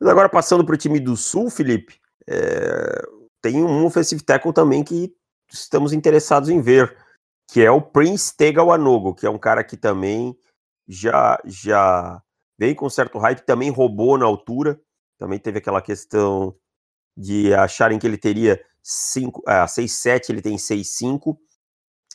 Mas 0.00 0.08
agora 0.08 0.28
passando 0.28 0.64
para 0.64 0.74
o 0.74 0.78
time 0.78 1.00
do 1.00 1.16
Sul, 1.16 1.50
Felipe, 1.50 2.00
é... 2.28 3.02
tem 3.42 3.62
um 3.62 3.84
offensive 3.84 4.22
tackle 4.22 4.52
também 4.52 4.84
que 4.84 5.14
estamos 5.50 5.92
interessados 5.92 6.48
em 6.48 6.60
ver, 6.60 6.96
que 7.50 7.62
é 7.62 7.70
o 7.70 7.80
Prince 7.80 8.36
Tegawanogo, 8.36 9.14
que 9.14 9.26
é 9.26 9.30
um 9.30 9.38
cara 9.38 9.64
que 9.64 9.76
também 9.76 10.36
já 10.86 11.40
já 11.44 12.22
vem 12.58 12.74
com 12.74 12.90
certo 12.90 13.18
hype, 13.18 13.46
também 13.46 13.70
roubou 13.70 14.18
na 14.18 14.26
altura, 14.26 14.80
também 15.18 15.38
teve 15.38 15.58
aquela 15.58 15.80
questão 15.80 16.54
de 17.16 17.52
acharem 17.54 17.98
que 17.98 18.06
ele 18.06 18.16
teria 18.18 18.60
5, 18.82 19.42
ah, 19.46 19.66
6-7, 19.66 20.30
ele 20.30 20.42
tem 20.42 20.56
6-5, 20.56 21.36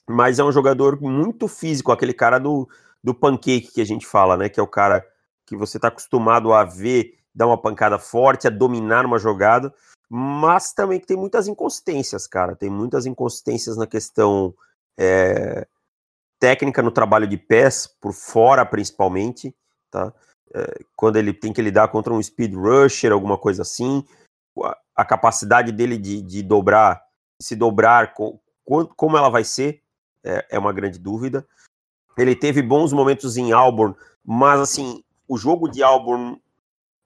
mas 0.07 0.39
é 0.39 0.43
um 0.43 0.51
jogador 0.51 0.99
muito 1.01 1.47
físico, 1.47 1.91
aquele 1.91 2.13
cara 2.13 2.39
do, 2.39 2.67
do 3.03 3.13
pancake 3.13 3.71
que 3.73 3.81
a 3.81 3.85
gente 3.85 4.05
fala, 4.05 4.35
né? 4.35 4.49
Que 4.49 4.59
é 4.59 4.63
o 4.63 4.67
cara 4.67 5.05
que 5.45 5.55
você 5.55 5.77
está 5.77 5.87
acostumado 5.87 6.53
a 6.53 6.63
ver 6.63 7.19
dar 7.33 7.47
uma 7.47 7.57
pancada 7.57 7.97
forte, 7.97 8.47
a 8.47 8.51
dominar 8.51 9.05
uma 9.05 9.17
jogada, 9.17 9.73
mas 10.09 10.71
também 10.71 10.99
que 10.99 11.07
tem 11.07 11.17
muitas 11.17 11.47
inconsistências, 11.47 12.27
cara. 12.27 12.55
Tem 12.55 12.69
muitas 12.69 13.05
inconsistências 13.05 13.75
na 13.75 13.87
questão 13.87 14.53
é, 14.97 15.67
técnica 16.39 16.81
no 16.81 16.91
trabalho 16.91 17.27
de 17.27 17.37
pés, 17.37 17.87
por 17.99 18.13
fora 18.13 18.65
principalmente, 18.65 19.55
tá? 19.89 20.13
É, 20.53 20.83
quando 20.95 21.15
ele 21.15 21.33
tem 21.33 21.51
que 21.51 21.61
lidar 21.61 21.87
contra 21.87 22.13
um 22.13 22.21
speed 22.21 22.53
rusher, 22.53 23.11
alguma 23.11 23.37
coisa 23.37 23.63
assim, 23.63 24.05
a, 24.95 25.03
capacidade 25.03 25.71
dele 25.71 25.97
de, 25.97 26.21
de 26.21 26.43
dobrar, 26.43 27.03
se 27.41 27.55
dobrar, 27.55 28.13
com, 28.13 28.39
como 28.63 29.17
ela 29.17 29.29
vai 29.29 29.43
ser, 29.43 29.81
é, 30.23 30.45
é, 30.51 30.59
uma 30.59 30.71
grande 30.71 30.99
dúvida. 30.99 31.47
Ele 32.15 32.35
teve 32.35 32.61
bons 32.61 32.93
momentos 32.93 33.35
em 33.35 33.51
Auburn, 33.51 33.95
mas 34.23 34.59
assim, 34.59 35.03
o 35.27 35.37
jogo 35.37 35.67
de 35.67 35.81
Auburn 35.81 36.39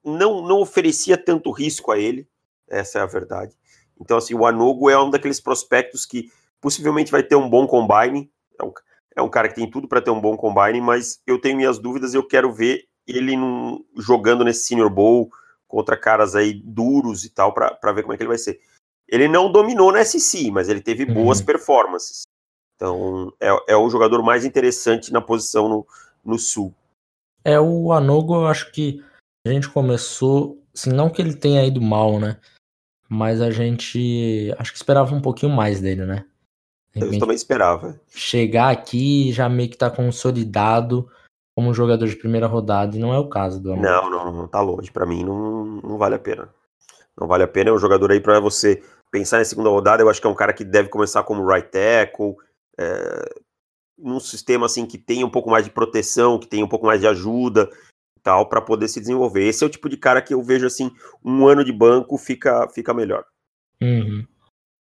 não, 0.04 0.42
não 0.42 0.60
oferecia 0.60 1.16
tanto 1.16 1.50
risco 1.50 1.92
a 1.92 1.98
ele, 1.98 2.28
essa 2.68 2.98
é 2.98 3.02
a 3.02 3.06
verdade. 3.06 3.56
Então, 4.00 4.16
assim, 4.16 4.34
o 4.34 4.46
Anogo 4.46 4.88
é 4.88 5.00
um 5.00 5.10
daqueles 5.10 5.40
prospectos 5.40 6.06
que 6.06 6.30
possivelmente 6.60 7.10
vai 7.10 7.22
ter 7.22 7.36
um 7.36 7.48
bom 7.48 7.66
combine, 7.66 8.30
é 8.58 8.64
um, 8.64 8.72
é 9.16 9.22
um 9.22 9.28
cara 9.28 9.48
que 9.48 9.54
tem 9.54 9.70
tudo 9.70 9.88
para 9.88 10.00
ter 10.00 10.10
um 10.10 10.20
bom 10.20 10.36
combine, 10.36 10.80
mas 10.80 11.20
eu 11.26 11.40
tenho 11.40 11.56
minhas 11.56 11.78
dúvidas, 11.78 12.14
eu 12.14 12.22
quero 12.22 12.52
ver 12.52 12.86
ele 13.06 13.36
num, 13.36 13.84
jogando 13.96 14.44
nesse 14.44 14.66
Senior 14.66 14.90
Bowl 14.90 15.30
contra 15.66 15.96
caras 15.96 16.34
aí 16.34 16.54
duros 16.54 17.24
e 17.24 17.30
tal, 17.30 17.52
para 17.52 17.92
ver 17.92 18.02
como 18.02 18.14
é 18.14 18.16
que 18.16 18.22
ele 18.22 18.28
vai 18.28 18.38
ser. 18.38 18.60
Ele 19.06 19.26
não 19.26 19.50
dominou 19.50 19.92
na 19.92 20.04
SC, 20.04 20.50
mas 20.50 20.68
ele 20.68 20.80
teve 20.80 21.04
boas 21.04 21.40
uhum. 21.40 21.46
performances. 21.46 22.22
Então, 22.76 23.32
é, 23.40 23.48
é 23.68 23.76
o 23.76 23.88
jogador 23.90 24.22
mais 24.22 24.44
interessante 24.44 25.12
na 25.12 25.20
posição 25.20 25.68
no, 25.68 25.86
no 26.24 26.38
Sul. 26.38 26.74
É, 27.48 27.58
o 27.58 27.92
Anogo, 27.92 28.34
eu 28.34 28.46
acho 28.46 28.70
que 28.70 29.02
a 29.46 29.50
gente 29.50 29.70
começou, 29.70 30.62
assim, 30.74 30.92
não 30.92 31.08
que 31.08 31.22
ele 31.22 31.34
tenha 31.34 31.64
ido 31.64 31.80
mal, 31.80 32.20
né? 32.20 32.38
Mas 33.08 33.40
a 33.40 33.50
gente, 33.50 34.54
acho 34.58 34.70
que 34.70 34.76
esperava 34.76 35.14
um 35.14 35.20
pouquinho 35.22 35.50
mais 35.50 35.80
dele, 35.80 36.04
né? 36.04 36.26
Eu 36.94 37.18
também 37.18 37.36
esperava. 37.36 37.98
Chegar 38.08 38.70
aqui 38.70 39.32
já 39.32 39.48
meio 39.48 39.70
que 39.70 39.78
tá 39.78 39.90
consolidado 39.90 41.08
como 41.56 41.72
jogador 41.72 42.06
de 42.06 42.16
primeira 42.16 42.46
rodada 42.46 42.96
e 42.96 43.00
não 43.00 43.14
é 43.14 43.18
o 43.18 43.28
caso 43.28 43.62
do 43.62 43.72
Amor. 43.72 43.82
Não, 43.82 44.10
não, 44.10 44.32
não 44.32 44.46
tá 44.46 44.60
longe. 44.60 44.90
Para 44.90 45.06
mim 45.06 45.24
não, 45.24 45.64
não 45.64 45.96
vale 45.96 46.16
a 46.16 46.18
pena. 46.18 46.48
Não 47.18 47.26
vale 47.26 47.44
a 47.44 47.48
pena. 47.48 47.70
É 47.70 47.72
um 47.72 47.78
jogador 47.78 48.12
aí 48.12 48.20
para 48.20 48.40
você 48.40 48.82
pensar 49.10 49.40
em 49.40 49.44
segunda 49.44 49.70
rodada. 49.70 50.02
Eu 50.02 50.10
acho 50.10 50.20
que 50.20 50.26
é 50.26 50.30
um 50.30 50.34
cara 50.34 50.52
que 50.52 50.64
deve 50.64 50.90
começar 50.90 51.22
como 51.22 51.46
right 51.46 51.68
tackle, 51.70 52.36
é, 52.78 53.40
num 53.98 54.20
sistema 54.20 54.66
assim 54.66 54.86
que 54.86 54.96
tem 54.96 55.24
um 55.24 55.30
pouco 55.30 55.50
mais 55.50 55.64
de 55.64 55.70
proteção, 55.70 56.38
que 56.38 56.46
tem 56.46 56.62
um 56.62 56.68
pouco 56.68 56.86
mais 56.86 57.00
de 57.00 57.06
ajuda 57.06 57.68
tal 58.22 58.48
para 58.48 58.60
poder 58.60 58.88
se 58.88 59.00
desenvolver. 59.00 59.46
Esse 59.46 59.64
é 59.64 59.66
o 59.66 59.70
tipo 59.70 59.88
de 59.88 59.96
cara 59.96 60.20
que 60.20 60.34
eu 60.34 60.42
vejo 60.42 60.66
assim, 60.66 60.90
um 61.24 61.46
ano 61.46 61.64
de 61.64 61.72
banco 61.72 62.18
fica 62.18 62.68
fica 62.68 62.92
melhor. 62.92 63.24
Uhum. 63.82 64.26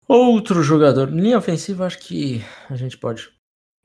Outro 0.09 0.63
jogador, 0.63 1.11
linha 1.11 1.39
ofensiva, 1.39 1.87
acho 1.87 1.99
que 1.99 2.41
a 2.69 2.77
gente 2.77 2.97
pode. 2.97 3.31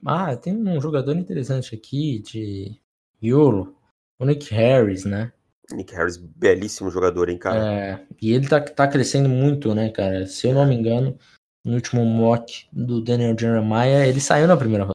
Ah, 0.05 0.35
tem 0.35 0.55
um 0.55 0.81
jogador 0.81 1.15
interessante 1.15 1.75
aqui 1.75 2.19
de 2.19 2.79
Yolo, 3.21 3.75
o 4.19 4.25
Nick 4.25 4.53
Harris, 4.53 5.05
né? 5.05 5.31
Nick 5.71 5.93
Harris, 5.93 6.17
belíssimo 6.17 6.89
jogador, 6.89 7.29
hein, 7.29 7.37
cara? 7.37 7.73
É, 7.73 8.05
e 8.21 8.31
ele 8.31 8.47
tá, 8.47 8.61
tá 8.61 8.87
crescendo 8.87 9.29
muito, 9.29 9.73
né, 9.75 9.89
cara? 9.89 10.25
Se 10.25 10.47
eu 10.47 10.53
não 10.53 10.65
me 10.65 10.75
engano, 10.75 11.17
no 11.65 11.75
último 11.75 12.03
mock 12.05 12.67
do 12.71 13.01
Daniel 13.01 13.35
Jeremiah, 13.37 14.07
ele 14.07 14.19
saiu 14.19 14.47
na 14.47 14.57
primeira. 14.57 14.92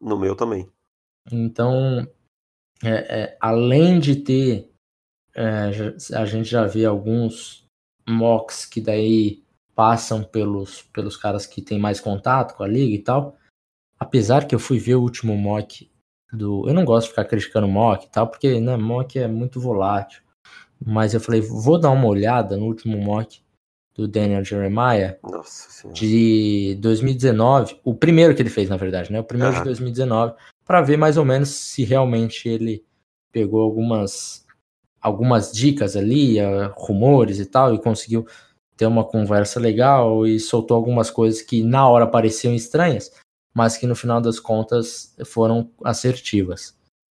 No 0.00 0.18
meu 0.18 0.34
também. 0.34 0.68
Então, 1.30 2.06
é, 2.82 3.22
é, 3.22 3.36
além 3.40 4.00
de 4.00 4.16
ter. 4.16 4.70
É, 5.34 5.70
a 6.16 6.24
gente 6.24 6.48
já 6.48 6.66
vê 6.66 6.84
alguns 6.84 7.64
mocks 8.08 8.64
que 8.66 8.80
daí 8.80 9.44
passam 9.74 10.24
pelos, 10.24 10.82
pelos 10.82 11.16
caras 11.16 11.46
que 11.46 11.62
têm 11.62 11.78
mais 11.78 12.00
contato 12.00 12.56
com 12.56 12.62
a 12.62 12.68
liga 12.68 12.94
e 12.94 13.02
tal. 13.02 13.36
Apesar 13.98 14.46
que 14.46 14.54
eu 14.54 14.58
fui 14.58 14.78
ver 14.78 14.96
o 14.96 15.02
último 15.02 15.36
mock 15.36 15.90
do. 16.32 16.66
Eu 16.68 16.74
não 16.74 16.84
gosto 16.84 17.06
de 17.06 17.10
ficar 17.10 17.26
criticando 17.26 17.68
mock 17.68 18.06
e 18.06 18.10
tal, 18.10 18.28
porque 18.28 18.60
né, 18.60 18.76
mock 18.76 19.18
é 19.18 19.28
muito 19.28 19.60
volátil. 19.60 20.22
mas 20.84 21.14
eu 21.14 21.20
falei, 21.20 21.40
vou 21.40 21.78
dar 21.78 21.90
uma 21.90 22.06
olhada 22.06 22.56
no 22.56 22.66
último 22.66 22.98
mock 22.98 23.42
do 24.00 24.08
Daniel 24.08 24.42
Jeremiah 24.42 25.18
de 25.92 26.76
2019, 26.80 27.80
o 27.84 27.94
primeiro 27.94 28.34
que 28.34 28.40
ele 28.40 28.48
fez, 28.48 28.68
na 28.68 28.76
verdade, 28.76 29.12
né? 29.12 29.20
O 29.20 29.24
primeiro 29.24 29.54
de 29.54 29.64
2019, 29.64 30.34
para 30.64 30.80
ver 30.80 30.96
mais 30.96 31.18
ou 31.18 31.24
menos 31.24 31.50
se 31.50 31.84
realmente 31.84 32.48
ele 32.48 32.82
pegou 33.30 33.60
algumas 33.60 34.46
algumas 35.02 35.50
dicas 35.52 35.96
ali, 35.96 36.38
uh, 36.40 36.72
rumores 36.76 37.38
e 37.38 37.46
tal, 37.46 37.74
e 37.74 37.80
conseguiu 37.80 38.26
ter 38.76 38.86
uma 38.86 39.04
conversa 39.04 39.58
legal 39.58 40.26
e 40.26 40.38
soltou 40.38 40.76
algumas 40.76 41.10
coisas 41.10 41.40
que 41.40 41.62
na 41.62 41.88
hora 41.88 42.06
pareciam 42.06 42.54
estranhas, 42.54 43.10
mas 43.54 43.78
que 43.78 43.86
no 43.86 43.94
final 43.94 44.20
das 44.20 44.38
contas 44.38 45.14
foram 45.24 45.70
assertivas. 45.82 46.76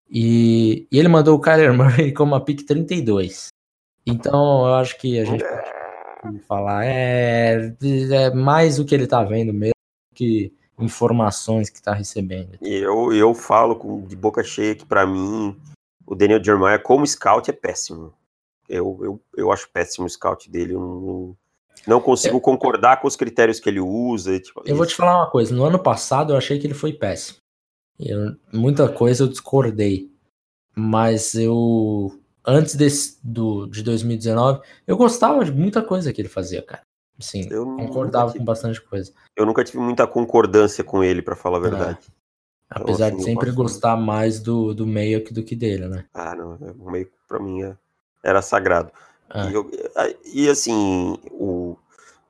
E, 0.09 0.87
e 0.93 0.99
ele 0.99 1.09
mandou 1.09 1.37
o 1.37 1.41
Kyler 1.41 1.75
Murray 1.75 2.13
como 2.15 2.35
a 2.35 2.41
pick 2.41 2.65
32. 2.65 3.49
Então 4.07 4.67
eu 4.67 4.75
acho 4.75 4.99
que 4.99 5.19
a 5.19 5.25
gente 5.25 5.45
pode 5.45 5.72
falar 6.47 6.85
é, 6.85 7.75
é 7.83 8.31
mais 8.35 8.79
o 8.79 8.85
que 8.85 8.95
ele 8.95 9.07
tá 9.07 9.23
vendo 9.23 9.53
mesmo 9.53 9.73
que 10.15 10.53
informações 10.79 11.71
que 11.71 11.83
tá 11.83 11.93
recebendo. 11.95 12.59
E 12.61 12.75
eu, 12.75 13.13
eu 13.13 13.35
falo 13.35 13.77
com, 13.77 14.03
de 14.03 14.17
boca 14.17 14.43
cheia 14.43 14.75
que 14.75 14.85
para 14.85 15.07
mim 15.07 15.57
o 16.07 16.15
Daniel 16.15 16.43
Jeremiah 16.43 16.79
como 16.79 17.07
scout 17.07 17.49
é 17.49 17.53
péssimo. 17.53 18.13
Eu, 18.69 18.99
eu, 19.03 19.21
eu 19.37 19.53
acho 19.53 19.71
péssimo 19.71 20.07
o 20.07 20.11
scout 20.11 20.51
dele. 20.51 20.75
Eu 20.75 20.81
não, 20.81 21.37
não 21.87 22.01
consigo 22.01 22.41
concordar 22.41 23.01
com 23.01 23.09
os 23.09 23.17
critérios 23.17 23.61
que 23.61 23.69
ele 23.69 23.81
usa. 23.81 24.39
Tipo, 24.41 24.61
eu 24.61 24.67
isso. 24.67 24.77
vou 24.77 24.87
te 24.87 24.95
falar 24.95 25.19
uma 25.19 25.31
coisa. 25.31 25.55
No 25.55 25.65
ano 25.65 25.79
passado 25.79 26.33
eu 26.33 26.37
achei 26.37 26.59
que 26.59 26.67
ele 26.67 26.75
foi 26.75 26.93
péssimo. 26.93 27.39
Eu, 27.99 28.37
muita 28.53 28.89
coisa 28.89 29.25
eu 29.25 29.29
discordei. 29.29 30.11
Mas 30.75 31.35
eu. 31.35 32.19
Antes 32.45 32.75
desse, 32.75 33.19
do, 33.23 33.67
de 33.67 33.83
2019, 33.83 34.61
eu 34.87 34.97
gostava 34.97 35.45
de 35.45 35.53
muita 35.53 35.83
coisa 35.83 36.13
que 36.13 36.21
ele 36.21 36.29
fazia, 36.29 36.63
cara. 36.63 36.83
Sim, 37.21 37.47
eu 37.51 37.65
concordava 37.77 38.33
tive, 38.33 38.41
com 38.41 38.45
bastante 38.45 38.81
coisa. 38.81 39.13
Eu 39.37 39.47
nunca 39.47 39.63
tive 39.63 39.79
muita 39.79 40.07
concordância 40.07 40.83
com 40.83 41.05
ele, 41.05 41.23
para 41.23 41.37
falar 41.37 41.59
a 41.59 41.61
é. 41.61 41.63
verdade. 41.63 41.99
É. 42.01 42.23
Então, 42.73 42.83
Apesar 42.83 43.09
assim, 43.09 43.17
de 43.17 43.25
sempre 43.25 43.51
gostar 43.53 43.97
mais 43.97 44.41
do, 44.41 44.75
do 44.75 44.87
meio 44.87 45.23
do 45.31 45.43
que 45.43 45.55
dele, 45.55 45.89
né? 45.89 46.07
Ah, 46.13 46.35
não. 46.35 46.57
O 46.79 46.91
meio 46.91 47.09
pra 47.29 47.39
mim 47.39 47.63
é, 47.63 47.77
era 48.25 48.41
sagrado. 48.41 48.91
Ah. 49.29 49.47
E, 49.47 49.55
eu, 49.55 49.71
e, 50.25 50.49
assim, 50.49 51.19
o, 51.31 51.77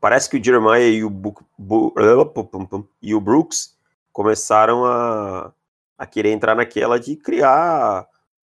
parece 0.00 0.28
que 0.28 0.36
o 0.36 0.44
Jeremiah 0.44 0.80
e 0.80 1.04
o, 1.04 1.12
e 3.00 3.14
o 3.14 3.20
Brooks 3.20 3.76
começaram 4.12 4.84
a, 4.84 5.52
a 5.96 6.06
querer 6.06 6.32
entrar 6.32 6.54
naquela 6.54 6.98
de 6.98 7.16
criar 7.16 8.06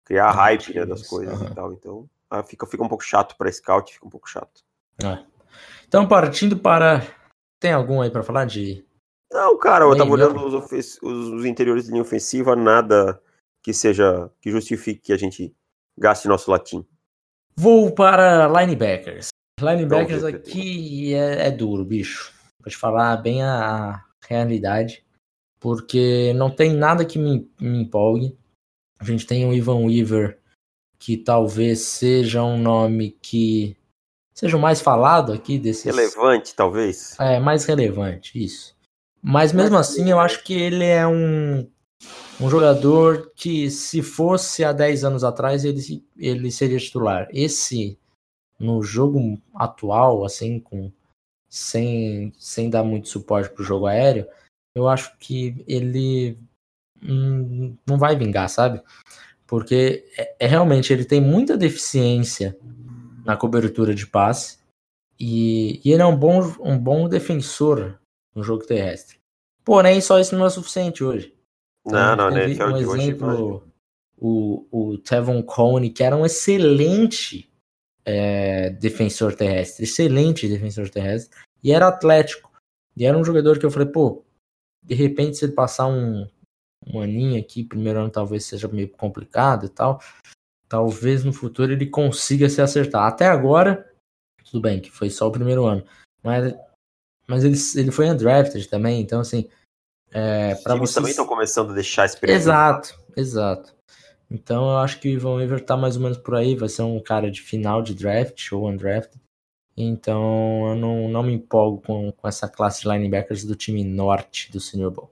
criar 0.07 0.29
ah, 0.29 0.31
hype 0.31 0.73
né, 0.73 0.85
das 0.85 1.05
coisas 1.05 1.39
uhum. 1.39 1.47
e 1.47 1.53
tal. 1.53 1.73
Então 1.73 2.09
ah, 2.29 2.41
fica, 2.41 2.65
fica 2.65 2.83
um 2.83 2.87
pouco 2.87 3.03
chato 3.03 3.35
para 3.37 3.51
scout, 3.51 3.93
fica 3.93 4.07
um 4.07 4.09
pouco 4.09 4.29
chato. 4.29 4.63
É. 5.03 5.19
Então, 5.87 6.07
partindo 6.07 6.57
para. 6.57 7.05
Tem 7.59 7.73
algum 7.73 8.01
aí 8.01 8.09
para 8.09 8.23
falar 8.23 8.45
de. 8.45 8.85
Não, 9.31 9.57
cara, 9.57 9.83
eu 9.83 9.97
tava 9.97 10.11
olhando 10.11 10.39
os, 10.39 10.71
os, 10.71 11.01
os, 11.01 11.45
interiores 11.45 11.85
de 11.85 11.91
linha 11.91 12.01
ofensiva, 12.01 12.55
nada 12.55 13.21
que 13.61 13.73
seja. 13.73 14.31
que 14.41 14.49
justifique 14.49 15.01
que 15.01 15.13
a 15.13 15.17
gente 15.17 15.53
gaste 15.97 16.27
nosso 16.27 16.49
latim. 16.49 16.85
Vou 17.55 17.91
para 17.91 18.47
linebackers. 18.47 19.29
Linebackers 19.59 20.23
aqui 20.23 21.13
é, 21.13 21.47
é, 21.47 21.51
duro, 21.51 21.83
bicho. 21.83 22.31
Vou 22.59 22.69
te 22.69 22.77
falar 22.77 23.17
bem 23.17 23.43
a, 23.43 23.93
a 23.93 24.05
realidade. 24.27 25.03
Porque 25.59 26.33
não 26.35 26.51
tem 26.51 26.73
nada 26.73 27.03
que 27.03 27.17
me, 27.17 27.51
me 27.59 27.81
empolgue. 27.81 28.37
A 28.99 29.03
gente 29.03 29.25
tem 29.25 29.47
o 29.47 29.53
Ivan 29.53 29.85
Weaver, 29.85 30.39
que 30.99 31.17
talvez 31.17 31.81
seja 31.81 32.43
um 32.43 32.57
nome 32.57 33.11
que 33.21 33.77
seja 34.33 34.57
o 34.57 34.59
mais 34.59 34.81
falado 34.81 35.31
aqui 35.33 35.57
desses. 35.57 35.85
Relevante, 35.85 36.55
talvez. 36.55 37.15
É, 37.19 37.39
mais 37.39 37.65
relevante, 37.65 38.43
isso. 38.43 38.75
Mas 39.21 39.51
mesmo 39.51 39.77
assim, 39.77 40.09
eu 40.09 40.19
acho 40.19 40.43
que 40.43 40.53
ele 40.53 40.85
é 40.85 41.05
um, 41.07 41.69
um 42.39 42.49
jogador 42.49 43.31
que, 43.35 43.69
se 43.69 44.01
fosse 44.01 44.63
há 44.63 44.71
10 44.71 45.03
anos 45.03 45.23
atrás, 45.23 45.65
ele, 45.65 46.05
ele 46.17 46.51
seria 46.51 46.79
titular. 46.79 47.27
Esse, 47.31 47.99
no 48.59 48.81
jogo 48.81 49.41
atual, 49.55 50.23
assim, 50.23 50.59
com 50.59 50.91
sem, 51.49 52.31
sem 52.37 52.69
dar 52.69 52.83
muito 52.83 53.09
suporte 53.09 53.49
para 53.49 53.61
o 53.61 53.65
jogo 53.65 53.87
aéreo, 53.87 54.27
eu 54.75 54.87
acho 54.87 55.17
que 55.17 55.63
ele 55.67 56.37
hum, 57.03 57.75
não 57.85 57.97
vai 57.97 58.15
vingar, 58.15 58.49
sabe? 58.49 58.81
Porque 59.45 60.05
é, 60.17 60.35
é, 60.39 60.47
realmente 60.47 60.91
ele 60.91 61.05
tem 61.05 61.21
muita 61.21 61.57
deficiência 61.57 62.57
na 63.25 63.37
cobertura 63.37 63.95
de 63.95 64.05
passe 64.05 64.59
e, 65.19 65.81
e, 65.83 65.91
ele 65.91 66.01
é 66.01 66.05
um 66.05 66.15
bom, 66.15 66.41
um 66.59 66.77
bom 66.77 67.07
defensor 67.09 67.99
no 68.35 68.43
jogo 68.43 68.65
terrestre. 68.65 69.17
Porém, 69.63 69.99
só 69.99 70.19
isso 70.19 70.35
não 70.35 70.45
é 70.45 70.49
suficiente 70.49 71.03
hoje. 71.03 71.33
Não, 71.85 72.15
não, 72.15 72.29
né? 72.29 72.45
Um 72.45 72.77
exemplo, 72.77 73.67
o, 74.17 74.65
o 74.71 74.97
Tevon 74.97 75.41
Coney, 75.41 75.89
que 75.89 76.03
era 76.03 76.15
um 76.15 76.25
excelente 76.25 77.49
é, 78.05 78.69
defensor 78.71 79.35
terrestre, 79.35 79.83
excelente 79.83 80.47
defensor 80.47 80.89
terrestre, 80.89 81.37
e 81.63 81.71
era 81.71 81.87
atlético. 81.87 82.51
E 82.95 83.05
era 83.05 83.17
um 83.17 83.23
jogador 83.23 83.59
que 83.59 83.65
eu 83.65 83.71
falei, 83.71 83.87
pô, 83.87 84.25
de 84.83 84.95
repente, 84.95 85.37
se 85.37 85.45
ele 85.45 85.51
passar 85.51 85.87
um, 85.87 86.25
um 86.85 87.01
aninho 87.01 87.39
aqui, 87.39 87.63
primeiro 87.63 87.99
ano 87.99 88.09
talvez 88.09 88.45
seja 88.45 88.67
meio 88.67 88.89
complicado 88.89 89.65
e 89.65 89.69
tal, 89.69 90.01
talvez 90.67 91.23
no 91.23 91.33
futuro 91.33 91.71
ele 91.71 91.87
consiga 91.87 92.49
se 92.49 92.61
acertar. 92.61 93.05
Até 93.05 93.27
agora, 93.27 93.89
tudo 94.43 94.61
bem, 94.61 94.79
que 94.79 94.91
foi 94.91 95.09
só 95.09 95.27
o 95.27 95.31
primeiro 95.31 95.65
ano, 95.65 95.83
mas, 96.23 96.53
mas 97.27 97.43
ele, 97.43 97.57
ele 97.75 97.91
foi 97.91 98.09
undrafted 98.09 98.67
também, 98.67 99.01
então 99.01 99.19
assim. 99.19 99.49
É, 100.11 100.55
para 100.55 100.75
vocês 100.75 100.95
também 100.95 101.11
estão 101.11 101.27
começando 101.27 101.71
a 101.71 101.73
deixar 101.73 102.05
experiência. 102.05 102.43
Exato, 102.43 102.99
exato. 103.15 103.75
Então 104.29 104.69
eu 104.69 104.77
acho 104.77 104.99
que 104.99 105.07
o 105.07 105.11
Ivan 105.11 105.35
Weaver 105.35 105.63
tá 105.63 105.77
mais 105.77 105.95
ou 105.95 106.01
menos 106.01 106.17
por 106.17 106.35
aí, 106.35 106.55
vai 106.55 106.69
ser 106.69 106.81
um 106.81 106.99
cara 106.99 107.31
de 107.31 107.41
final 107.41 107.81
de 107.81 107.93
draft 107.93 108.51
ou 108.51 108.67
undrafted. 108.67 109.21
Então 109.75 110.69
eu 110.69 110.75
não, 110.75 111.07
não 111.07 111.23
me 111.23 111.33
empolgo 111.33 111.81
com, 111.81 112.11
com 112.11 112.27
essa 112.27 112.47
classe 112.47 112.81
de 112.81 112.89
linebackers 112.89 113.43
do 113.43 113.55
time 113.55 113.83
norte 113.83 114.51
do 114.51 114.59
Senior 114.59 114.91
Bowl. 114.91 115.11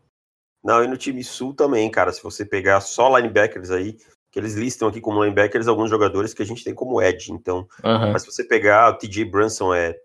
Não, 0.65 0.84
e 0.84 0.88
no 0.88 0.97
time 0.97 1.23
sul 1.23 1.54
também, 1.54 1.91
cara. 1.91 2.12
Se 2.12 2.23
você 2.23 2.43
pegar 2.43 2.82
só 2.82 3.15
linebackers 3.15 3.69
aí, 3.69 3.97
que 4.32 4.39
eles 4.39 4.56
listam 4.56 4.88
aqui 4.88 4.99
como 4.99 5.23
linebackers 5.23 5.67
alguns 5.67 5.91
jogadores 5.91 6.34
que 6.34 6.41
a 6.41 6.45
gente 6.45 6.63
tem 6.63 6.73
como 6.73 6.99
edge. 6.99 7.32
Então, 7.32 7.67
uhum. 7.84 8.12
mas 8.12 8.23
se 8.23 8.32
você 8.32 8.43
pegar 8.43 8.89
o 8.89 8.97
TJ 8.97 9.25
Brunson 9.25 9.73
é 9.73 9.95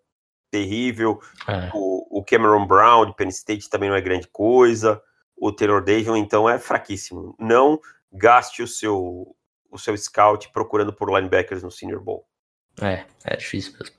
terrível, 0.50 1.18
é. 1.48 1.70
O, 1.72 2.20
o, 2.20 2.24
Cameron 2.24 2.66
Brown 2.66 3.06
de 3.06 3.16
Penn 3.16 3.28
State 3.28 3.70
também 3.70 3.88
não 3.88 3.96
é 3.96 4.00
grande 4.02 4.28
coisa, 4.28 5.00
o 5.34 5.50
Taylor 5.50 5.82
Davion 5.82 6.16
então 6.16 6.48
é 6.48 6.58
fraquíssimo. 6.58 7.34
Não 7.38 7.80
gaste 8.12 8.62
o 8.62 8.68
seu 8.68 9.34
o 9.70 9.78
seu 9.78 9.96
scout 9.96 10.50
procurando 10.52 10.92
por 10.92 11.08
linebackers 11.08 11.62
no 11.62 11.70
Senior 11.70 12.02
Bowl. 12.02 12.26
É, 12.82 13.04
é 13.24 13.36
difícil 13.36 13.72
mesmo. 13.78 13.96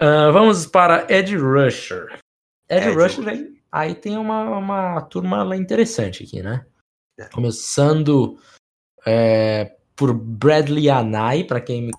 Uh, 0.00 0.32
vamos 0.32 0.66
para 0.66 1.06
Ed 1.12 1.36
Rusher. 1.36 2.18
Ed, 2.68 2.88
Ed 2.88 2.94
Rusher, 2.94 3.28
aí, 3.28 3.59
aí, 3.70 3.94
tem 3.94 4.16
uma, 4.16 4.58
uma 4.58 5.00
turma 5.02 5.56
interessante 5.56 6.24
aqui, 6.24 6.42
né? 6.42 6.66
É. 7.18 7.24
Começando 7.26 8.38
é, 9.06 9.76
por 9.94 10.14
Bradley 10.14 10.88
Anai, 10.88 11.44
para 11.44 11.60
quem, 11.60 11.90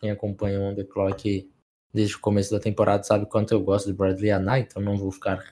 quem 0.00 0.10
acompanha 0.10 0.60
o 0.60 0.64
On 0.64 0.74
The 0.74 0.84
Clock 0.84 1.50
desde 1.92 2.16
o 2.16 2.20
começo 2.20 2.50
da 2.50 2.60
temporada 2.60 3.02
sabe 3.04 3.26
quanto 3.26 3.52
eu 3.52 3.60
gosto 3.60 3.86
de 3.86 3.94
Bradley 3.94 4.30
Anai, 4.30 4.60
então 4.60 4.82
não 4.82 4.98
vou 4.98 5.10
ficar 5.10 5.42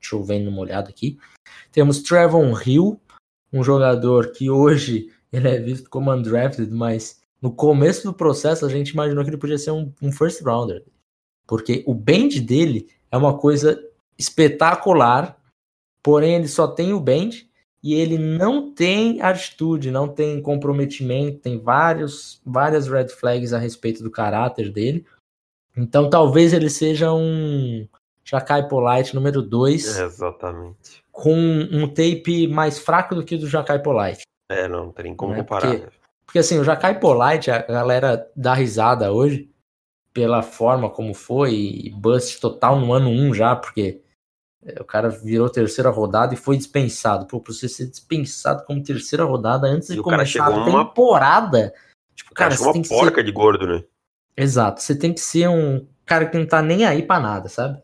chovendo 0.00 0.50
molhado 0.50 0.90
aqui. 0.90 1.18
Temos 1.70 2.02
Trevon 2.02 2.52
Hill, 2.60 3.00
um 3.52 3.62
jogador 3.62 4.32
que 4.32 4.50
hoje 4.50 5.12
ele 5.32 5.48
é 5.48 5.58
visto 5.58 5.88
como 5.88 6.12
undrafted, 6.12 6.70
mas 6.70 7.22
no 7.40 7.52
começo 7.52 8.04
do 8.04 8.14
processo 8.14 8.64
a 8.64 8.68
gente 8.68 8.90
imaginou 8.90 9.22
que 9.22 9.30
ele 9.30 9.36
podia 9.36 9.58
ser 9.58 9.70
um, 9.70 9.92
um 10.02 10.10
first 10.10 10.42
rounder. 10.42 10.84
Porque 11.46 11.84
o 11.86 11.94
bend 11.94 12.40
dele 12.40 12.88
é 13.10 13.16
uma 13.16 13.36
coisa 13.36 13.80
espetacular, 14.18 15.38
porém 16.02 16.36
ele 16.36 16.48
só 16.48 16.66
tem 16.66 16.92
o 16.92 17.00
bend 17.00 17.48
e 17.82 17.94
ele 17.94 18.16
não 18.16 18.72
tem 18.72 19.20
atitude, 19.20 19.90
não 19.90 20.08
tem 20.08 20.40
comprometimento, 20.40 21.40
tem 21.40 21.58
vários, 21.58 22.40
várias 22.44 22.88
red 22.88 23.08
flags 23.08 23.52
a 23.52 23.58
respeito 23.58 24.02
do 24.02 24.10
caráter 24.10 24.70
dele. 24.70 25.04
Então 25.76 26.08
talvez 26.08 26.52
ele 26.52 26.70
seja 26.70 27.12
um 27.12 27.86
Jacai 28.24 28.66
Polite 28.66 29.14
número 29.14 29.42
2. 29.42 29.98
exatamente. 30.00 31.04
Com 31.12 31.36
um 31.36 31.86
tape 31.86 32.48
mais 32.48 32.78
fraco 32.78 33.14
do 33.14 33.22
que 33.22 33.34
o 33.34 33.38
do 33.38 33.48
Jacai 33.48 33.80
Polite. 33.80 34.22
É, 34.50 34.66
não, 34.66 34.86
não 34.86 34.92
tem 34.92 35.14
como 35.14 35.32
né? 35.32 35.40
comparar. 35.40 35.70
Porque, 35.70 35.88
porque, 36.24 36.38
assim, 36.38 36.58
o 36.58 36.64
Jacai 36.64 36.98
Polite, 36.98 37.50
a 37.50 37.58
galera 37.62 38.30
dá 38.34 38.54
risada 38.54 39.12
hoje, 39.12 39.50
pela 40.12 40.42
forma 40.42 40.88
como 40.88 41.12
foi, 41.12 41.92
bust 41.96 42.40
total 42.40 42.80
no 42.80 42.92
ano 42.92 43.10
1 43.10 43.34
já, 43.34 43.54
porque 43.54 43.82
é, 43.82 44.03
o 44.80 44.84
cara 44.84 45.08
virou 45.08 45.48
terceira 45.48 45.90
rodada 45.90 46.34
e 46.34 46.36
foi 46.36 46.56
dispensado. 46.56 47.26
Pô, 47.26 47.40
pra 47.40 47.52
você 47.52 47.68
ser 47.68 47.86
dispensado 47.86 48.64
como 48.64 48.82
terceira 48.82 49.24
rodada 49.24 49.66
antes 49.66 49.88
de 49.88 50.00
começar 50.00 50.46
a 50.46 50.64
temporada. 50.64 51.58
Uma... 51.58 51.72
Tipo, 52.14 52.34
cara, 52.34 52.50
cara 52.50 52.56
você 52.56 52.64
uma 52.64 52.72
tem 52.72 52.82
porca 52.82 53.16
ser... 53.16 53.24
de 53.24 53.32
gordo, 53.32 53.66
né? 53.66 53.84
Exato, 54.36 54.82
você 54.82 54.96
tem 54.96 55.12
que 55.12 55.20
ser 55.20 55.48
um 55.48 55.86
cara 56.04 56.26
que 56.26 56.36
não 56.36 56.46
tá 56.46 56.60
nem 56.62 56.84
aí 56.84 57.02
pra 57.02 57.20
nada, 57.20 57.48
sabe? 57.48 57.80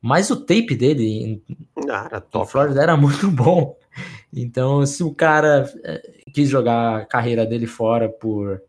Mas 0.00 0.30
o 0.30 0.36
tape 0.36 0.76
dele 0.76 1.42
Ah, 1.88 2.06
era 2.06 2.20
top. 2.20 2.50
Flórida 2.50 2.82
era 2.82 2.96
muito 2.98 3.30
bom. 3.30 3.76
Então, 4.32 4.84
se 4.86 5.02
o 5.02 5.12
cara 5.14 5.70
eh, 5.82 6.22
quis 6.32 6.48
jogar 6.48 6.98
a 6.98 7.06
carreira 7.06 7.44
dele 7.44 7.66
fora 7.66 8.08
por 8.08 8.62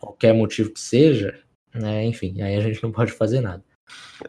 qualquer 0.00 0.34
motivo 0.34 0.70
que 0.70 0.80
seja, 0.80 1.38
né, 1.74 2.04
enfim, 2.04 2.40
aí 2.42 2.56
a 2.56 2.60
gente 2.60 2.82
não 2.82 2.92
pode 2.92 3.12
fazer 3.12 3.40
nada. 3.40 3.64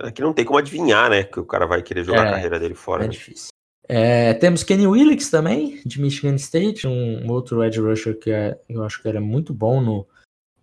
É 0.04 0.12
que 0.12 0.22
não 0.22 0.34
tem 0.34 0.46
como 0.46 0.58
adivinhar, 0.60 1.10
né? 1.10 1.24
Que 1.24 1.40
o 1.40 1.46
cara 1.46 1.66
vai 1.66 1.82
querer 1.82 2.04
jogar 2.04 2.26
É, 2.26 2.30
a 2.30 2.32
carreira 2.34 2.60
dele 2.60 2.76
fora. 2.76 3.04
É 3.04 3.08
né? 3.08 3.12
difícil. 3.12 3.50
É, 3.88 4.34
temos 4.36 4.64
Kenny 4.64 4.86
Willix 4.86 5.30
também, 5.32 5.82
de 5.84 6.00
Michigan 6.00 6.36
State, 6.36 6.86
um, 6.88 7.26
um 7.26 7.32
outro 7.32 7.64
edge 7.64 7.80
rusher 7.80 8.18
que 8.20 8.30
é- 8.32 8.60
eu 8.70 8.84
acho 8.84 9.02
que 9.02 9.08
ele 9.08 9.18
é 9.18 9.22
muito 9.22 9.52
bom 9.54 9.82
no, 9.82 10.08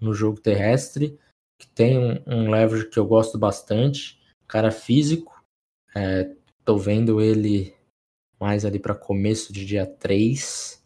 no 0.00 0.14
jogo 0.14 0.40
terrestre, 0.40 1.18
que 1.60 1.66
tem 1.66 1.98
um, 1.98 2.22
um 2.26 2.50
leverage 2.50 2.88
que 2.88 2.98
eu 2.98 3.04
gosto 3.04 3.36
bastante, 3.36 4.20
cara 4.46 4.70
físico. 4.70 5.42
É, 5.94 6.30
tô 6.64 6.76
vendo 6.76 7.20
ele 7.20 7.74
mais 8.38 8.64
ali 8.64 8.78
para 8.78 8.94
começo 8.94 9.52
de 9.52 9.64
dia 9.64 9.86
3 9.86 10.80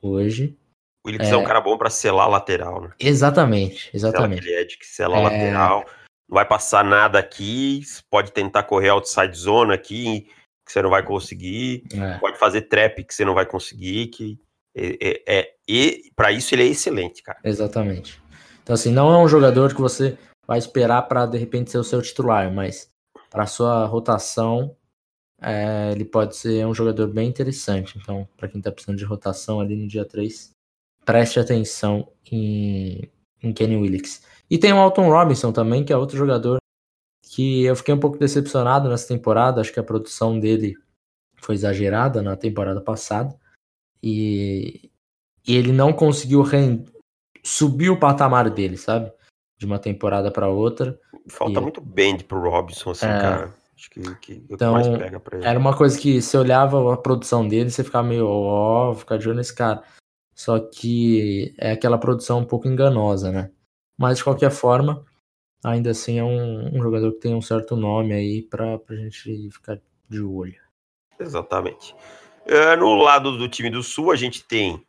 hoje. 0.00 0.56
O 1.04 1.08
Willis 1.08 1.28
é. 1.28 1.36
um 1.36 1.42
É. 1.42 1.46
cara 1.46 1.60
bom 1.60 1.76
pra 1.78 1.90
selar 1.90 2.28
lateral, 2.28 2.82
né? 2.82 2.90
Exatamente, 3.00 3.84
Sela 3.86 3.94
exatamente. 4.12 4.40
aquele 4.40 4.54
edge 4.60 4.78
que 4.78 4.86
sela 4.86 5.16
É. 5.18 5.22
lateral. 5.22 5.86
Não 6.30 6.36
vai 6.36 6.44
passar 6.46 6.84
nada 6.84 7.18
aqui. 7.18 7.82
Pode 8.08 8.30
tentar 8.30 8.62
correr 8.62 8.90
outside 8.90 9.36
zone 9.36 9.74
aqui, 9.74 10.28
que 10.64 10.72
você 10.72 10.80
não 10.80 10.88
vai 10.88 11.02
conseguir. 11.02 11.82
É, 11.92 12.18
Pode 12.18 12.38
fazer 12.38 12.62
trap 12.62 13.02
que 13.02 13.12
você 13.12 13.24
não 13.24 13.34
vai 13.34 13.44
conseguir. 13.44 14.06
Que 14.06 14.38
é, 14.72 14.96
é, 15.00 15.38
é- 15.40 15.54
e 15.68 16.12
para 16.14 16.30
isso 16.30 16.54
ele 16.54 16.62
é 16.62 16.66
excelente, 16.66 17.20
cara. 17.20 17.40
exatamente. 17.42 18.22
Então, 18.62 18.74
assim, 18.74 18.92
não 18.92 19.12
é 19.12 19.18
um 19.18 19.26
jogador 19.26 19.74
que 19.74 19.80
você 19.80 20.16
vai 20.46 20.58
esperar 20.58 21.02
para 21.02 21.26
de 21.26 21.36
repente 21.36 21.72
ser 21.72 21.78
o 21.78 21.84
seu 21.84 22.00
titular, 22.00 22.52
mas 22.52 22.88
para 23.28 23.46
sua 23.46 23.84
rotação, 23.86 24.76
é, 25.42 25.90
ele 25.90 26.04
pode 26.04 26.36
ser 26.36 26.64
um 26.64 26.74
jogador 26.74 27.08
bem 27.08 27.28
interessante. 27.28 27.98
Então, 27.98 28.28
para 28.36 28.46
quem 28.48 28.60
tá 28.60 28.70
precisando 28.70 28.98
de 28.98 29.04
rotação 29.04 29.60
ali 29.60 29.74
no 29.74 29.88
dia 29.88 30.04
3, 30.04 30.50
preste 31.04 31.40
atenção 31.40 32.12
em, 32.30 33.10
em 33.42 33.52
Kenny 33.52 33.76
Willix. 33.76 34.22
E 34.50 34.58
tem 34.58 34.72
o 34.72 34.78
Alton 34.78 35.08
Robinson 35.10 35.52
também, 35.52 35.84
que 35.84 35.92
é 35.92 35.96
outro 35.96 36.16
jogador 36.16 36.58
que 37.22 37.62
eu 37.64 37.76
fiquei 37.76 37.94
um 37.94 38.00
pouco 38.00 38.18
decepcionado 38.18 38.88
nessa 38.88 39.06
temporada. 39.06 39.60
Acho 39.60 39.72
que 39.72 39.78
a 39.80 39.84
produção 39.84 40.38
dele 40.40 40.74
foi 41.36 41.54
exagerada 41.54 42.20
na 42.20 42.36
temporada 42.36 42.80
passada. 42.80 43.34
E, 44.02 44.90
e 45.46 45.54
ele 45.56 45.72
não 45.72 45.92
conseguiu 45.92 46.42
ren- 46.42 46.84
subir 47.42 47.90
o 47.90 47.98
patamar 47.98 48.50
dele, 48.50 48.76
sabe? 48.76 49.12
De 49.58 49.66
uma 49.66 49.78
temporada 49.78 50.30
para 50.30 50.48
outra. 50.48 50.98
Falta 51.28 51.60
E- 51.60 51.62
muito 51.62 51.80
bend 51.80 52.24
pro 52.24 52.40
Robinson, 52.50 52.90
assim, 52.90 53.06
É. 53.06 53.20
cara. 53.20 53.54
Acho 53.76 53.90
que, 53.90 54.14
que 54.16 54.32
é 54.32 54.54
Então, 54.54 54.72
mais 54.74 54.88
pega 54.88 55.18
pra 55.20 55.38
ele. 55.38 55.46
Era 55.46 55.58
uma 55.58 55.74
coisa 55.76 55.98
que 55.98 56.20
você 56.20 56.36
olhava 56.36 56.92
a 56.92 56.96
produção 56.98 57.46
dele, 57.48 57.70
você 57.70 57.82
ficava 57.84 58.06
meio, 58.06 58.26
ó, 58.26 58.86
vou 58.86 58.94
ficar 58.94 59.16
de 59.16 59.26
olho 59.28 59.38
nesse 59.38 59.54
cara. 59.54 59.82
Só 60.34 60.58
que 60.58 61.54
é 61.58 61.72
aquela 61.72 61.96
produção 61.98 62.40
um 62.40 62.44
pouco 62.44 62.68
enganosa, 62.68 63.30
né? 63.32 63.50
Mas 64.00 64.16
de 64.16 64.24
qualquer 64.24 64.50
forma, 64.50 65.04
ainda 65.62 65.90
assim 65.90 66.18
é 66.18 66.24
um, 66.24 66.74
um 66.74 66.82
jogador 66.82 67.12
que 67.12 67.20
tem 67.20 67.34
um 67.34 67.42
certo 67.42 67.76
nome 67.76 68.14
aí 68.14 68.40
pra, 68.40 68.78
pra 68.78 68.96
gente 68.96 69.50
ficar 69.50 69.78
de 70.08 70.22
olho. 70.22 70.58
Exatamente. 71.18 71.94
É, 72.46 72.74
no 72.76 72.94
lado 72.94 73.36
do 73.36 73.46
time 73.46 73.68
do 73.68 73.82
Sul, 73.82 74.10
a 74.10 74.16
gente 74.16 74.42
tem 74.42 74.82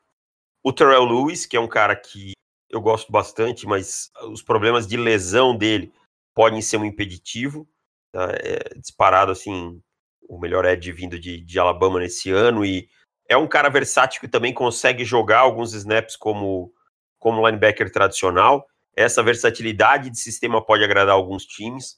o 0.63 0.71
Terrell 0.71 1.03
Lewis, 1.03 1.45
que 1.45 1.57
é 1.57 1.59
um 1.59 1.67
cara 1.67 1.93
que 1.93 2.31
eu 2.69 2.79
gosto 2.79 3.11
bastante, 3.11 3.67
mas 3.67 4.09
os 4.29 4.41
problemas 4.41 4.87
de 4.87 4.95
lesão 4.95 5.57
dele 5.57 5.91
podem 6.33 6.61
ser 6.61 6.77
um 6.77 6.85
impeditivo. 6.85 7.67
tá? 8.13 8.29
É 8.31 8.79
disparado, 8.79 9.29
assim, 9.33 9.81
o 10.21 10.39
melhor 10.39 10.63
Ed 10.63 10.89
vindo 10.93 11.19
de, 11.19 11.41
de 11.41 11.59
Alabama 11.59 11.99
nesse 11.99 12.31
ano. 12.31 12.63
E 12.63 12.87
é 13.27 13.35
um 13.35 13.45
cara 13.45 13.67
versátil 13.67 14.21
que 14.21 14.27
também 14.29 14.53
consegue 14.53 15.03
jogar 15.03 15.39
alguns 15.39 15.73
snaps 15.73 16.15
como, 16.15 16.73
como 17.19 17.45
linebacker 17.45 17.91
tradicional. 17.91 18.65
Essa 18.95 19.23
versatilidade 19.23 20.09
de 20.09 20.19
sistema 20.19 20.63
pode 20.63 20.83
agradar 20.83 21.13
alguns 21.13 21.45
times. 21.45 21.97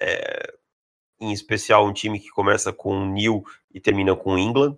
É, 0.00 0.54
em 1.20 1.32
especial 1.32 1.86
um 1.86 1.92
time 1.92 2.18
que 2.18 2.28
começa 2.30 2.72
com 2.72 3.06
New 3.06 3.42
e 3.72 3.80
termina 3.80 4.14
com 4.14 4.38
England. 4.38 4.76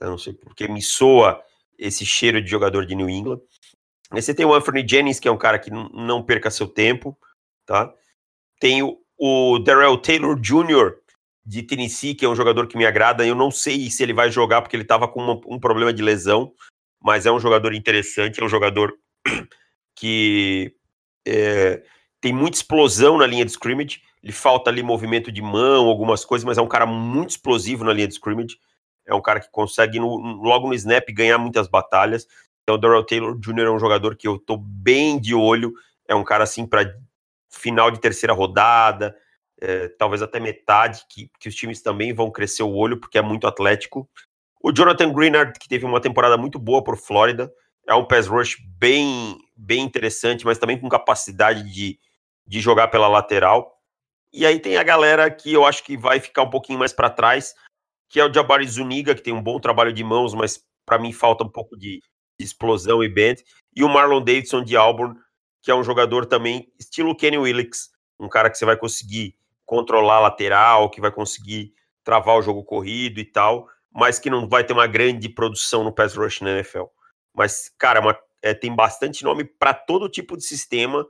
Eu 0.00 0.10
não 0.10 0.18
sei 0.18 0.32
porque 0.34 0.68
me 0.68 0.82
soa 0.82 1.42
esse 1.78 2.04
cheiro 2.04 2.42
de 2.42 2.50
jogador 2.50 2.84
de 2.84 2.94
New 2.94 3.08
England. 3.08 3.40
Aí 4.10 4.20
você 4.22 4.34
tem 4.34 4.46
o 4.46 4.54
Anthony 4.54 4.86
Jennings, 4.86 5.18
que 5.18 5.28
é 5.28 5.30
um 5.30 5.38
cara 5.38 5.58
que 5.58 5.70
não 5.70 6.22
perca 6.22 6.50
seu 6.50 6.68
tempo, 6.68 7.18
tá? 7.64 7.92
Tem 8.60 8.82
o, 8.82 8.98
o 9.18 9.58
Darrell 9.58 9.96
Taylor 9.98 10.38
Jr. 10.38 10.96
de 11.44 11.62
Tennessee, 11.62 12.14
que 12.14 12.24
é 12.24 12.28
um 12.28 12.36
jogador 12.36 12.66
que 12.66 12.76
me 12.76 12.86
agrada. 12.86 13.26
Eu 13.26 13.34
não 13.34 13.50
sei 13.50 13.90
se 13.90 14.02
ele 14.02 14.12
vai 14.12 14.30
jogar 14.30 14.62
porque 14.62 14.76
ele 14.76 14.82
estava 14.84 15.08
com 15.08 15.20
uma- 15.22 15.40
um 15.46 15.58
problema 15.58 15.92
de 15.92 16.02
lesão, 16.02 16.52
mas 17.02 17.26
é 17.26 17.32
um 17.32 17.40
jogador 17.40 17.74
interessante, 17.74 18.40
é 18.40 18.44
um 18.44 18.48
jogador 18.48 18.96
que 19.96 20.74
é, 21.26 21.82
tem 22.20 22.32
muita 22.32 22.56
explosão 22.56 23.18
na 23.18 23.26
linha 23.26 23.44
de 23.44 23.50
scrimmage. 23.50 24.00
Ele 24.22 24.32
falta 24.32 24.70
ali 24.70 24.82
movimento 24.82 25.30
de 25.30 25.42
mão, 25.42 25.86
algumas 25.86 26.24
coisas, 26.24 26.44
mas 26.44 26.58
é 26.58 26.62
um 26.62 26.68
cara 26.68 26.86
muito 26.86 27.30
explosivo 27.30 27.84
na 27.84 27.92
linha 27.92 28.08
de 28.08 28.14
scrimmage. 28.14 28.56
É 29.06 29.14
um 29.14 29.22
cara 29.22 29.40
que 29.40 29.50
consegue, 29.50 30.00
no- 30.00 30.16
logo 30.16 30.68
no 30.68 30.74
snap, 30.74 31.06
ganhar 31.12 31.38
muitas 31.38 31.68
batalhas. 31.68 32.26
Então, 32.62 32.74
o 32.74 32.78
Darrell 32.78 33.04
Taylor 33.04 33.38
Jr. 33.38 33.66
é 33.66 33.70
um 33.70 33.78
jogador 33.78 34.16
que 34.16 34.26
eu 34.26 34.38
tô 34.38 34.56
bem 34.56 35.20
de 35.20 35.34
olho. 35.34 35.72
É 36.08 36.14
um 36.14 36.24
cara, 36.24 36.44
assim, 36.44 36.66
para 36.66 36.92
final 37.48 37.90
de 37.90 38.00
terceira 38.00 38.32
rodada, 38.32 39.16
é, 39.60 39.88
talvez 39.88 40.22
até 40.22 40.40
metade, 40.40 41.02
que, 41.08 41.30
que 41.38 41.48
os 41.48 41.54
times 41.54 41.80
também 41.80 42.12
vão 42.12 42.30
crescer 42.30 42.62
o 42.62 42.74
olho, 42.74 42.98
porque 42.98 43.18
é 43.18 43.22
muito 43.22 43.46
atlético. 43.46 44.08
O 44.60 44.72
Jonathan 44.72 45.12
Greenard, 45.12 45.58
que 45.58 45.68
teve 45.68 45.84
uma 45.84 46.00
temporada 46.00 46.36
muito 46.36 46.58
boa 46.58 46.82
por 46.82 46.96
Flórida, 46.96 47.52
é 47.86 47.94
um 47.94 48.04
pass 48.04 48.26
rush 48.26 48.56
bem, 48.78 49.38
bem 49.56 49.82
interessante, 49.82 50.44
mas 50.44 50.58
também 50.58 50.78
com 50.78 50.88
capacidade 50.88 51.62
de, 51.72 51.98
de 52.46 52.60
jogar 52.60 52.88
pela 52.88 53.08
lateral. 53.08 53.80
E 54.32 54.44
aí 54.44 54.58
tem 54.58 54.76
a 54.76 54.82
galera 54.82 55.30
que 55.30 55.52
eu 55.52 55.64
acho 55.64 55.82
que 55.84 55.96
vai 55.96 56.20
ficar 56.20 56.42
um 56.42 56.50
pouquinho 56.50 56.78
mais 56.78 56.92
para 56.92 57.08
trás, 57.08 57.54
que 58.08 58.20
é 58.20 58.24
o 58.24 58.32
Jabari 58.32 58.66
Zuniga, 58.66 59.14
que 59.14 59.22
tem 59.22 59.32
um 59.32 59.42
bom 59.42 59.58
trabalho 59.58 59.92
de 59.92 60.04
mãos, 60.04 60.34
mas 60.34 60.62
para 60.84 60.98
mim 60.98 61.12
falta 61.12 61.44
um 61.44 61.48
pouco 61.48 61.76
de, 61.76 62.00
de 62.38 62.44
explosão 62.44 63.02
e 63.02 63.08
bend. 63.08 63.42
E 63.74 63.82
o 63.82 63.88
Marlon 63.88 64.22
Davidson 64.22 64.62
de 64.62 64.76
Auburn, 64.76 65.14
que 65.62 65.70
é 65.70 65.74
um 65.74 65.82
jogador 65.82 66.26
também 66.26 66.70
estilo 66.78 67.16
Kenny 67.16 67.38
Willix, 67.38 67.90
um 68.18 68.28
cara 68.28 68.50
que 68.50 68.58
você 68.58 68.64
vai 68.64 68.76
conseguir 68.76 69.36
controlar 69.64 70.16
a 70.16 70.20
lateral, 70.20 70.90
que 70.90 71.00
vai 71.00 71.10
conseguir 71.10 71.72
travar 72.04 72.36
o 72.36 72.42
jogo 72.42 72.62
corrido 72.62 73.18
e 73.18 73.24
tal, 73.24 73.68
mas 73.92 74.18
que 74.18 74.30
não 74.30 74.48
vai 74.48 74.64
ter 74.64 74.72
uma 74.72 74.86
grande 74.86 75.28
produção 75.28 75.82
no 75.82 75.92
pass 75.92 76.14
rush 76.14 76.40
na 76.40 76.50
NFL. 76.52 76.84
Mas, 77.36 77.70
cara, 77.78 78.00
uma- 78.00 78.18
é, 78.42 78.54
tem 78.54 78.74
bastante 78.74 79.22
nome 79.22 79.44
para 79.44 79.74
todo 79.74 80.08
tipo 80.08 80.36
de 80.36 80.44
sistema, 80.44 81.06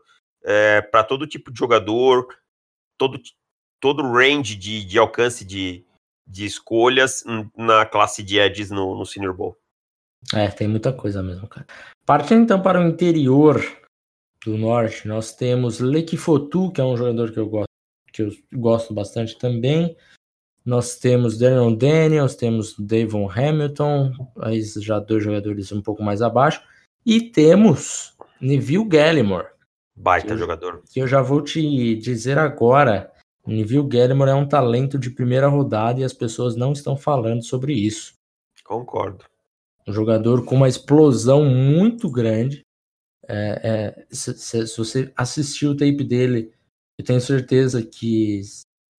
para 0.90 1.02
todo 1.04 1.26
tipo 1.26 1.50
de 1.50 1.58
jogador, 1.58 2.28
todo, 2.96 3.20
todo 3.80 4.02
range 4.02 4.54
de, 4.54 4.84
de 4.84 4.98
alcance 4.98 5.44
de, 5.44 5.84
de 6.26 6.44
escolhas 6.44 7.24
na 7.56 7.84
classe 7.84 8.22
de 8.22 8.38
edges 8.38 8.70
no, 8.70 8.96
no 8.96 9.04
Senior 9.04 9.34
Bowl. 9.34 9.56
É, 10.34 10.48
tem 10.48 10.68
muita 10.68 10.92
coisa 10.92 11.22
mesmo, 11.22 11.48
cara. 11.48 11.66
Partindo 12.04 12.42
então 12.42 12.62
para 12.62 12.80
o 12.80 12.86
interior 12.86 13.60
do 14.44 14.56
norte, 14.56 15.06
nós 15.08 15.34
temos 15.34 15.80
Leki 15.80 16.16
Fotu, 16.16 16.72
que 16.72 16.80
é 16.80 16.84
um 16.84 16.96
jogador 16.96 17.32
que 17.32 17.38
eu 17.38 17.48
gosto, 17.48 17.68
que 18.12 18.22
eu 18.22 18.30
gosto 18.54 18.94
bastante 18.94 19.36
também. 19.36 19.96
Nós 20.66 20.98
temos 20.98 21.38
Daniel 21.38 21.74
Daniels, 21.76 22.34
temos 22.34 22.74
Davon 22.76 23.30
Hamilton, 23.30 24.12
aí 24.40 24.60
já 24.62 24.98
dois 24.98 25.22
jogadores 25.22 25.70
um 25.70 25.80
pouco 25.80 26.02
mais 26.02 26.20
abaixo. 26.20 26.60
E 27.04 27.20
temos 27.20 28.14
Neville 28.40 28.84
Gallimore, 28.84 29.46
Baita 29.94 30.34
Que- 30.34 30.36
jogador. 30.36 30.82
que 30.92 30.98
eu 31.00 31.06
já 31.06 31.22
vou 31.22 31.40
te 31.40 31.94
dizer 31.96 32.36
agora. 32.36 33.12
Neville 33.46 33.86
Gallimore 33.86 34.30
é 34.30 34.34
um 34.34 34.48
talento 34.48 34.98
de 34.98 35.08
primeira 35.08 35.46
rodada 35.46 36.00
e 36.00 36.04
as 36.04 36.12
pessoas 36.12 36.56
não 36.56 36.72
estão 36.72 36.96
falando 36.96 37.44
sobre 37.44 37.72
isso. 37.72 38.14
Concordo. 38.64 39.24
Um 39.86 39.92
jogador 39.92 40.44
com 40.44 40.56
uma 40.56 40.68
explosão 40.68 41.44
muito 41.44 42.10
grande. 42.10 42.64
É, 43.28 43.94
é, 43.98 44.06
se, 44.10 44.34
se- 44.34 44.66
se 44.66 44.76
você 44.76 45.12
assistir 45.16 45.66
o 45.68 45.76
tape 45.76 46.02
dele, 46.02 46.50
eu 46.98 47.04
tenho 47.04 47.20
certeza 47.20 47.80
que 47.84 48.40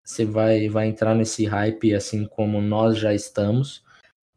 você 0.08 0.24
vai, 0.24 0.70
vai 0.70 0.88
entrar 0.88 1.14
nesse 1.14 1.46
hype 1.46 1.94
assim 1.94 2.26
como 2.26 2.62
nós 2.62 2.98
já 2.98 3.14
estamos. 3.14 3.84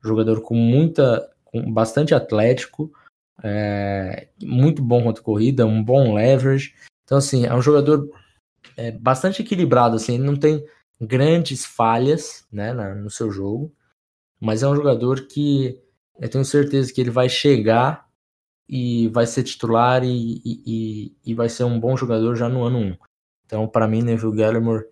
Jogador 0.02 0.40
com 0.42 0.54
muita, 0.56 1.30
com 1.44 1.72
bastante 1.72 2.12
atlético, 2.12 2.92
é, 3.42 4.28
muito 4.42 4.82
bom 4.82 5.04
contra 5.04 5.22
corrida, 5.22 5.64
um 5.64 5.82
bom 5.82 6.14
leverage. 6.14 6.74
Então 7.04 7.18
assim, 7.18 7.46
é 7.46 7.54
um 7.54 7.62
jogador 7.62 8.10
é, 8.76 8.90
bastante 8.90 9.42
equilibrado, 9.42 9.94
assim, 9.94 10.14
ele 10.14 10.24
não 10.24 10.36
tem 10.36 10.64
grandes 11.00 11.64
falhas, 11.64 12.44
né, 12.52 12.72
na- 12.72 12.94
no 12.94 13.08
seu 13.10 13.30
jogo, 13.30 13.72
mas 14.40 14.62
é 14.62 14.68
um 14.68 14.76
jogador 14.76 15.26
que 15.28 15.80
eu 16.18 16.28
tenho 16.28 16.44
certeza 16.44 16.92
que 16.92 17.00
ele 17.00 17.10
vai 17.10 17.28
chegar 17.28 18.08
e 18.68 19.08
vai 19.08 19.26
ser 19.26 19.44
titular 19.44 20.02
e, 20.04 20.42
e, 20.44 20.62
e- 20.66 21.16
e 21.26 21.34
vai 21.34 21.48
ser 21.48 21.64
um 21.64 21.78
bom 21.78 21.96
jogador 21.96 22.34
já 22.36 22.48
no 22.48 22.64
ano 22.64 22.78
1. 22.78 22.96
Então, 23.46 23.68
para 23.68 23.88
mim, 23.88 24.02
Neville 24.02 24.36
Gallimore 24.36 24.86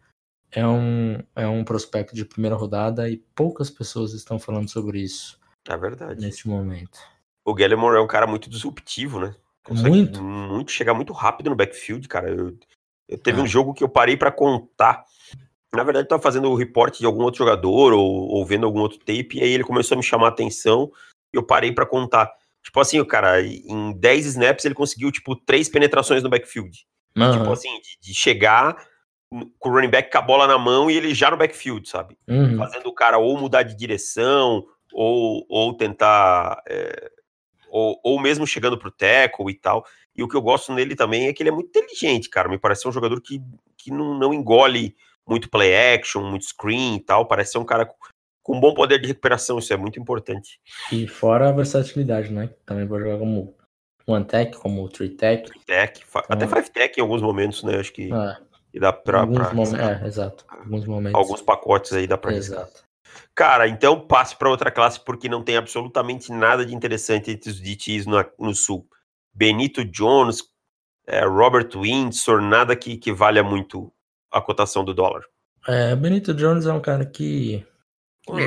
é 0.51 0.67
um, 0.67 1.23
é 1.37 1.47
um 1.47 1.65
prospecto 1.65 2.15
de 2.15 2.25
primeira 2.25 2.57
rodada 2.57 3.09
e 3.09 3.19
poucas 3.35 3.71
pessoas 3.71 4.13
estão 4.13 4.39
falando 4.39 4.69
sobre 4.69 5.01
isso. 5.01 5.39
É 5.69 5.77
verdade. 5.77 6.21
Neste 6.21 6.49
momento. 6.49 6.99
O 7.45 7.55
Gallimore 7.55 7.97
é 7.97 8.01
um 8.01 8.07
cara 8.07 8.27
muito 8.27 8.49
disruptivo, 8.49 9.21
né? 9.21 9.35
Consegue 9.63 9.91
muito. 9.91 10.23
muito 10.23 10.73
chegar 10.73 10.95
muito 10.95 11.13
rápido 11.13 11.51
no 11.51 11.57
backfield, 11.57 12.09
cara. 12.09 12.31
Eu, 12.31 12.57
eu 13.09 13.19
teve 13.19 13.41
ah. 13.41 13.43
um 13.43 13.47
jogo 13.47 13.75
que 13.75 13.85
eu 13.85 13.89
parei 13.89 14.17
para 14.17 14.33
contar. 14.33 15.05
Na 15.75 15.85
verdade, 15.85 16.07
eu 16.07 16.09
tava 16.09 16.23
fazendo 16.23 16.51
o 16.51 16.55
reporte 16.55 17.01
de 17.01 17.07
algum 17.07 17.23
outro 17.23 17.39
jogador 17.39 17.93
ou, 17.93 18.29
ou, 18.29 18.47
vendo 18.47 18.65
algum 18.65 18.81
outro 18.81 18.99
tape, 18.99 19.37
e 19.37 19.43
aí 19.43 19.51
ele 19.51 19.65
começou 19.65 19.95
a 19.95 19.99
me 19.99 20.03
chamar 20.03 20.27
a 20.27 20.31
atenção 20.31 20.91
e 21.33 21.37
eu 21.37 21.43
parei 21.43 21.73
para 21.73 21.85
contar. 21.85 22.33
Tipo 22.63 22.81
assim, 22.81 22.99
o 23.01 23.07
cara, 23.07 23.43
em 23.43 23.93
10 23.93 24.27
snaps 24.27 24.65
ele 24.65 24.75
conseguiu, 24.75 25.13
tipo, 25.13 25.37
três 25.37 25.69
penetrações 25.69 26.23
no 26.23 26.31
backfield. 26.31 26.87
Uhum. 27.17 27.33
Tipo 27.33 27.53
assim, 27.53 27.81
de, 27.81 27.99
de, 28.01 28.15
chegar 28.15 28.77
com 29.59 29.69
o 29.69 29.73
running 29.73 29.91
back 29.91 30.11
com 30.11 30.19
a 30.19 30.23
bola 30.23 30.47
na 30.47 30.59
mão 30.59 30.91
e 30.91 30.97
ele 30.97 31.15
já 31.15 31.31
no 31.31 31.37
backfield, 31.37 31.89
sabe? 31.89 32.17
Uhum. 32.27 32.57
Fazendo 32.57 32.87
o 32.87 32.95
cara 32.95 33.19
ou 33.19 33.39
mudar 33.39 33.63
de 33.63 33.77
direção, 33.77 34.65
ou, 34.93 35.45
ou 35.49 35.75
tentar. 35.75 36.63
É, 36.67 37.11
ou, 37.71 38.01
ou 38.03 38.21
mesmo 38.21 38.47
chegando 38.47 38.79
pro 38.79 38.91
tackle 38.91 39.51
e 39.51 39.55
tal. 39.55 39.85
E 40.17 40.23
o 40.23 40.29
que 40.29 40.37
eu 40.37 40.43
gosto 40.43 40.73
nele 40.73 40.97
também 40.97 41.29
é 41.29 41.33
que 41.33 41.43
ele 41.43 41.51
é 41.51 41.53
muito 41.53 41.69
inteligente, 41.69 42.29
cara. 42.31 42.49
Me 42.49 42.59
parece 42.59 42.89
um 42.89 42.93
jogador 42.93 43.21
que, 43.21 43.41
que 43.77 43.91
não, 43.91 44.19
não 44.19 44.33
engole 44.33 44.97
muito 45.27 45.51
play 45.51 45.95
action, 45.95 46.23
muito 46.23 46.47
screen 46.47 46.97
e 46.97 47.01
tal. 47.01 47.27
Parece 47.27 47.53
ser 47.53 47.59
um 47.59 47.65
cara 47.65 47.89
com 48.43 48.57
um 48.57 48.61
bom 48.61 48.73
poder 48.73 48.99
de 48.99 49.09
recuperação, 49.09 49.59
isso 49.59 49.75
é 49.75 49.77
muito 49.77 50.01
importante. 50.01 50.59
E 50.91 51.07
fora 51.07 51.51
a 51.51 51.53
versatilidade, 51.53 52.33
né? 52.33 52.49
Também 52.65 52.89
pode 52.89 53.05
jogar 53.05 53.19
como 53.19 53.55
one 54.07 54.25
tech, 54.25 54.57
como 54.57 54.89
three 54.89 55.11
tech. 55.11 55.45
Three 55.45 55.61
tech, 55.67 56.03
então, 56.03 56.23
até 56.31 56.49
five 56.49 56.71
tech 56.71 56.99
em 56.99 57.03
alguns 57.03 57.21
momentos, 57.21 57.63
né? 57.63 57.79
Acho 57.79 57.93
que 57.93 58.11
é. 58.11 58.48
E 58.73 58.81
dá 58.81 58.93
pra. 58.93 59.21
Alguns 59.21 59.71
pra 59.71 60.01
é, 60.03 60.07
exato. 60.07 60.45
Alguns 60.49 60.87
momentos. 60.87 61.19
Alguns 61.19 61.43
pacotes 61.43 61.93
aí 61.93 62.07
dá 62.07 62.19
pra. 62.19 62.33
Exato. 62.33 62.85
Cara, 63.35 63.69
então 63.69 64.01
passe 64.01 64.37
para 64.37 64.51
outra 64.51 64.71
classe 64.71 64.99
porque 65.01 65.29
não 65.29 65.43
tem 65.43 65.57
absolutamente 65.57 66.33
nada 66.33 66.67
de 66.67 66.75
interessante 66.75 67.31
entre 67.31 67.51
os 67.51 67.61
DTs 67.61 68.07
no, 68.07 68.25
no 68.39 68.55
Sul. 68.55 68.87
Benito 69.33 69.85
Jones, 69.85 70.43
é, 71.07 71.25
Robert 71.25 71.69
Windsor, 71.75 72.41
nada 72.41 72.75
que, 72.75 72.97
que 72.97 73.13
valha 73.13 73.43
muito 73.43 73.93
a 74.31 74.41
cotação 74.41 74.85
do 74.85 74.93
dólar. 74.93 75.23
É, 75.67 75.95
Benito 75.95 76.35
Jones 76.35 76.67
é 76.67 76.73
um 76.73 76.81
cara 76.81 77.07
que. 77.07 77.65
Hum. 78.29 78.39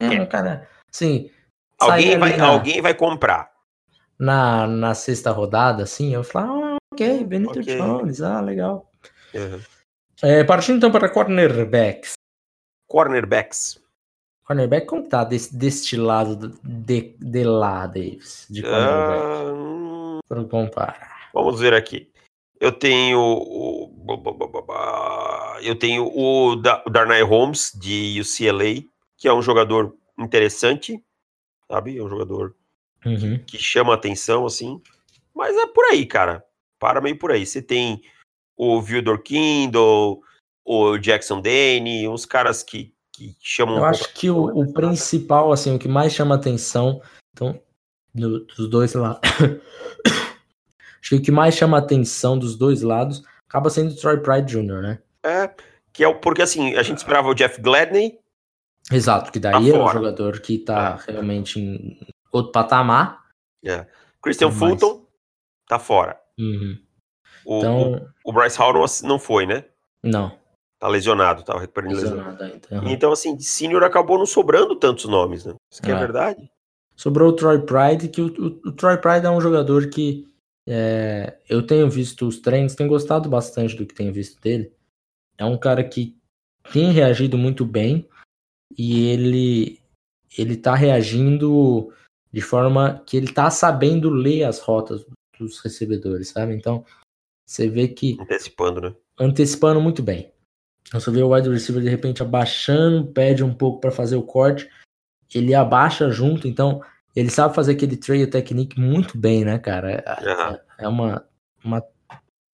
É, 0.00 0.16
é 0.16 0.20
um 0.20 0.26
cara. 0.26 0.68
Sim. 0.90 1.30
Alguém 1.78 2.18
vai, 2.18 2.36
na, 2.36 2.46
alguém 2.46 2.82
vai 2.82 2.94
comprar. 2.94 3.50
Na, 4.18 4.66
na 4.66 4.94
sexta 4.94 5.30
rodada, 5.30 5.84
assim, 5.84 6.12
eu 6.12 6.24
falo, 6.24 6.67
ok, 7.04 7.24
Benito 7.24 7.60
okay. 7.60 7.76
Jones, 7.76 8.20
ah, 8.20 8.40
legal. 8.40 8.90
Uhum. 9.34 9.60
É, 10.22 10.42
partindo 10.42 10.78
então 10.78 10.90
para 10.90 11.08
cornerbacks. 11.08 12.14
Cornerbacks. 12.88 13.80
Cornerback, 14.44 14.86
como 14.86 15.06
tá 15.06 15.24
desse, 15.24 15.54
deste 15.54 15.96
lado 15.96 16.58
de, 16.64 17.14
de 17.18 17.44
lá, 17.44 17.86
Davis? 17.86 18.46
De 18.48 18.62
cornerback. 18.62 19.22
Uh, 19.52 20.18
para 20.26 20.44
comparar. 20.44 21.30
Vamos 21.32 21.60
ver 21.60 21.74
aqui. 21.74 22.10
Eu 22.58 22.72
tenho 22.72 23.20
o. 23.20 23.94
Eu 25.62 25.78
tenho 25.78 26.10
o 26.12 26.56
Darnay 26.56 27.22
Holmes, 27.22 27.72
de 27.78 28.20
UCLA, 28.20 28.82
que 29.16 29.28
é 29.28 29.32
um 29.32 29.42
jogador 29.42 29.94
interessante, 30.18 31.00
sabe? 31.70 31.98
É 31.98 32.02
um 32.02 32.08
jogador 32.08 32.56
uhum. 33.04 33.38
que 33.46 33.58
chama 33.58 33.94
atenção, 33.94 34.46
assim. 34.46 34.82
Mas 35.34 35.56
é 35.56 35.66
por 35.66 35.84
aí, 35.84 36.04
cara. 36.04 36.44
Para 36.78 37.00
meio 37.00 37.18
por 37.18 37.32
aí. 37.32 37.44
Você 37.44 37.60
tem 37.60 38.02
o 38.56 38.80
Vildor 38.80 39.22
Kindle, 39.22 40.20
o 40.64 40.98
Jackson 40.98 41.40
Dane, 41.40 42.08
uns 42.08 42.26
caras 42.26 42.62
que, 42.62 42.92
que 43.12 43.36
chamam. 43.40 43.78
Eu 43.78 43.84
acho 43.84 44.12
que 44.12 44.28
o, 44.28 44.44
o, 44.46 44.72
principal, 44.72 45.52
assim, 45.52 45.74
o 45.74 45.78
que 45.78 45.88
mais 45.88 46.12
chama 46.12 46.34
atenção, 46.34 47.00
então, 47.32 47.60
do, 48.14 48.44
dos 48.44 48.68
dois 48.68 48.94
lados. 48.94 49.20
acho 51.00 51.10
que 51.10 51.14
o 51.14 51.22
que 51.22 51.30
mais 51.30 51.54
chama 51.54 51.78
atenção 51.78 52.38
dos 52.38 52.56
dois 52.56 52.82
lados 52.82 53.22
acaba 53.48 53.70
sendo 53.70 53.92
o 53.92 53.96
Troy 53.96 54.18
Pride 54.18 54.52
Jr., 54.52 54.82
né? 54.82 54.98
É, 55.24 55.50
que 55.92 56.04
é 56.04 56.08
o, 56.08 56.14
porque 56.14 56.42
assim, 56.42 56.74
a 56.74 56.82
gente 56.82 56.98
esperava 56.98 57.28
o 57.28 57.34
Jeff 57.34 57.60
Gladney. 57.60 58.18
Exato, 58.90 59.32
que 59.32 59.38
daí 59.38 59.72
tá 59.72 59.78
é 59.78 59.82
um 59.82 59.88
jogador 59.88 60.40
que 60.40 60.58
tá 60.58 60.98
é. 61.06 61.12
realmente 61.12 61.60
em 61.60 61.98
outro 62.32 62.52
patamar. 62.52 63.24
É. 63.64 63.86
Christian 64.22 64.50
Fulton 64.50 65.06
tá 65.66 65.78
fora. 65.78 66.18
Uhum. 66.38 66.78
O, 67.44 67.58
então... 67.58 68.10
o, 68.24 68.30
o 68.30 68.32
Bryce 68.32 68.58
Hall 68.58 68.74
não 69.02 69.18
foi, 69.18 69.46
né? 69.46 69.64
Não. 70.02 70.36
Tá 70.78 70.86
lesionado, 70.86 71.42
tá 71.42 71.58
recuperando 71.58 71.94
lesionado. 71.94 72.44
Então, 72.44 72.88
então, 72.88 73.12
assim, 73.12 73.36
de 73.36 73.42
senior 73.42 73.82
acabou 73.82 74.16
não 74.16 74.26
sobrando 74.26 74.76
tantos 74.76 75.06
nomes, 75.06 75.44
né? 75.44 75.54
Isso 75.72 75.82
que 75.82 75.90
é, 75.90 75.94
é 75.94 75.98
verdade. 75.98 76.50
Sobrou 76.94 77.30
o 77.30 77.32
Troy 77.32 77.60
Pride, 77.60 78.08
que 78.08 78.20
o, 78.20 78.26
o, 78.26 78.68
o 78.68 78.72
Troy 78.72 78.96
Pride 78.98 79.26
é 79.26 79.30
um 79.30 79.40
jogador 79.40 79.88
que 79.88 80.26
é, 80.68 81.38
eu 81.48 81.66
tenho 81.66 81.88
visto 81.88 82.28
os 82.28 82.38
treinos, 82.38 82.74
tenho 82.74 82.88
gostado 82.88 83.28
bastante 83.28 83.74
do 83.74 83.86
que 83.86 83.94
tenho 83.94 84.12
visto 84.12 84.40
dele. 84.40 84.72
É 85.36 85.44
um 85.44 85.56
cara 85.56 85.82
que 85.82 86.16
tem 86.72 86.92
reagido 86.92 87.38
muito 87.38 87.64
bem 87.64 88.06
e 88.76 89.08
ele 89.08 89.80
ele 90.36 90.56
tá 90.56 90.74
reagindo 90.74 91.90
de 92.30 92.42
forma 92.42 93.02
que 93.06 93.16
ele 93.16 93.32
tá 93.32 93.50
sabendo 93.50 94.10
ler 94.10 94.44
as 94.44 94.60
rotas 94.60 95.06
dos 95.38 95.60
recebedores, 95.60 96.28
sabe? 96.28 96.54
Então, 96.54 96.84
você 97.46 97.68
vê 97.68 97.88
que 97.88 98.16
antecipando, 98.20 98.80
né? 98.80 98.94
Antecipando 99.18 99.80
muito 99.80 100.02
bem. 100.02 100.32
Você 100.92 101.10
vê 101.10 101.22
o 101.22 101.34
wide 101.34 101.48
receiver 101.48 101.82
de 101.82 101.88
repente 101.88 102.22
abaixando, 102.22 103.06
pede 103.12 103.44
um 103.44 103.52
pouco 103.52 103.80
para 103.80 103.90
fazer 103.90 104.16
o 104.16 104.22
corte, 104.22 104.68
ele 105.34 105.54
abaixa 105.54 106.10
junto, 106.10 106.48
então 106.48 106.80
ele 107.14 107.30
sabe 107.30 107.54
fazer 107.54 107.72
aquele 107.72 107.96
trail 107.96 108.28
technique 108.30 108.80
muito 108.80 109.18
bem, 109.18 109.44
né, 109.44 109.58
cara? 109.58 109.92
É, 109.92 110.84
é 110.84 110.88
uma, 110.88 111.26
uma, 111.64 111.84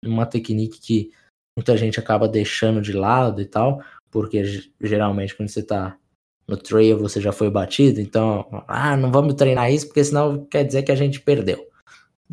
uma 0.04 0.26
technique 0.26 0.80
que 0.80 1.12
muita 1.56 1.76
gente 1.76 2.00
acaba 2.00 2.28
deixando 2.28 2.80
de 2.80 2.92
lado 2.92 3.40
e 3.40 3.46
tal, 3.46 3.82
porque 4.10 4.42
geralmente 4.80 5.36
quando 5.36 5.48
você 5.48 5.62
tá 5.62 5.96
no 6.46 6.56
trail 6.56 6.98
você 6.98 7.20
já 7.20 7.32
foi 7.32 7.50
batido, 7.50 8.00
então, 8.00 8.64
ah, 8.66 8.96
não 8.96 9.12
vamos 9.12 9.34
treinar 9.34 9.72
isso 9.72 9.86
porque 9.86 10.04
senão 10.04 10.44
quer 10.46 10.64
dizer 10.64 10.82
que 10.82 10.92
a 10.92 10.96
gente 10.96 11.20
perdeu. 11.20 11.68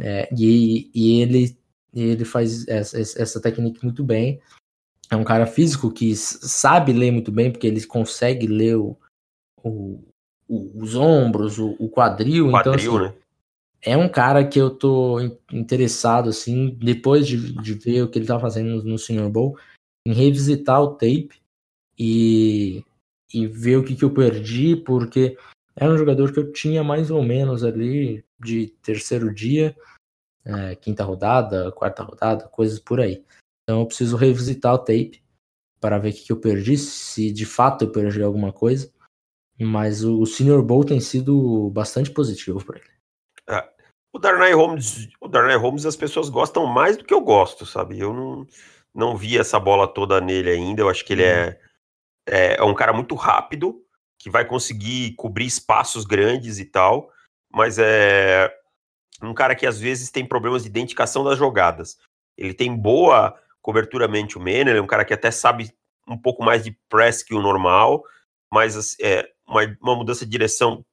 É, 0.01 0.27
e, 0.35 0.89
e 0.93 1.21
ele, 1.21 1.57
ele 1.93 2.25
faz 2.25 2.67
essa, 2.67 2.99
essa 2.99 3.39
técnica 3.39 3.79
muito 3.83 4.03
bem 4.03 4.41
é 5.11 5.15
um 5.17 5.25
cara 5.25 5.45
físico 5.45 5.91
que 5.91 6.15
sabe 6.15 6.93
ler 6.93 7.11
muito 7.11 7.33
bem, 7.33 7.51
porque 7.51 7.67
ele 7.67 7.85
consegue 7.85 8.47
ler 8.47 8.77
o, 8.77 8.97
o, 9.61 10.01
os 10.47 10.95
ombros, 10.95 11.59
o, 11.59 11.75
o 11.77 11.89
quadril. 11.89 12.47
Então, 12.47 12.63
quadril 12.63 12.93
então, 12.93 13.05
assim, 13.05 13.13
né? 13.13 13.21
É 13.81 13.97
um 13.97 14.07
cara 14.07 14.47
que 14.47 14.57
eu 14.57 14.69
tô 14.69 15.19
interessado, 15.51 16.29
assim, 16.29 16.77
depois 16.81 17.27
de, 17.27 17.51
de 17.61 17.73
ver 17.73 18.03
o 18.03 18.07
que 18.09 18.19
ele 18.19 18.25
tá 18.25 18.39
fazendo 18.39 18.69
no, 18.69 18.91
no 18.91 18.97
Senior 18.97 19.29
Bowl, 19.29 19.57
em 20.07 20.13
revisitar 20.13 20.81
o 20.81 20.93
tape 20.93 21.41
e, 21.99 22.85
e 23.33 23.47
ver 23.47 23.77
o 23.77 23.83
que, 23.83 23.95
que 23.95 24.05
eu 24.05 24.13
perdi, 24.13 24.77
porque 24.77 25.37
era 25.75 25.91
um 25.91 25.97
jogador 25.97 26.31
que 26.31 26.39
eu 26.39 26.53
tinha 26.53 26.83
mais 26.85 27.11
ou 27.11 27.21
menos 27.21 27.65
ali 27.65 28.23
de 28.39 28.67
terceiro 28.81 29.33
dia, 29.33 29.75
é, 30.45 30.75
quinta 30.75 31.03
rodada, 31.03 31.71
quarta 31.71 32.03
rodada, 32.03 32.47
coisas 32.47 32.79
por 32.79 32.99
aí. 32.99 33.23
Então 33.63 33.81
eu 33.81 33.85
preciso 33.85 34.17
revisitar 34.17 34.73
o 34.73 34.79
tape 34.79 35.21
para 35.79 35.97
ver 35.97 36.09
o 36.09 36.13
que, 36.13 36.25
que 36.25 36.31
eu 36.31 36.39
perdi, 36.39 36.77
se 36.77 37.31
de 37.31 37.45
fato 37.45 37.85
eu 37.85 37.91
perdi 37.91 38.21
alguma 38.21 38.51
coisa. 38.51 38.91
Mas 39.59 40.03
o 40.03 40.25
Senior 40.25 40.63
Bowl 40.63 40.83
tem 40.83 40.99
sido 40.99 41.69
bastante 41.69 42.09
positivo 42.09 42.63
para 42.65 42.79
ele. 42.79 42.89
É, 43.47 43.69
o 44.13 44.19
Darnay 44.19 44.53
Holmes, 44.53 45.09
o 45.19 45.27
Darnay 45.27 45.55
Holmes 45.55 45.85
as 45.85 45.95
pessoas 45.95 46.29
gostam 46.29 46.65
mais 46.65 46.97
do 46.97 47.05
que 47.05 47.13
eu 47.13 47.21
gosto, 47.21 47.65
sabe? 47.65 47.99
Eu 47.99 48.13
não, 48.13 48.47
não 48.93 49.15
vi 49.15 49.37
essa 49.37 49.59
bola 49.59 49.87
toda 49.87 50.19
nele 50.19 50.49
ainda. 50.49 50.81
Eu 50.81 50.89
acho 50.89 51.05
que 51.05 51.13
ele 51.13 51.23
é, 51.23 51.59
é, 52.27 52.55
é 52.55 52.63
um 52.63 52.73
cara 52.73 52.91
muito 52.91 53.15
rápido, 53.15 53.83
que 54.19 54.29
vai 54.29 54.45
conseguir 54.45 55.15
cobrir 55.15 55.45
espaços 55.45 56.05
grandes 56.05 56.59
e 56.59 56.65
tal, 56.65 57.11
mas 57.51 57.77
é 57.79 58.51
um 59.21 59.33
cara 59.33 59.55
que 59.55 59.65
às 59.65 59.79
vezes 59.79 60.09
tem 60.09 60.25
problemas 60.25 60.63
de 60.63 60.69
identificação 60.69 61.23
das 61.23 61.37
jogadas. 61.37 61.97
Ele 62.37 62.53
tem 62.53 62.75
boa 62.75 63.37
cobertura 63.61 64.07
man-to-man, 64.07 64.69
ele 64.69 64.77
é 64.77 64.81
um 64.81 64.87
cara 64.87 65.05
que 65.05 65.13
até 65.13 65.29
sabe 65.29 65.71
um 66.07 66.17
pouco 66.17 66.43
mais 66.43 66.63
de 66.63 66.71
press 66.89 67.21
que 67.21 67.33
o 67.33 67.41
normal, 67.41 68.03
mas 68.51 68.95
é 68.99 69.29
uma, 69.47 69.61
uma 69.81 69.95
mudança 69.95 70.25
de 70.25 70.31
direção 70.31 70.83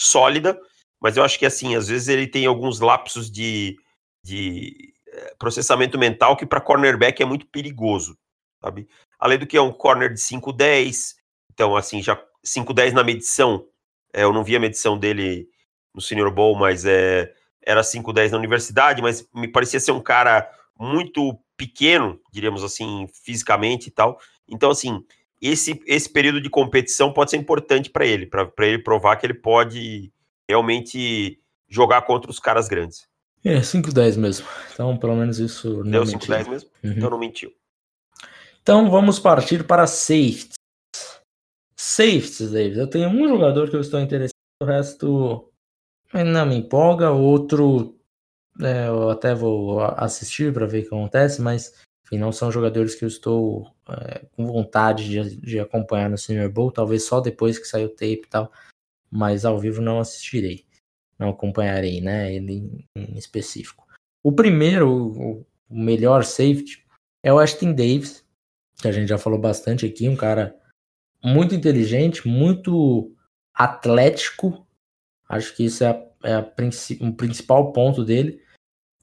sólida, 0.00 0.58
mas 1.00 1.16
eu 1.16 1.22
acho 1.22 1.38
que 1.38 1.46
assim, 1.46 1.76
às 1.76 1.88
vezes 1.88 2.08
ele 2.08 2.26
tem 2.26 2.46
alguns 2.46 2.80
lapsos 2.80 3.30
de, 3.30 3.76
de 4.24 4.94
é, 5.08 5.34
processamento 5.38 5.98
mental 5.98 6.36
que 6.36 6.46
para 6.46 6.60
cornerback 6.60 7.22
é 7.22 7.26
muito 7.26 7.46
perigoso, 7.46 8.16
sabe? 8.62 8.88
Além 9.18 9.38
do 9.38 9.46
que 9.46 9.56
é 9.56 9.62
um 9.62 9.72
corner 9.72 10.12
de 10.12 10.20
5-10, 10.20 11.14
então 11.52 11.76
assim, 11.76 12.02
já 12.02 12.20
5-10 12.44 12.92
na 12.92 13.04
medição, 13.04 13.66
é, 14.12 14.22
eu 14.22 14.32
não 14.32 14.44
vi 14.44 14.56
a 14.56 14.60
medição 14.60 14.98
dele 14.98 15.48
no 15.94 16.00
Senior 16.00 16.32
Bowl, 16.32 16.56
mas 16.56 16.84
é, 16.84 17.32
era 17.68 17.82
5-10 17.82 18.30
na 18.30 18.38
universidade, 18.38 19.02
mas 19.02 19.28
me 19.34 19.46
parecia 19.46 19.78
ser 19.78 19.92
um 19.92 20.00
cara 20.00 20.50
muito 20.80 21.38
pequeno, 21.54 22.18
diríamos 22.32 22.64
assim, 22.64 23.06
fisicamente 23.22 23.88
e 23.88 23.90
tal. 23.90 24.18
Então, 24.48 24.70
assim, 24.70 25.04
esse, 25.40 25.78
esse 25.86 26.08
período 26.08 26.40
de 26.40 26.48
competição 26.48 27.12
pode 27.12 27.30
ser 27.30 27.36
importante 27.36 27.90
para 27.90 28.06
ele, 28.06 28.24
para 28.24 28.66
ele 28.66 28.78
provar 28.78 29.16
que 29.16 29.26
ele 29.26 29.34
pode 29.34 30.10
realmente 30.48 31.38
jogar 31.68 32.02
contra 32.02 32.30
os 32.30 32.40
caras 32.40 32.68
grandes. 32.68 33.06
É, 33.44 33.60
5-10 33.60 34.16
mesmo. 34.16 34.46
Então, 34.72 34.96
pelo 34.96 35.14
menos 35.14 35.38
isso 35.38 35.84
não 35.84 35.90
Deu 35.90 36.04
5-10 36.04 36.48
mesmo? 36.48 36.70
Uhum. 36.82 36.92
Então 36.92 37.10
não 37.10 37.18
mentiu. 37.18 37.52
Então 38.62 38.90
vamos 38.90 39.18
partir 39.18 39.64
para 39.64 39.86
safeties. 39.86 40.54
Safeties, 41.76 42.50
David. 42.50 42.78
Eu 42.78 42.88
tenho 42.88 43.08
um 43.10 43.28
jogador 43.28 43.68
que 43.68 43.76
eu 43.76 43.80
estou 43.80 44.00
interessado, 44.00 44.32
o 44.62 44.66
resto 44.66 45.47
não 46.12 46.46
me 46.46 46.56
empolga. 46.56 47.10
Outro 47.10 47.98
é, 48.60 48.88
eu 48.88 49.10
até 49.10 49.34
vou 49.34 49.80
assistir 49.80 50.52
para 50.52 50.66
ver 50.66 50.80
o 50.80 50.82
que 50.82 50.88
acontece, 50.88 51.40
mas 51.40 51.74
enfim, 52.04 52.18
não 52.18 52.32
são 52.32 52.50
jogadores 52.50 52.94
que 52.94 53.04
eu 53.04 53.08
estou 53.08 53.70
é, 53.88 54.24
com 54.34 54.46
vontade 54.46 55.08
de, 55.08 55.36
de, 55.36 55.60
acompanhar 55.60 56.08
no 56.08 56.18
Senior 56.18 56.50
Bowl, 56.50 56.72
talvez 56.72 57.04
só 57.04 57.20
depois 57.20 57.58
que 57.58 57.66
sair 57.66 57.84
o 57.84 57.90
tape 57.90 58.22
e 58.24 58.28
tal, 58.28 58.50
mas 59.10 59.44
ao 59.44 59.58
vivo 59.58 59.82
não 59.82 60.00
assistirei, 60.00 60.64
não 61.18 61.28
acompanharei, 61.30 62.00
né, 62.00 62.34
ele 62.34 62.84
em 62.96 63.18
específico. 63.18 63.86
O 64.22 64.32
primeiro, 64.32 64.90
o, 64.90 65.46
o 65.68 65.78
melhor 65.78 66.24
safety 66.24 66.84
é 67.22 67.32
o 67.32 67.38
Ashton 67.38 67.74
Davis, 67.74 68.24
que 68.80 68.88
a 68.88 68.92
gente 68.92 69.08
já 69.08 69.18
falou 69.18 69.38
bastante 69.38 69.84
aqui, 69.84 70.08
um 70.08 70.16
cara 70.16 70.56
muito 71.22 71.54
inteligente, 71.54 72.26
muito 72.26 73.14
atlético, 73.52 74.66
acho 75.28 75.54
que 75.54 75.64
isso 75.64 75.84
é, 75.84 75.88
a, 75.88 76.06
é 76.24 76.34
a 76.34 76.52
um 77.00 77.12
principal 77.12 77.72
ponto 77.72 78.04
dele, 78.04 78.40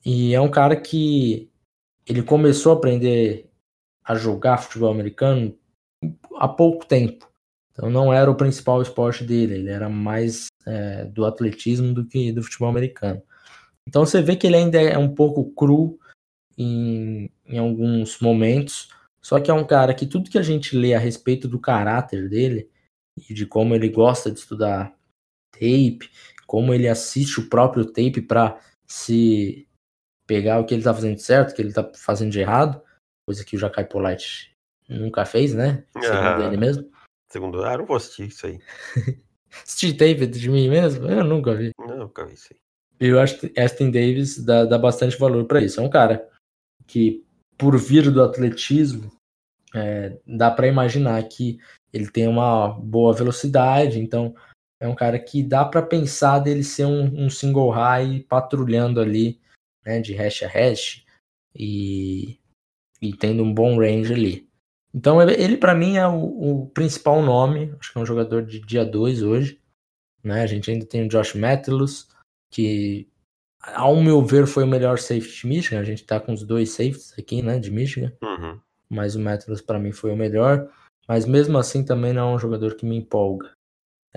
e 0.06 0.34
é 0.34 0.42
um 0.42 0.50
cara 0.50 0.76
que 0.76 1.50
ele 2.06 2.22
começou 2.22 2.72
a 2.72 2.76
aprender 2.76 3.50
a 4.04 4.16
jogar 4.16 4.58
futebol 4.58 4.92
americano 4.92 5.58
há 6.36 6.48
pouco 6.48 6.86
tempo. 6.86 7.30
Então 7.72 7.90
não 7.90 8.14
era 8.14 8.30
o 8.30 8.36
principal 8.36 8.82
esporte 8.82 9.24
dele, 9.24 9.56
ele 9.56 9.70
era 9.70 9.90
mais 9.90 10.48
é, 10.66 11.06
do 11.06 11.26
atletismo 11.26 11.94
do 11.94 12.06
que 12.06 12.32
do 12.32 12.44
futebol 12.44 12.70
americano. 12.70 13.22
Então 13.88 14.06
você 14.06 14.22
vê 14.22 14.36
que 14.36 14.48
ele 14.48 14.56
ainda 14.56 14.82
é 14.82 14.98
um 14.98 15.14
pouco 15.14 15.52
cru 15.54 16.00
em, 16.58 17.30
em 17.46 17.58
alguns 17.58 18.20
momentos, 18.20 18.90
só 19.22 19.40
que 19.40 19.52
é 19.52 19.54
um 19.54 19.66
cara 19.66 19.94
que 19.94 20.06
tudo 20.06 20.30
que 20.30 20.38
a 20.38 20.44
gente 20.44 20.78
lê 20.78 20.94
a 20.94 21.00
respeito 21.00 21.48
do 21.48 21.60
caráter 21.60 22.30
dele 22.30 22.70
e 23.30 23.34
de 23.34 23.46
como 23.46 23.76
ele 23.76 23.90
gosta 23.90 24.32
de 24.32 24.40
estudar 24.40 24.96
tape, 25.56 26.10
como 26.46 26.74
ele 26.74 26.88
assiste 26.88 27.40
o 27.40 27.50
próprio 27.50 27.86
tape 27.86 28.22
para 28.22 28.60
se 28.86 29.68
pegar 30.28 30.60
o 30.60 30.66
que 30.66 30.74
ele 30.74 30.84
tá 30.84 30.94
fazendo 30.94 31.20
certo, 31.20 31.52
o 31.52 31.56
que 31.56 31.62
ele 31.62 31.74
tá 31.74 31.92
fazendo 31.96 32.32
de 32.32 32.40
errado, 32.40 32.82
coisa 33.28 33.44
que 33.44 33.56
o 33.56 33.60
Jacai 33.60 33.86
Polite 33.86 34.52
nunca 34.88 35.26
fez, 35.26 35.54
né? 35.54 35.84
Segundo 35.94 36.44
ah, 36.44 36.46
ele 36.46 36.58
mesmo. 36.58 36.90
Segundo, 37.32 37.64
ah, 37.64 37.78
não 37.78 37.86
vou 37.86 37.98
assistir 37.98 38.28
isso 38.28 38.46
aí. 38.48 38.60
Steve 39.66 39.94
David 39.94 40.40
de 40.40 40.50
mim 40.50 40.70
mesmo? 40.70 41.08
Eu 41.08 41.24
nunca 41.24 41.56
vi. 41.56 41.72
Não, 41.80 41.98
nunca 41.98 42.26
vi 42.26 42.34
isso 42.34 42.50
aí. 42.52 42.60
Eu 43.00 43.20
acho 43.20 43.40
que 43.40 43.60
Aston 43.60 43.92
Davis 43.92 44.44
dá, 44.44 44.66
dá 44.66 44.78
bastante 44.78 45.18
valor 45.18 45.46
para 45.46 45.62
isso. 45.62 45.80
É 45.80 45.84
um 45.84 45.90
cara 45.90 46.30
que, 46.88 47.26
por 47.58 47.78
vir 47.78 48.10
do 48.10 48.24
atletismo, 48.24 49.12
é, 49.74 50.18
dá 50.26 50.50
para 50.50 50.68
imaginar 50.68 51.22
que 51.24 51.60
ele 51.92 52.10
tem 52.10 52.28
uma 52.28 52.70
boa 52.70 53.14
velocidade, 53.14 54.00
então 54.00 54.34
é 54.80 54.88
um 54.88 54.96
cara 54.96 55.18
que 55.20 55.42
dá 55.42 55.64
para 55.64 55.82
pensar 55.82 56.40
dele 56.40 56.64
ser 56.64 56.86
um, 56.86 57.26
um 57.26 57.30
single 57.30 57.70
high 57.70 58.26
patrulhando 58.28 59.00
ali 59.00 59.40
né, 59.86 60.02
de 60.02 60.14
hash 60.14 60.44
a 60.44 60.48
hash 60.48 61.06
e, 61.56 62.40
e 63.02 63.14
tendo 63.14 63.44
um 63.44 63.54
bom 63.54 63.78
range 63.80 64.14
ali. 64.14 64.50
Então 64.94 65.22
ele 65.22 65.58
para 65.58 65.76
mim 65.76 65.98
é 65.98 66.08
o, 66.08 66.64
o, 66.64 66.68
principal 66.68 67.22
nome, 67.22 67.74
acho 67.80 67.92
que 67.92 67.98
é 67.98 68.02
um 68.02 68.06
jogador 68.06 68.46
de 68.46 68.60
dia 68.60 68.86
2 68.86 69.24
hoje. 69.24 69.62
Né? 70.24 70.42
A 70.42 70.48
gente 70.48 70.72
ainda 70.72 70.86
tem 70.86 71.06
o 71.06 71.10
Josh 71.10 71.36
Metellus, 71.36 72.10
que 72.52 73.08
ao 73.62 74.02
meu 74.02 74.24
ver 74.24 74.48
foi 74.48 74.64
o 74.64 74.68
melhor 74.68 74.98
safety 74.98 75.42
de 75.42 75.48
Michigan. 75.48 75.80
A 75.80 75.84
gente 75.84 76.04
tá 76.04 76.20
com 76.20 76.34
os 76.34 76.44
dois 76.44 76.72
safeties 76.72 77.14
aqui, 77.18 77.42
né, 77.42 77.60
de 77.60 77.72
Michigan. 77.72 78.14
Uhum. 78.22 78.60
Mas 78.90 79.16
o 79.16 79.20
Metellus 79.20 79.62
para 79.62 79.80
mim 79.80 79.92
foi 79.92 80.12
o 80.12 80.16
melhor. 80.16 80.72
Mas 81.08 81.26
mesmo 81.26 81.58
assim 81.58 81.84
também 81.84 82.14
não 82.14 82.32
é 82.32 82.36
um 82.36 82.40
jogador 82.40 82.76
que 82.76 82.86
me 82.86 82.96
empolga. 82.96 83.52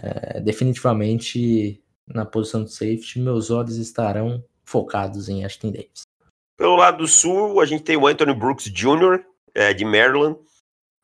É, 0.02 0.40
definitivamente 0.40 1.82
na 2.06 2.24
posição 2.24 2.64
de 2.64 2.72
safety 2.72 3.18
meus 3.18 3.50
olhos 3.50 3.76
estarão 3.76 4.42
focados 4.64 5.28
em 5.28 5.44
Ashton 5.44 5.70
Davis. 5.70 6.02
Pelo 6.56 6.76
lado 6.76 6.98
do 6.98 7.06
sul, 7.06 7.60
a 7.60 7.66
gente 7.66 7.84
tem 7.84 7.96
o 7.96 8.06
Anthony 8.06 8.34
Brooks 8.34 8.64
Jr., 8.66 9.24
é, 9.54 9.72
de 9.72 9.84
Maryland. 9.84 10.36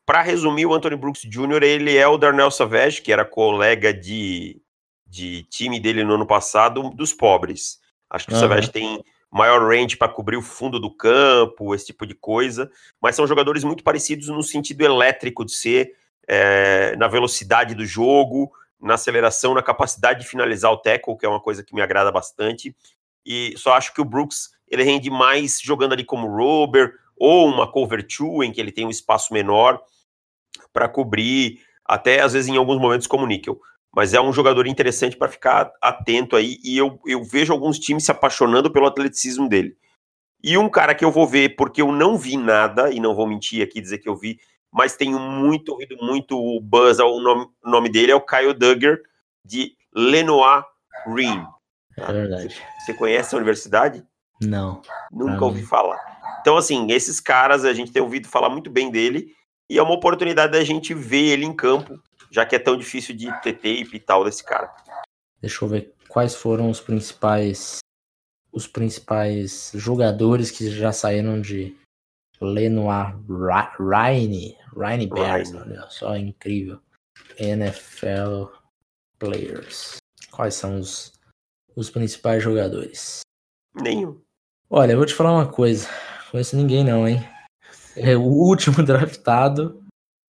Para 0.05 0.21
resumir, 0.21 0.65
o 0.65 0.73
Anthony 0.73 0.95
Brooks 0.95 1.23
Jr., 1.23 1.63
ele 1.63 1.97
é 1.97 2.07
o 2.07 2.17
Darnell 2.17 2.51
Savage, 2.51 3.01
que 3.01 3.11
era 3.11 3.25
colega 3.25 3.93
de, 3.93 4.61
de 5.07 5.43
time 5.43 5.79
dele 5.79 6.03
no 6.03 6.15
ano 6.15 6.27
passado, 6.27 6.89
dos 6.91 7.13
pobres. 7.13 7.79
Acho 8.09 8.27
que 8.27 8.33
uhum. 8.33 8.37
o 8.37 8.41
Savage 8.41 8.71
tem 8.71 9.03
maior 9.31 9.67
range 9.67 9.97
para 9.97 10.11
cobrir 10.11 10.37
o 10.37 10.41
fundo 10.41 10.79
do 10.79 10.89
campo, 10.89 11.73
esse 11.73 11.87
tipo 11.87 12.05
de 12.05 12.13
coisa, 12.13 12.71
mas 13.01 13.15
são 13.15 13.27
jogadores 13.27 13.63
muito 13.63 13.83
parecidos 13.83 14.27
no 14.27 14.43
sentido 14.43 14.81
elétrico 14.81 15.43
de 15.43 15.51
ser, 15.51 15.93
é, 16.27 16.95
na 16.95 17.07
velocidade 17.07 17.75
do 17.75 17.85
jogo, 17.85 18.51
na 18.79 18.95
aceleração, 18.95 19.53
na 19.53 19.63
capacidade 19.63 20.21
de 20.21 20.27
finalizar 20.27 20.71
o 20.71 20.77
tackle, 20.77 21.17
que 21.17 21.25
é 21.25 21.29
uma 21.29 21.41
coisa 21.41 21.63
que 21.63 21.73
me 21.73 21.81
agrada 21.81 22.11
bastante 22.11 22.75
e 23.25 23.55
só 23.57 23.73
acho 23.73 23.93
que 23.93 24.01
o 24.01 24.05
Brooks 24.05 24.51
ele 24.67 24.83
rende 24.83 25.09
mais 25.09 25.59
jogando 25.61 25.93
ali 25.93 26.03
como 26.03 26.27
rover 26.27 26.93
ou 27.17 27.47
uma 27.47 27.69
cover 27.69 28.05
two, 28.05 28.43
em 28.43 28.51
que 28.51 28.61
ele 28.61 28.71
tem 28.71 28.85
um 28.85 28.89
espaço 28.89 29.33
menor 29.33 29.81
para 30.71 30.87
cobrir, 30.87 31.61
até 31.83 32.21
às 32.21 32.33
vezes 32.33 32.49
em 32.49 32.57
alguns 32.57 32.79
momentos 32.79 33.07
como 33.07 33.25
níquel. 33.25 33.59
Mas 33.95 34.13
é 34.13 34.21
um 34.21 34.33
jogador 34.33 34.67
interessante 34.67 35.15
para 35.15 35.31
ficar 35.31 35.71
atento 35.81 36.35
aí, 36.35 36.57
e 36.63 36.77
eu, 36.77 36.99
eu 37.05 37.23
vejo 37.23 37.53
alguns 37.53 37.79
times 37.79 38.03
se 38.03 38.11
apaixonando 38.11 38.69
pelo 38.69 38.85
atleticismo 38.85 39.47
dele. 39.47 39.77
E 40.43 40.57
um 40.57 40.69
cara 40.69 40.93
que 40.93 41.05
eu 41.05 41.11
vou 41.11 41.25
ver, 41.25 41.55
porque 41.55 41.81
eu 41.81 41.91
não 41.91 42.17
vi 42.17 42.35
nada, 42.35 42.91
e 42.91 42.99
não 42.99 43.15
vou 43.15 43.25
mentir 43.25 43.63
aqui 43.63 43.79
dizer 43.79 43.99
que 43.99 44.09
eu 44.09 44.15
vi, 44.17 44.37
mas 44.75 44.97
tenho 44.97 45.17
muito 45.17 45.69
ouvido 45.69 45.95
muito 46.01 46.59
buzz, 46.59 46.99
o 46.99 47.19
nome, 47.21 47.47
o 47.63 47.69
nome 47.69 47.89
dele 47.89 48.11
é 48.11 48.15
o 48.15 48.19
Kyle 48.19 48.53
Duggar, 48.53 48.97
de 49.43 49.73
Lenoir 49.95 50.65
Green. 51.07 51.47
É 51.95 52.11
verdade. 52.11 52.61
Você 52.79 52.93
conhece 52.93 53.33
a 53.33 53.37
universidade? 53.37 54.05
Não. 54.41 54.81
Nunca 55.09 55.45
ouvi 55.45 55.63
falar. 55.63 55.97
Então, 56.41 56.57
assim, 56.57 56.91
esses 56.91 57.21
caras, 57.21 57.63
a 57.63 57.71
gente 57.71 57.89
tem 57.93 58.01
ouvido 58.01 58.27
falar 58.27 58.49
muito 58.49 58.69
bem 58.69 58.91
dele, 58.91 59.33
e 59.69 59.77
é 59.77 59.81
uma 59.81 59.93
oportunidade 59.93 60.51
da 60.51 60.63
gente 60.63 60.93
ver 60.93 61.29
ele 61.29 61.45
em 61.45 61.55
campo, 61.55 61.97
já 62.29 62.45
que 62.45 62.57
é 62.57 62.59
tão 62.59 62.77
difícil 62.77 63.15
de 63.15 63.31
ter 63.41 63.53
tape 63.53 63.91
e 63.93 63.99
tal 63.99 64.25
desse 64.25 64.43
cara. 64.43 64.75
Deixa 65.39 65.63
eu 65.63 65.69
ver 65.69 65.93
quais 66.09 66.35
foram 66.35 66.69
os 66.69 66.81
principais 66.81 67.79
os 68.51 68.67
principais 68.67 69.71
jogadores 69.75 70.49
que 70.49 70.69
já 70.69 70.91
saíram 70.91 71.41
de 71.41 71.75
Lenoir 72.41 73.17
Ryan, 73.79 74.53
Ryan 74.75 75.07
Bears, 75.07 75.51
só, 75.89 76.15
incrível. 76.15 76.79
NFL 77.37 78.45
Players. 79.17 79.97
Quais 80.31 80.55
são 80.55 80.79
os 80.79 81.15
os 81.75 81.89
principais 81.89 82.41
jogadores? 82.41 83.21
Nenhum. 83.75 84.19
Olha, 84.69 84.93
eu 84.93 84.97
vou 84.97 85.05
te 85.05 85.13
falar 85.13 85.33
uma 85.33 85.47
coisa. 85.47 85.87
Conheço 86.31 86.55
ninguém 86.55 86.83
não, 86.83 87.07
hein? 87.07 87.19
É, 87.95 88.15
o 88.15 88.21
último 88.21 88.81
draftado 88.83 89.83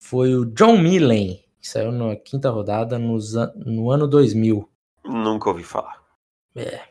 foi 0.02 0.36
o 0.36 0.46
John 0.46 0.78
Millen, 0.78 1.44
que 1.60 1.68
saiu 1.68 1.92
na 1.92 2.16
quinta 2.16 2.50
rodada 2.50 2.98
nos, 2.98 3.34
no 3.56 3.92
ano 3.92 4.08
2000. 4.08 4.70
Nunca 5.06 5.50
ouvi 5.50 5.64
falar. 5.64 6.02
É. 6.56 6.82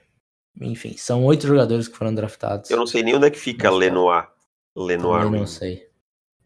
Enfim, 0.60 0.96
são 0.96 1.24
oito 1.24 1.46
jogadores 1.46 1.88
que 1.88 1.96
foram 1.96 2.14
draftados. 2.14 2.70
Eu 2.70 2.76
não 2.76 2.86
sei 2.86 3.02
nem 3.02 3.14
onde 3.14 3.26
é 3.26 3.30
que 3.30 3.38
fica 3.38 3.70
Lenoir. 3.70 4.28
Lenoir. 4.76 5.24
Eu 5.24 5.30
não 5.30 5.46
sei. 5.46 5.88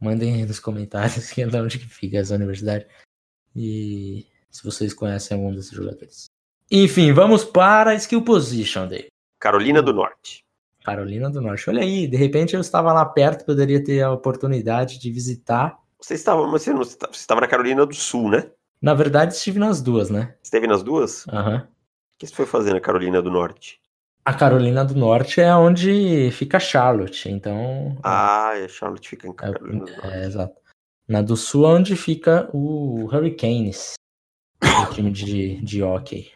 Mandem 0.01 0.35
aí 0.35 0.47
nos 0.47 0.61
comentários 0.61 1.31
que 1.33 1.43
é 1.43 1.47
de 1.47 1.57
onde 1.57 1.79
que 1.79 1.89
fica 1.89 2.19
essa 2.19 2.35
universidade. 2.35 2.87
E 3.55 4.27
se 4.51 4.65
vocês 4.65 4.93
conhecem 4.93 5.37
algum 5.37 5.55
desses 5.55 5.71
jogadores. 5.73 6.27
Enfim, 6.71 7.13
vamos 7.13 7.45
para 7.45 7.91
a 7.91 7.95
skill 7.95 8.23
position 8.23 8.87
dele. 8.87 9.09
Carolina 9.39 9.83
do 9.83 9.93
Norte. 9.93 10.45
Carolina 10.85 11.31
do 11.31 11.41
Norte. 11.41 11.69
Olha 11.71 11.83
aí, 11.83 12.07
de 12.07 12.17
repente 12.17 12.55
eu 12.55 12.61
estava 12.61 12.93
lá 12.93 13.05
perto, 13.05 13.45
poderia 13.45 13.83
ter 13.83 14.03
a 14.03 14.13
oportunidade 14.13 14.99
de 14.99 15.11
visitar. 15.11 15.79
Você 16.01 16.15
estava, 16.15 16.47
você, 16.47 16.73
não, 16.73 16.85
você 16.85 16.97
estava 17.13 17.41
na 17.41 17.47
Carolina 17.47 17.87
do 17.87 17.95
Sul, 17.95 18.31
né? 18.31 18.51
Na 18.81 18.93
verdade, 18.93 19.35
estive 19.35 19.59
nas 19.59 19.81
duas, 19.81 20.11
né? 20.11 20.35
Esteve 20.43 20.67
nas 20.67 20.83
duas? 20.83 21.27
Aham. 21.29 21.55
Uhum. 21.55 21.59
O 21.59 22.19
que 22.19 22.27
você 22.27 22.35
foi 22.35 22.47
fazer 22.47 22.73
na 22.73 22.81
Carolina 22.81 23.21
do 23.21 23.31
Norte? 23.31 23.81
A 24.25 24.33
Carolina 24.33 24.85
do 24.85 24.95
Norte 24.95 25.41
é 25.41 25.55
onde 25.55 26.31
fica 26.33 26.59
Charlotte, 26.59 27.29
então. 27.29 27.99
Ah, 28.03 28.53
é 28.55 28.67
Charlotte 28.69 29.07
fica 29.07 29.27
em 29.27 29.31
é, 29.31 29.35
Carolina 29.35 29.83
é, 29.83 29.85
do 29.85 29.93
Norte. 29.93 30.17
É, 30.17 30.25
exato. 30.25 30.61
Na 31.07 31.21
do 31.21 31.37
Sul 31.37 31.67
é 31.67 31.69
onde 31.69 31.95
fica 31.95 32.49
o 32.55 33.05
Hurricanes, 33.05 33.95
o 34.63 34.95
time 34.95 35.11
de, 35.11 35.57
de 35.61 35.83
hockey. 35.83 36.33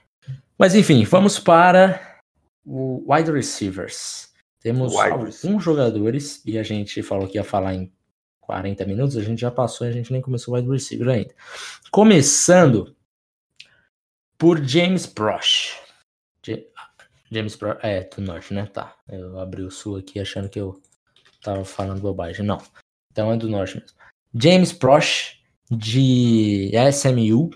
Mas 0.59 0.75
enfim, 0.75 1.03
vamos 1.05 1.39
para 1.39 2.19
o 2.67 3.03
wide 3.11 3.33
receivers. 3.33 4.35
Temos 4.61 4.95
alguns 4.95 5.65
jogadores, 5.65 6.43
e 6.45 6.59
a 6.59 6.63
gente 6.63 7.03
falou 7.03 7.27
que 7.27 7.39
ia 7.39 7.45
falar 7.45 7.75
em 7.75 7.91
40 8.41 8.85
minutos, 8.85 9.17
a 9.17 9.23
gente 9.23 9.41
já 9.41 9.51
passou 9.51 9.87
e 9.87 9.91
a 9.91 9.93
gente 9.93 10.13
nem 10.13 10.21
começou 10.21 10.53
o 10.53 10.57
wide 10.59 10.69
receiver 10.69 11.09
ainda. 11.09 11.35
Começando 11.91 12.95
por 14.37 14.63
James 14.63 15.07
Prosh. 15.07 15.81
James 17.31 17.57
Prosh, 17.57 17.79
é, 17.83 18.05
do 18.05 18.23
norte, 18.23 18.55
né? 18.55 18.67
Tá. 18.67 18.97
Eu 19.09 19.39
abri 19.39 19.63
o 19.63 19.71
sul 19.71 19.97
aqui 19.97 20.19
achando 20.19 20.49
que 20.49 20.59
eu 20.59 20.81
tava 21.43 21.65
falando 21.65 22.01
bobagem. 22.01 22.45
Não. 22.45 22.59
Então 23.13 23.33
é 23.33 23.37
do 23.37 23.49
norte 23.49 23.77
mesmo. 23.77 23.97
James 24.35 24.73
Prosh, 24.73 25.39
de 25.71 26.71
SMU, 26.93 27.51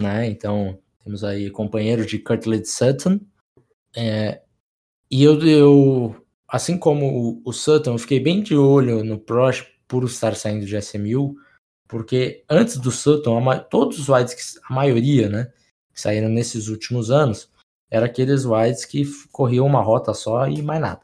né? 0.00 0.26
Então 0.26 0.78
temos 1.04 1.22
aí 1.22 1.50
companheiro 1.50 2.04
de 2.04 2.18
Curtlet 2.18 2.66
Sutton. 2.66 3.20
É, 3.94 4.42
e 5.10 5.22
eu, 5.22 5.40
eu, 5.46 6.26
assim 6.48 6.76
como 6.76 7.06
o, 7.06 7.42
o, 7.44 7.52
Sutton, 7.52 7.92
eu 7.92 7.98
fiquei 7.98 8.20
bem 8.20 8.42
de 8.42 8.56
olho 8.56 9.04
no 9.04 9.18
Prosh 9.18 9.64
por 9.86 10.04
estar 10.04 10.34
saindo 10.34 10.66
de 10.66 10.76
SMU, 10.76 11.36
porque 11.86 12.44
antes 12.50 12.76
do 12.76 12.90
Sutton, 12.90 13.48
a, 13.48 13.58
todos 13.58 13.98
os 13.98 14.34
que, 14.34 14.42
a 14.68 14.74
maioria, 14.74 15.28
né, 15.28 15.52
que 15.94 16.00
saíram 16.00 16.28
nesses 16.28 16.68
últimos 16.68 17.10
anos, 17.10 17.48
era 17.90 18.06
aqueles 18.06 18.44
wides 18.44 18.84
que 18.84 19.04
corriam 19.32 19.66
uma 19.66 19.82
rota 19.82 20.12
só 20.14 20.46
e 20.48 20.62
mais 20.62 20.80
nada. 20.80 21.00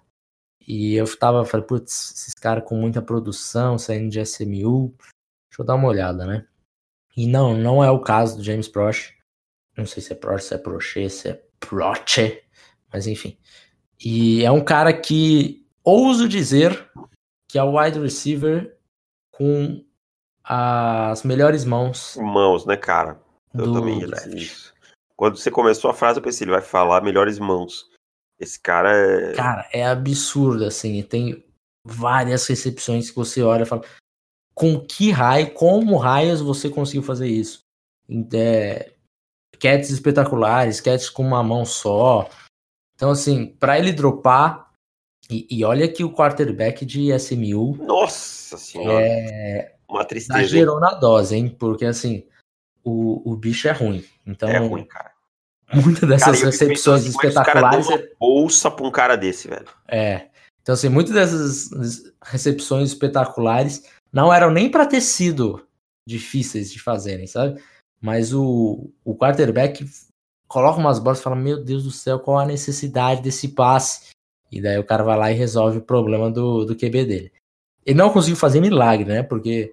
E 0.67 0.95
eu 0.95 1.17
tava, 1.19 1.45
falei, 1.45 1.67
putz, 1.67 2.13
esses 2.13 2.35
caras 2.35 2.65
com 2.65 2.77
muita 2.77 3.03
produção, 3.03 3.79
saindo 3.79 4.11
de 4.11 4.21
SMU, 4.21 4.95
deixa 5.49 5.61
eu 5.61 5.65
dar 5.65 5.75
uma 5.75 5.89
olhada, 5.89 6.25
né? 6.25 6.47
E 7.17 7.27
não, 7.27 7.57
não 7.57 7.83
é 7.83 7.91
o 7.91 8.01
caso 8.01 8.37
do 8.37 8.45
James 8.45 8.69
Prosh. 8.69 9.13
Não 9.77 9.87
sei 9.87 10.03
se 10.03 10.13
é 10.13 10.17
Proche, 10.17 10.47
se 10.47 10.55
é 10.55 10.59
Proche, 10.59 11.11
se 11.11 11.29
é 11.29 11.43
Proche, 11.59 12.43
mas 12.93 13.07
enfim. 13.07 13.39
E 14.05 14.45
é 14.45 14.51
um 14.51 14.63
cara 14.63 14.93
que 14.93 15.67
ouso 15.85 16.29
dizer 16.29 16.91
que 17.49 17.59
é 17.59 17.63
o 17.63 17.79
wide 17.79 17.99
receiver 17.99 18.77
com 19.31 19.85
as 20.45 21.23
melhores 21.23 21.65
mãos. 21.65 22.17
Mãos, 22.17 22.67
né, 22.67 22.77
cara? 22.77 23.21
Eu 23.55 23.73
também 23.73 24.01
ia 24.01 24.07
dizer 24.07 24.37
isso. 24.37 24.72
Quando 25.17 25.37
você 25.37 25.51
começou 25.51 25.91
a 25.91 25.95
frase, 25.95 26.19
eu 26.19 26.23
pensei, 26.23 26.45
ele 26.45 26.53
vai 26.53 26.63
falar 26.63 27.03
melhores 27.03 27.39
mãos. 27.39 27.91
Esse 28.39 28.61
cara 28.61 28.93
é. 28.93 29.33
Cara, 29.35 29.69
é 29.73 29.87
absurdo, 29.87 30.65
assim. 30.65 31.03
Tem 31.03 31.45
várias 31.85 32.47
recepções 32.47 33.11
que 33.11 33.17
você 33.17 33.43
olha 33.43 33.63
e 33.63 33.67
fala. 33.67 33.83
Com 34.55 34.79
que 34.81 35.11
raio, 35.11 35.55
como 35.55 35.97
raios 35.97 36.41
você 36.41 36.69
conseguiu 36.69 37.03
fazer 37.03 37.29
isso? 37.29 37.63
É, 38.35 38.93
catches 39.59 39.91
espetaculares, 39.91 40.81
catches 40.81 41.09
com 41.09 41.23
uma 41.23 41.43
mão 41.43 41.65
só. 41.65 42.29
Então, 42.95 43.11
assim, 43.11 43.47
para 43.47 43.79
ele 43.79 43.93
dropar, 43.93 44.73
e, 45.31 45.47
e, 45.51 45.65
olha 45.65 45.89
que 45.89 46.05
o 46.05 46.13
quarterback 46.13 46.85
de 46.85 47.11
SMU. 47.13 47.77
Nossa 47.77 48.59
senhora! 48.59 49.07
É, 49.07 49.75
uma 49.89 50.05
tristeza. 50.05 50.41
Exagerou 50.41 50.81
na 50.81 50.95
dose, 50.95 51.37
hein? 51.37 51.49
Porque, 51.49 51.87
assim, 51.87 52.27
o, 52.85 53.33
o 53.33 53.37
bicho 53.37 53.69
é 53.69 53.73
ruim. 53.73 54.05
Então, 54.27 54.49
é 54.49 54.59
ruim, 54.59 54.85
cara. 54.85 55.13
Muitas 55.73 56.09
dessas 56.09 56.39
cara, 56.39 56.51
recepções 56.51 57.07
espetaculares. 57.07 57.87
Uma 57.87 58.03
bolsa 58.21 58.71
pra 58.71 58.87
um 58.87 58.91
cara 58.91 59.17
desse, 59.17 59.49
velho. 59.49 59.69
É. 59.89 60.29
Então, 60.61 60.75
assim, 60.75 60.89
muitas 60.89 61.15
dessas 61.15 62.13
recepções 62.23 62.91
espetaculares 62.91 63.85
não 64.13 64.33
eram 64.33 64.51
nem 64.51 64.71
para 64.71 64.87
ter 64.87 65.01
sido 65.01 65.67
difíceis 66.07 66.71
de 66.73 66.81
fazerem, 66.81 67.27
sabe? 67.27 67.61
Mas 68.01 68.35
o, 68.35 68.91
o 69.05 69.17
quarterback 69.17 69.85
coloca 70.47 70.79
umas 70.79 70.99
bolas 70.99 71.21
e 71.21 71.23
fala: 71.23 71.37
Meu 71.37 71.63
Deus 71.63 71.85
do 71.85 71.91
céu, 71.91 72.19
qual 72.19 72.39
a 72.39 72.47
necessidade 72.47 73.23
desse 73.23 73.49
passe? 73.49 74.11
E 74.51 74.61
daí 74.61 74.79
o 74.79 74.85
cara 74.85 75.03
vai 75.03 75.17
lá 75.17 75.33
e 75.33 75.35
resolve 75.35 75.79
o 75.79 75.83
problema 75.83 76.31
do, 76.31 76.65
do 76.65 76.77
QB 76.77 77.07
dele. 77.07 77.33
Ele 77.87 77.97
não 77.97 78.11
conseguiu 78.11 78.37
fazer 78.37 78.61
milagre, 78.61 79.07
né? 79.07 79.23
Porque. 79.23 79.73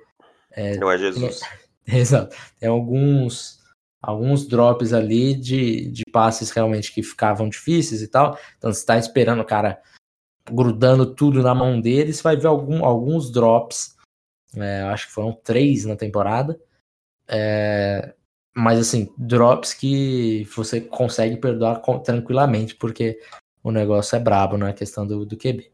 É, 0.51 0.77
não 0.77 0.89
é 0.89 0.97
Jesus. 0.97 1.39
Tem, 1.39 1.49
exato. 1.97 2.35
Tem 2.59 2.69
alguns, 2.69 3.59
alguns 4.01 4.47
drops 4.47 4.93
ali 4.93 5.35
de, 5.35 5.89
de 5.89 6.03
passes 6.11 6.51
realmente 6.51 6.93
que 6.93 7.01
ficavam 7.01 7.49
difíceis 7.49 8.01
e 8.01 8.07
tal. 8.07 8.37
Então 8.57 8.71
você 8.71 8.79
está 8.79 8.97
esperando 8.97 9.41
o 9.41 9.45
cara 9.45 9.81
grudando 10.51 11.13
tudo 11.13 11.41
na 11.41 11.53
mão 11.53 11.79
dele, 11.79 12.13
você 12.13 12.23
vai 12.23 12.35
ver 12.35 12.47
algum, 12.47 12.83
alguns 12.83 13.31
drops. 13.31 13.95
É, 14.55 14.81
acho 14.83 15.07
que 15.07 15.13
foram 15.13 15.31
três 15.31 15.85
na 15.85 15.95
temporada. 15.95 16.59
É, 17.27 18.15
mas 18.55 18.79
assim, 18.79 19.13
drops 19.17 19.73
que 19.73 20.45
você 20.55 20.81
consegue 20.81 21.37
perdoar 21.37 21.81
tranquilamente, 22.03 22.75
porque 22.75 23.19
o 23.63 23.71
negócio 23.71 24.15
é 24.15 24.19
brabo 24.19 24.57
na 24.57 24.69
é 24.69 24.73
questão 24.73 25.05
do, 25.05 25.25
do 25.25 25.37
QB. 25.37 25.71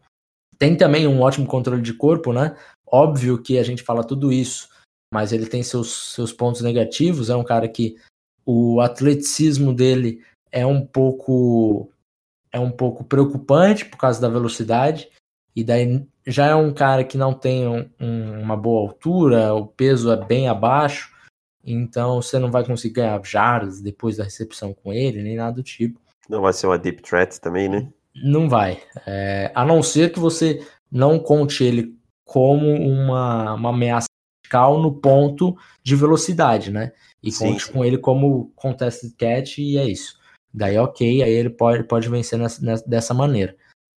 Tem 0.57 0.75
também 0.75 1.07
um 1.07 1.21
ótimo 1.21 1.47
controle 1.47 1.81
de 1.81 1.93
corpo, 1.93 2.33
né? 2.33 2.55
Óbvio 2.85 3.41
que 3.41 3.57
a 3.57 3.63
gente 3.63 3.83
fala 3.83 4.03
tudo 4.03 4.31
isso, 4.31 4.69
mas 5.13 5.31
ele 5.31 5.45
tem 5.45 5.63
seus, 5.63 6.13
seus 6.13 6.31
pontos 6.33 6.61
negativos. 6.61 7.29
É 7.29 7.35
um 7.35 7.43
cara 7.43 7.67
que 7.67 7.95
o 8.45 8.79
atleticismo 8.79 9.73
dele 9.73 10.23
é 10.51 10.65
um 10.65 10.85
pouco 10.85 11.89
é 12.51 12.59
um 12.59 12.71
pouco 12.71 13.03
preocupante 13.03 13.83
por 13.85 13.97
causa 13.97 14.21
da 14.21 14.29
velocidade. 14.29 15.09
E 15.53 15.63
daí 15.63 16.05
já 16.25 16.47
é 16.47 16.55
um 16.55 16.73
cara 16.73 17.03
que 17.03 17.17
não 17.17 17.33
tem 17.33 17.67
um, 17.67 17.89
um, 17.99 18.41
uma 18.41 18.55
boa 18.55 18.81
altura, 18.81 19.53
o 19.53 19.67
peso 19.67 20.11
é 20.11 20.25
bem 20.25 20.47
abaixo. 20.47 21.13
Então 21.63 22.21
você 22.21 22.39
não 22.39 22.51
vai 22.51 22.65
conseguir 22.65 22.95
ganhar 22.95 23.21
jardas 23.25 23.81
depois 23.81 24.17
da 24.17 24.23
recepção 24.23 24.73
com 24.73 24.93
ele, 24.93 25.21
nem 25.21 25.35
nada 25.35 25.55
do 25.55 25.63
tipo. 25.63 25.99
Não 26.29 26.41
vai 26.41 26.53
ser 26.53 26.67
uma 26.67 26.77
deep 26.77 27.01
threat 27.01 27.39
também, 27.41 27.67
né? 27.67 27.91
Não 28.15 28.47
vai. 28.47 28.81
É, 29.05 29.51
a 29.53 29.65
não 29.65 29.83
ser 29.83 30.11
que 30.11 30.19
você 30.19 30.65
não 30.91 31.19
conte 31.19 31.63
ele 31.63 31.97
como 32.23 32.73
uma, 32.73 33.53
uma 33.53 33.69
ameaça 33.69 34.07
vertical 34.55 34.79
no 34.79 34.93
ponto 34.93 35.57
de 35.83 35.95
velocidade, 35.95 36.71
né? 36.71 36.93
E 37.21 37.31
sim, 37.31 37.51
conte 37.51 37.65
sim. 37.65 37.73
com 37.73 37.83
ele 37.83 37.97
como 37.97 38.51
contested 38.55 39.13
catch 39.17 39.57
e 39.57 39.77
é 39.77 39.85
isso. 39.85 40.17
Daí 40.53 40.77
ok, 40.77 41.21
aí 41.21 41.31
ele 41.31 41.49
pode, 41.49 41.83
pode 41.83 42.07
vencer 42.07 42.39
nessa, 42.39 42.63
nessa, 42.63 42.87
dessa 42.87 43.13
maneira. 43.13 43.55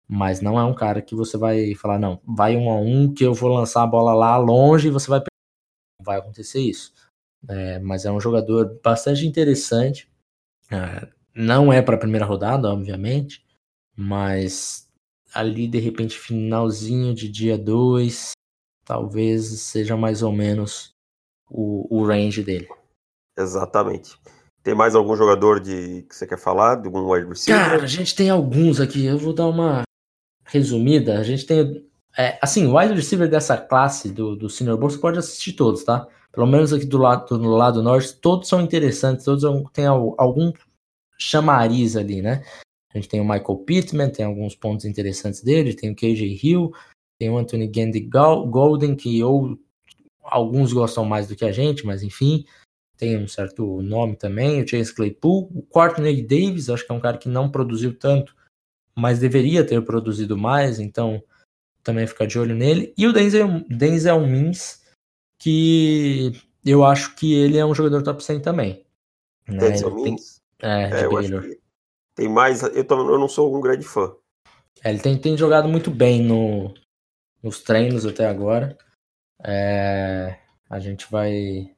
Mas 0.08 0.42
não 0.42 0.60
é 0.60 0.64
um 0.64 0.74
cara 0.74 1.02
que 1.02 1.14
você 1.14 1.38
vai 1.38 1.76
falar, 1.76 2.00
não, 2.00 2.20
vai 2.26 2.56
um 2.56 2.70
a 2.70 2.80
um 2.80 3.14
que 3.14 3.26
eu 3.26 3.34
vou 3.34 3.54
lançar 3.54 3.84
a 3.84 3.88
bola 3.88 4.14
lá 4.14 4.38
longe 4.38 4.88
e 4.88 4.92
você 4.92 5.10
vai 5.10 5.20
Não 5.20 6.06
vai 6.06 6.18
acontecer 6.18 6.62
isso. 6.62 6.94
É, 7.48 7.80
mas 7.80 8.06
é 8.06 8.12
um 8.12 8.20
jogador 8.20 8.80
bastante 8.84 9.28
interessante. 9.28 10.10
É, 10.72 11.08
não 11.36 11.72
é 11.72 11.82
para 11.82 11.96
a 11.96 12.00
primeira 12.00 12.26
rodada, 12.26 12.72
obviamente, 12.72 13.46
mas 13.96 14.90
ali 15.34 15.68
de 15.68 15.78
repente 15.78 16.18
finalzinho 16.18 17.14
de 17.14 17.30
dia 17.30 17.58
2, 17.58 18.32
talvez 18.88 19.46
seja 19.62 19.98
mais 19.98 20.24
ou 20.24 20.32
menos 20.32 20.96
o, 21.50 21.88
o 21.90 22.06
range 22.06 22.42
dele. 22.42 22.68
Exatamente. 23.38 24.18
Tem 24.64 24.74
mais 24.74 24.96
algum 24.96 25.16
jogador 25.16 25.60
de 25.60 26.04
que 26.04 26.16
você 26.16 26.26
quer 26.26 26.40
falar? 26.40 26.76
De 26.76 26.88
algum 26.88 27.12
wide 27.12 27.28
receiver? 27.28 27.62
Cara, 27.64 27.84
a 27.84 27.88
gente 27.88 28.16
tem 28.16 28.30
alguns 28.30 28.80
aqui. 28.80 29.06
Eu 29.06 29.18
vou 29.18 29.34
dar 29.34 29.48
uma 29.48 29.84
resumida. 30.46 31.20
A 31.20 31.24
gente 31.24 31.46
tem. 31.46 31.86
É, 32.18 32.40
assim, 32.42 32.66
o 32.66 32.78
wide 32.78 32.94
receiver 32.94 33.30
dessa 33.30 33.58
classe 33.58 34.10
do, 34.10 34.36
do 34.36 34.50
Senior 34.50 34.78
Bowl, 34.78 34.90
você 34.90 34.98
pode 34.98 35.20
assistir 35.20 35.54
todos, 35.54 35.84
tá? 35.84 36.08
pelo 36.38 36.46
menos 36.46 36.72
aqui 36.72 36.86
do 36.86 37.00
lado, 37.00 37.36
do 37.36 37.50
lado 37.50 37.82
norte, 37.82 38.14
todos 38.14 38.48
são 38.48 38.62
interessantes, 38.62 39.26
todos 39.26 39.44
têm 39.74 39.88
algum 39.88 40.54
chamariz 41.18 41.96
ali, 41.96 42.22
né? 42.22 42.44
A 42.94 42.98
gente 43.00 43.10
tem 43.10 43.20
o 43.20 43.24
Michael 43.24 43.58
Pittman, 43.66 44.12
tem 44.12 44.24
alguns 44.24 44.56
pontos 44.56 44.86
interessantes 44.86 45.42
dele, 45.42 45.74
tem 45.74 45.90
o 45.90 45.96
KJ 45.96 46.40
Hill, 46.44 46.72
tem 47.20 47.30
o 47.30 47.38
Anthony 47.38 47.68
Gandy 47.68 48.02
Golden, 48.02 48.96
que 48.96 49.24
ou 49.24 49.58
alguns 50.24 50.74
gostam 50.74 51.06
mais 51.06 51.28
do 51.28 51.36
que 51.36 51.46
a 51.46 51.52
gente, 51.52 51.86
mas 51.86 52.04
enfim, 52.04 52.46
tem 52.98 53.18
um 53.18 53.28
certo 53.28 53.82
nome 53.82 54.16
também, 54.16 54.62
o 54.62 54.68
Chase 54.68 54.94
Claypool, 54.94 55.50
o 55.54 55.62
Courtney 55.62 56.22
Davis, 56.22 56.70
acho 56.70 56.86
que 56.86 56.92
é 56.92 56.96
um 56.96 57.00
cara 57.00 57.18
que 57.18 57.30
não 57.30 57.50
produziu 57.50 57.98
tanto, 57.98 58.36
mas 58.96 59.20
deveria 59.20 59.66
ter 59.66 59.82
produzido 59.84 60.38
mais, 60.38 60.80
então 60.80 61.24
também 61.84 62.06
ficar 62.06 62.26
de 62.26 62.38
olho 62.38 62.56
nele, 62.56 62.94
e 62.98 63.08
o 63.08 63.14
Denzel, 63.14 63.64
Denzel 63.70 64.20
Mims, 64.28 64.84
que 65.40 66.34
eu 66.66 66.84
acho 66.84 67.16
que 67.16 67.34
ele 67.34 67.58
é 67.58 67.66
um 67.66 67.74
jogador 67.74 68.04
top 68.04 68.24
100 68.24 68.42
também. 68.42 68.86
Né? 69.48 69.72
Tem, 69.72 70.16
é, 70.62 71.02
é 71.02 71.06
eu 71.06 71.18
acho 71.18 71.42
que 71.42 71.60
tem 72.18 72.28
mais. 72.28 72.64
Eu, 72.64 72.84
também, 72.84 73.06
eu 73.06 73.20
não 73.20 73.30
sou 73.30 73.56
um 73.56 73.62
grande 73.62 73.86
fã. 73.86 74.14
É, 74.84 74.90
ele 74.90 75.00
tem, 75.00 75.18
tem 75.18 75.38
jogado 75.38 75.70
muito 75.70 75.92
bem 75.92 76.22
no, 76.22 76.74
nos 77.42 77.62
treinos 77.62 78.06
até 78.06 78.28
agora. 78.28 78.78
É, 79.44 80.40
a 80.70 80.80
gente 80.80 81.10
vai 81.10 81.74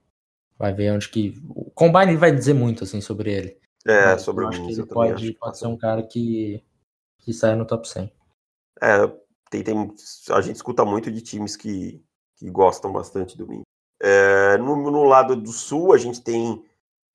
vai 0.57 0.73
ver 0.73 0.91
onde 0.91 1.07
que 1.07 1.41
o 1.49 1.71
Combine 1.71 2.17
vai 2.17 2.31
dizer 2.33 2.53
muito 2.53 2.83
assim 2.83 3.01
sobre 3.01 3.31
ele. 3.31 3.59
É, 3.85 4.17
sobre 4.17 4.43
eu 4.43 4.49
acho 4.49 4.65
que 4.65 4.71
ele 4.73 4.85
pode, 4.85 5.33
pode 5.33 5.57
ser 5.57 5.67
um 5.67 5.77
cara 5.77 6.03
que 6.03 6.63
que 7.19 7.33
sai 7.33 7.55
no 7.55 7.65
top 7.65 7.87
100. 7.87 8.11
É, 8.81 9.07
tem, 9.49 9.63
tem 9.63 9.93
a 10.31 10.41
gente 10.41 10.55
escuta 10.55 10.83
muito 10.85 11.11
de 11.11 11.21
times 11.21 11.55
que 11.55 12.03
que 12.37 12.49
gostam 12.49 12.91
bastante 12.91 13.37
do 13.37 13.45
Min. 13.47 13.63
É, 14.01 14.57
no, 14.57 14.89
no, 14.89 15.03
lado 15.03 15.35
do 15.35 15.51
sul, 15.51 15.93
a 15.93 15.97
gente 15.97 16.21
tem 16.23 16.63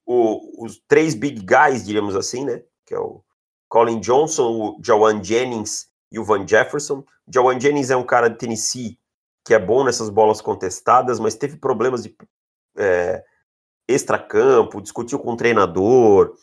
o, 0.05 0.63
os 0.63 0.79
três 0.87 1.15
big 1.15 1.41
guys, 1.41 1.87
diríamos 1.87 2.15
assim, 2.15 2.45
né? 2.45 2.63
Que 2.85 2.95
é 2.95 2.99
o 2.99 3.25
Colin 3.69 4.01
Johnson, 4.01 4.51
o 4.51 4.81
Jawan 4.83 5.25
Jennings 5.25 5.89
e 6.15 6.19
o 6.19 6.25
Van 6.25 6.47
Jefferson. 6.47 7.05
Jawan 7.29 7.59
Jennings 7.59 7.91
é 7.91 7.97
um 7.97 8.05
cara 8.05 8.29
de 8.29 8.39
Tennessee 8.39 8.99
que 9.45 9.53
é 9.53 9.59
bom 9.59 9.85
nessas 9.85 10.09
bolas 10.09 10.41
contestadas, 10.41 11.21
mas 11.21 11.35
teve 11.35 11.57
problemas 11.59 12.03
de 12.03 12.17
é, 12.79 13.23
extracampo, 13.87 14.81
discutiu 14.81 15.19
com 15.19 15.33
o 15.33 15.37
treinador. 15.37 16.35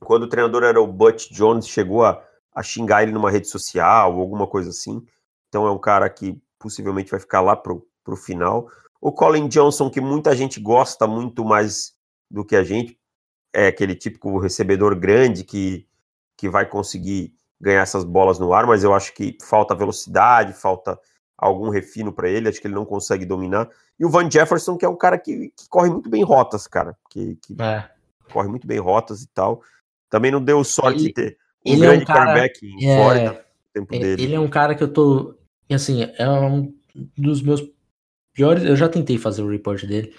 Quando 0.00 0.22
o 0.22 0.28
treinador 0.28 0.62
era 0.62 0.80
o 0.80 0.86
Butch 0.86 1.30
Jones, 1.30 1.68
chegou 1.68 2.04
a, 2.04 2.24
a 2.54 2.62
xingar 2.62 3.02
ele 3.02 3.12
numa 3.12 3.30
rede 3.30 3.48
social 3.48 4.14
ou 4.14 4.20
alguma 4.20 4.46
coisa 4.46 4.70
assim. 4.70 5.04
Então 5.48 5.66
é 5.66 5.70
um 5.70 5.78
cara 5.78 6.08
que 6.08 6.40
possivelmente 6.58 7.10
vai 7.10 7.20
ficar 7.20 7.42
lá 7.42 7.54
pro, 7.54 7.86
pro 8.02 8.16
final. 8.16 8.70
O 9.00 9.12
Colin 9.12 9.48
Johnson, 9.48 9.90
que 9.90 10.00
muita 10.00 10.34
gente 10.34 10.58
gosta 10.58 11.06
muito 11.06 11.44
mais 11.44 11.92
do 12.30 12.44
que 12.44 12.56
a 12.56 12.64
gente, 12.64 12.98
é 13.52 13.66
aquele 13.66 13.94
típico 13.94 14.38
recebedor 14.38 14.96
grande 14.96 15.44
que, 15.44 15.86
que 16.36 16.48
vai 16.48 16.64
conseguir 16.66 17.34
ganhar 17.60 17.82
essas 17.82 18.04
bolas 18.04 18.38
no 18.38 18.52
ar, 18.52 18.66
mas 18.66 18.84
eu 18.84 18.94
acho 18.94 19.12
que 19.14 19.36
falta 19.42 19.74
velocidade, 19.74 20.52
falta 20.52 20.98
algum 21.36 21.70
refino 21.70 22.12
para 22.12 22.28
ele, 22.28 22.48
acho 22.48 22.60
que 22.60 22.66
ele 22.66 22.74
não 22.74 22.84
consegue 22.84 23.24
dominar. 23.24 23.68
E 23.98 24.04
o 24.04 24.10
Van 24.10 24.30
Jefferson, 24.30 24.76
que 24.76 24.84
é 24.84 24.88
um 24.88 24.96
cara 24.96 25.18
que, 25.18 25.52
que 25.56 25.68
corre 25.68 25.90
muito 25.90 26.08
bem 26.08 26.22
rotas, 26.22 26.66
cara, 26.66 26.96
que, 27.10 27.36
que 27.36 27.56
é. 27.60 27.88
corre 28.32 28.48
muito 28.48 28.66
bem 28.66 28.78
rotas 28.78 29.22
e 29.22 29.28
tal. 29.28 29.62
Também 30.08 30.30
não 30.30 30.42
deu 30.42 30.62
sorte 30.64 31.00
ele, 31.00 31.08
de 31.08 31.12
ter 31.12 31.38
um 31.64 31.72
ele 31.72 31.80
grande 31.80 32.00
é 32.00 32.02
um 32.02 32.06
cara, 32.06 32.20
quarterback 32.20 32.66
em 32.66 32.90
é, 32.90 32.96
Flórida 32.96 33.46
tempo 33.72 33.94
é, 33.94 33.98
dele. 33.98 34.22
Ele 34.22 34.34
é 34.34 34.40
um 34.40 34.48
cara 34.48 34.74
que 34.74 34.82
eu 34.82 34.92
tô, 34.92 35.36
assim, 35.70 36.02
é 36.02 36.28
um 36.28 36.74
dos 37.16 37.42
meus 37.42 37.62
piores, 38.34 38.64
eu 38.64 38.76
já 38.76 38.88
tentei 38.88 39.18
fazer 39.18 39.42
o 39.42 39.50
report 39.50 39.84
dele, 39.84 40.14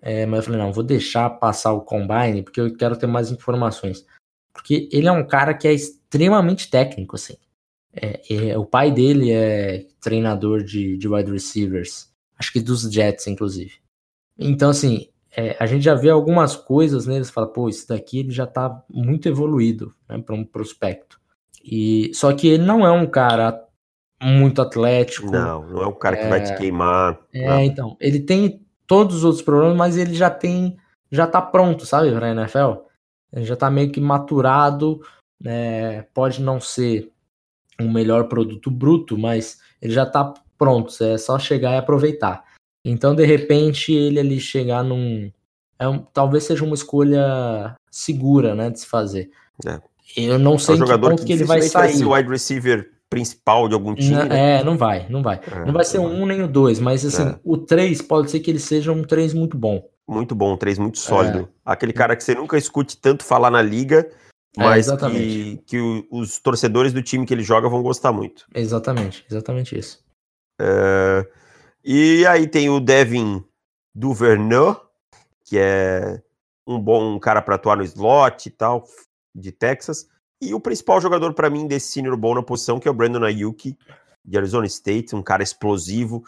é, 0.00 0.26
mas 0.26 0.38
eu 0.38 0.44
falei, 0.44 0.60
não, 0.60 0.72
vou 0.72 0.84
deixar 0.84 1.30
passar 1.30 1.72
o 1.72 1.82
combine, 1.82 2.42
porque 2.42 2.60
eu 2.60 2.76
quero 2.76 2.96
ter 2.96 3.06
mais 3.06 3.30
informações. 3.30 4.04
Porque 4.52 4.88
ele 4.92 5.08
é 5.08 5.12
um 5.12 5.26
cara 5.26 5.54
que 5.54 5.66
é 5.66 5.72
extremamente 6.12 6.70
técnico, 6.70 7.16
assim. 7.16 7.36
É, 7.94 8.20
é, 8.30 8.58
o 8.58 8.64
pai 8.66 8.90
dele 8.90 9.32
é 9.32 9.86
treinador 10.00 10.62
de, 10.62 10.96
de 10.96 11.08
wide 11.08 11.30
receivers, 11.30 12.10
acho 12.38 12.52
que 12.52 12.60
dos 12.60 12.82
Jets, 12.82 13.26
inclusive. 13.26 13.72
Então, 14.38 14.70
assim, 14.70 15.08
é, 15.34 15.56
a 15.58 15.66
gente 15.66 15.82
já 15.82 15.94
vê 15.94 16.10
algumas 16.10 16.54
coisas 16.54 17.06
neles, 17.06 17.28
né, 17.28 17.32
fala, 17.32 17.46
pô, 17.46 17.68
isso 17.68 17.88
daqui 17.88 18.20
ele 18.20 18.30
já 18.30 18.46
tá 18.46 18.82
muito 18.90 19.28
evoluído 19.28 19.94
né, 20.08 20.18
para 20.18 20.34
um 20.34 20.44
prospecto. 20.44 21.20
E 21.64 22.10
só 22.14 22.32
que 22.32 22.48
ele 22.48 22.64
não 22.64 22.86
é 22.86 22.90
um 22.90 23.06
cara 23.06 23.62
muito 24.22 24.60
atlético. 24.60 25.30
Não, 25.30 25.66
não 25.68 25.82
é 25.82 25.86
um 25.86 25.94
cara 25.94 26.16
que 26.16 26.28
vai 26.28 26.42
te 26.42 26.52
é, 26.52 26.56
queimar. 26.56 27.18
É, 27.32 27.46
não. 27.46 27.60
então, 27.60 27.96
ele 28.00 28.20
tem 28.20 28.64
todos 28.86 29.16
os 29.16 29.24
outros 29.24 29.42
problemas, 29.42 29.76
mas 29.76 29.96
ele 29.96 30.14
já 30.14 30.30
tem, 30.30 30.76
já 31.10 31.26
tá 31.26 31.40
pronto, 31.40 31.86
sabe, 31.86 32.10
para 32.12 32.32
NFL. 32.32 32.72
Ele 33.32 33.44
já 33.44 33.56
tá 33.56 33.70
meio 33.70 33.90
que 33.90 34.00
maturado, 34.00 35.00
né? 35.42 36.02
Pode 36.14 36.40
não 36.40 36.60
ser 36.60 37.10
um 37.80 37.90
melhor 37.90 38.28
produto 38.28 38.70
bruto, 38.70 39.18
mas 39.18 39.58
ele 39.80 39.92
já 39.92 40.06
tá 40.06 40.32
pronto, 40.56 40.92
é 41.02 41.18
só 41.18 41.38
chegar 41.38 41.72
e 41.72 41.78
aproveitar. 41.78 42.44
Então, 42.84 43.14
de 43.14 43.24
repente, 43.24 43.92
ele 43.92 44.18
ali 44.18 44.40
chegar 44.40 44.82
num. 44.82 45.30
É 45.78 45.88
um, 45.88 45.98
talvez 45.98 46.44
seja 46.44 46.64
uma 46.64 46.74
escolha 46.74 47.74
segura, 47.90 48.54
né, 48.54 48.70
de 48.70 48.80
se 48.80 48.86
fazer. 48.86 49.30
É. 49.66 49.80
Eu 50.16 50.38
não 50.38 50.58
sei 50.58 50.76
é 50.76 50.78
um 50.78 50.82
em 50.82 50.86
que 50.86 50.98
ponto 50.98 51.24
que, 51.24 51.32
ele 51.32 51.44
vai 51.44 51.62
sair. 51.62 51.88
Vai 51.88 51.92
ser 51.92 52.04
o 52.04 52.14
wide 52.14 52.28
receiver 52.28 52.90
principal 53.08 53.68
de 53.68 53.74
algum 53.74 53.94
time. 53.94 54.14
né? 54.24 54.60
É, 54.60 54.64
não 54.64 54.76
vai, 54.76 55.06
não 55.08 55.22
vai. 55.22 55.40
É, 55.50 55.64
não 55.64 55.72
vai 55.72 55.84
ser 55.84 55.98
o 55.98 56.02
um 56.02 56.24
nem 56.26 56.42
o 56.42 56.48
dois, 56.48 56.80
mas 56.80 57.04
assim, 57.04 57.30
é. 57.30 57.38
o 57.44 57.58
três 57.58 58.00
pode 58.00 58.30
ser 58.30 58.40
que 58.40 58.50
ele 58.50 58.58
seja 58.58 58.92
um 58.92 59.02
três 59.02 59.34
muito 59.34 59.56
bom. 59.56 59.86
Muito 60.08 60.34
bom, 60.34 60.54
um 60.54 60.56
três 60.56 60.78
muito 60.78 60.98
sólido. 60.98 61.40
É. 61.40 61.72
Aquele 61.72 61.92
cara 61.92 62.16
que 62.16 62.24
você 62.24 62.34
nunca 62.34 62.56
escute 62.56 62.96
tanto 62.96 63.24
falar 63.24 63.50
na 63.50 63.62
liga, 63.62 64.10
é, 64.56 64.62
mas 64.62 64.86
que, 64.90 65.62
que 65.66 66.06
os 66.10 66.38
torcedores 66.38 66.92
do 66.92 67.02
time 67.02 67.26
que 67.26 67.32
ele 67.32 67.42
joga 67.42 67.68
vão 67.68 67.82
gostar 67.82 68.12
muito. 68.12 68.46
Exatamente, 68.54 69.24
exatamente 69.30 69.78
isso. 69.78 70.04
É, 70.60 71.26
e 71.84 72.26
aí 72.26 72.46
tem 72.46 72.68
o 72.68 72.78
Devin 72.78 73.44
Duvernay, 73.94 74.76
que 75.44 75.58
é 75.58 76.22
um 76.66 76.78
bom 76.78 77.18
cara 77.18 77.42
para 77.42 77.56
atuar 77.56 77.76
no 77.76 77.82
slot 77.82 78.46
e 78.46 78.50
tal, 78.50 78.84
de 79.34 79.50
Texas. 79.50 80.06
E 80.40 80.52
o 80.54 80.60
principal 80.60 81.00
jogador 81.00 81.32
para 81.34 81.48
mim 81.48 81.66
desse 81.66 81.92
senior 81.92 82.16
bom 82.16 82.34
na 82.34 82.42
posição, 82.42 82.78
que 82.78 82.86
é 82.86 82.90
o 82.90 82.94
Brandon 82.94 83.24
Ayuk, 83.24 83.76
de 84.24 84.36
Arizona 84.36 84.66
State, 84.66 85.16
um 85.16 85.22
cara 85.22 85.42
explosivo, 85.42 86.22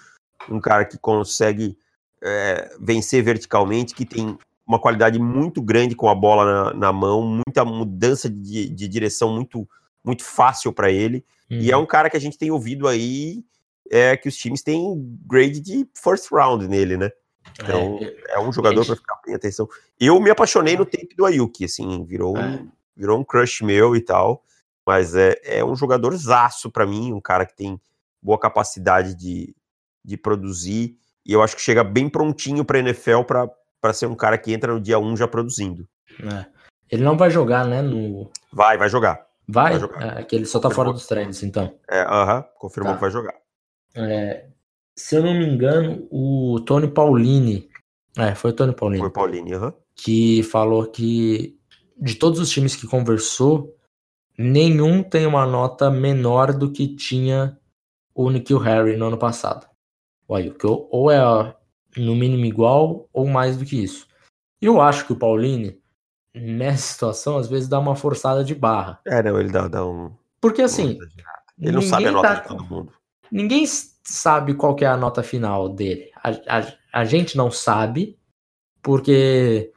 um 0.49 0.61
cara 0.61 0.85
que 0.85 0.99
consegue 0.99 1.77
é, 2.23 2.75
vencer 2.81 3.23
verticalmente, 3.23 3.95
que 3.95 4.07
tem 4.07 4.39
uma 4.67 4.79
qualidade 4.79 5.19
muito 5.19 5.61
grande 5.61 5.95
com 5.95 6.09
a 6.09 6.15
bola 6.15 6.45
na, 6.45 6.75
na 6.75 6.93
mão, 6.93 7.23
muita 7.47 7.65
mudança 7.65 8.29
de, 8.31 8.69
de, 8.69 8.89
direção 8.89 9.33
muito, 9.35 9.69
muito 10.03 10.25
fácil 10.25 10.73
para 10.73 10.91
ele. 10.91 11.25
Uhum. 11.51 11.59
E 11.59 11.71
é 11.71 11.77
uhum. 11.77 11.83
um 11.83 11.87
cara 11.87 12.09
que 12.09 12.17
a 12.17 12.21
gente 12.21 12.39
tem 12.39 12.51
ouvido 12.51 12.89
aí 12.89 13.45
é 13.91 14.17
que 14.17 14.29
os 14.29 14.37
times 14.37 14.63
têm 14.63 14.83
grade 15.27 15.61
de 15.61 15.87
first 15.95 16.31
round 16.31 16.67
nele, 16.67 16.97
né? 16.97 17.11
Então, 17.61 17.99
é, 18.01 18.35
é 18.35 18.41
um 18.41 18.51
jogador 18.53 18.83
é, 18.83 18.87
para 18.87 18.97
ficar 18.97 19.21
bem 19.25 19.35
atenção. 19.35 19.69
Eu 20.01 20.19
me 20.21 20.31
apaixonei 20.31 20.77
no 20.77 20.87
tempo 20.87 21.15
do 21.15 21.27
Ayuki, 21.27 21.67
assim, 21.67 22.05
virou, 22.05 22.37
é. 22.37 22.41
um, 22.41 22.69
virou 22.97 23.19
um 23.19 23.25
crush 23.25 23.63
meu 23.63 23.95
e 23.95 24.01
tal. 24.01 24.43
Mas 24.87 25.15
é, 25.15 25.39
é 25.45 25.65
um 25.65 25.77
jogador 25.77 26.15
zaço 26.17 26.71
para 26.71 26.87
mim, 26.87 27.13
um 27.13 27.21
cara 27.21 27.47
que 27.47 27.55
tem 27.55 27.81
boa 28.21 28.39
capacidade 28.39 29.15
de, 29.15 29.55
de 30.05 30.17
produzir. 30.17 30.97
E 31.25 31.33
eu 31.33 31.43
acho 31.43 31.57
que 31.57 31.63
chega 31.63 31.83
bem 31.83 32.09
prontinho 32.09 32.65
para 32.65 32.79
NFL 32.79 33.23
para 33.23 33.51
ser 33.93 34.07
um 34.07 34.15
cara 34.15 34.39
que 34.39 34.53
entra 34.53 34.73
no 34.73 34.81
dia 34.81 34.99
1 34.99 35.17
já 35.17 35.29
produzindo. 35.29 35.87
É. 36.21 36.47
Ele 36.91 37.03
não 37.03 37.17
vai 37.17 37.31
jogar, 37.31 37.67
né? 37.67 37.83
No... 37.83 38.31
Vai, 38.53 38.79
vai 38.79 38.89
jogar. 38.89 39.27
Vai? 39.47 39.73
vai 39.73 39.81
jogar. 39.81 40.19
É, 40.19 40.23
que 40.23 40.37
ele 40.37 40.47
só 40.47 40.59
tá 40.59 40.71
fora 40.71 40.93
dos 40.93 41.07
treinos, 41.07 41.43
então. 41.43 41.75
É, 41.89 42.01
aham, 42.03 42.39
uh 42.39 42.43
-huh, 42.43 42.47
confirmou 42.59 42.93
tá. 42.93 42.97
que 42.97 43.01
vai 43.03 43.11
jogar. 43.11 43.35
É, 43.95 44.47
se 44.97 45.17
eu 45.17 45.23
não 45.23 45.35
me 45.35 45.47
engano, 45.47 46.07
o 46.11 46.61
Tony 46.65 46.89
Paulini. 46.89 47.69
É, 48.17 48.35
foi 48.35 48.51
o 48.51 48.55
Tony 48.55 48.75
Paulini. 48.75 49.01
Foi 49.01 49.11
Paulini, 49.11 49.53
aham. 49.55 49.75
Que 49.97 50.43
falou 50.45 50.87
que 50.87 51.59
de 51.97 52.15
todos 52.17 52.41
os 52.41 52.51
times 52.51 52.75
que 52.75 52.87
conversou, 52.87 53.77
nenhum 54.39 55.03
tem 55.03 55.27
uma 55.27 55.47
nota 55.47 55.91
menor 55.91 56.53
do 56.53 56.71
que 56.71 56.95
tinha 56.95 57.59
o 58.15 58.31
Nikhil 58.31 58.59
Harry 58.59 58.97
no 58.97 59.07
ano 59.07 59.19
passado. 59.19 59.67
O 60.27 60.35
Ayuk, 60.35 60.65
ou 60.65 61.11
é 61.11 61.55
no 61.97 62.15
mínimo 62.15 62.45
igual 62.45 63.09
ou 63.13 63.27
mais 63.27 63.57
do 63.57 63.65
que 63.65 63.83
isso. 63.83 64.07
Eu 64.61 64.81
acho 64.81 65.07
que 65.07 65.13
o 65.13 65.19
Paulini, 65.19 65.79
nessa 66.35 66.93
situação, 66.93 67.37
às 67.37 67.49
vezes 67.49 67.69
dá 67.69 67.79
uma 67.79 67.97
forçada 67.97 68.45
de 68.45 68.55
barra. 68.55 69.01
É, 69.07 69.23
não, 69.23 69.39
ele 69.39 69.51
dá, 69.51 69.69
dá 69.69 69.87
um. 69.87 70.13
Porque 70.41 70.63
assim. 70.63 70.99
Ele 71.59 71.73
não 71.73 71.83
sabe 71.83 72.07
a 72.07 72.13
nota 72.13 72.29
tá... 72.29 72.35
de 72.35 72.49
todo 72.49 72.65
mundo. 72.65 72.93
Ninguém 73.31 73.65
sabe 73.67 74.55
qual 74.55 74.77
é 74.81 74.87
a 74.87 74.97
nota 74.97 75.23
final 75.23 75.69
dele. 75.69 76.11
A, 76.23 76.31
a, 76.59 77.01
a, 77.01 77.05
gente 77.05 77.37
não 77.37 77.51
sabe, 77.51 78.19
porque 78.83 79.73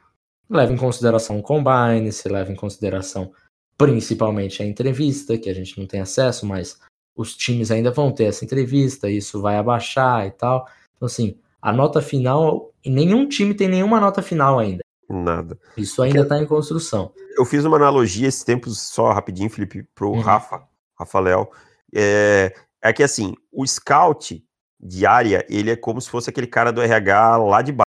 leva 0.48 0.72
em 0.72 0.76
consideração 0.76 1.38
o 1.38 1.42
combine, 1.42 2.12
se 2.12 2.28
leva 2.28 2.52
em 2.52 2.56
consideração 2.56 3.32
principalmente 3.76 4.62
a 4.62 4.66
entrevista, 4.66 5.38
que 5.38 5.48
a 5.48 5.54
gente 5.54 5.78
não 5.78 5.86
tem 5.86 6.00
acesso, 6.00 6.44
mas 6.44 6.80
os 7.16 7.36
times 7.36 7.70
ainda 7.70 7.90
vão 7.90 8.12
ter 8.12 8.24
essa 8.24 8.44
entrevista, 8.44 9.08
isso 9.08 9.40
vai 9.40 9.56
abaixar 9.56 10.26
e 10.26 10.30
tal. 10.32 10.68
Então, 10.96 11.06
assim, 11.06 11.38
a 11.60 11.72
nota 11.72 12.00
final, 12.00 12.72
nenhum 12.84 13.28
time 13.28 13.54
tem 13.54 13.68
nenhuma 13.68 14.00
nota 14.00 14.22
final 14.22 14.58
ainda. 14.58 14.82
Nada. 15.08 15.58
Isso 15.76 16.02
ainda 16.02 16.20
está 16.20 16.38
em 16.38 16.46
construção. 16.46 17.12
Eu 17.36 17.44
fiz 17.44 17.64
uma 17.64 17.76
analogia 17.76 18.28
esses 18.28 18.44
tempos, 18.44 18.80
só 18.80 19.10
rapidinho, 19.12 19.48
Felipe, 19.48 19.82
pro 19.94 20.10
uhum. 20.10 20.20
Rafa, 20.20 20.62
Rafa 20.98 21.20
Léo. 21.20 21.48
É, 21.94 22.54
é 22.82 22.92
que 22.92 23.02
assim, 23.02 23.34
o 23.50 23.66
scout 23.66 24.44
de 24.78 25.06
área, 25.06 25.46
ele 25.48 25.70
é 25.70 25.76
como 25.76 26.00
se 26.00 26.10
fosse 26.10 26.28
aquele 26.28 26.46
cara 26.46 26.70
do 26.70 26.82
RH 26.82 27.38
lá 27.38 27.62
de 27.62 27.72
baixo. 27.72 27.88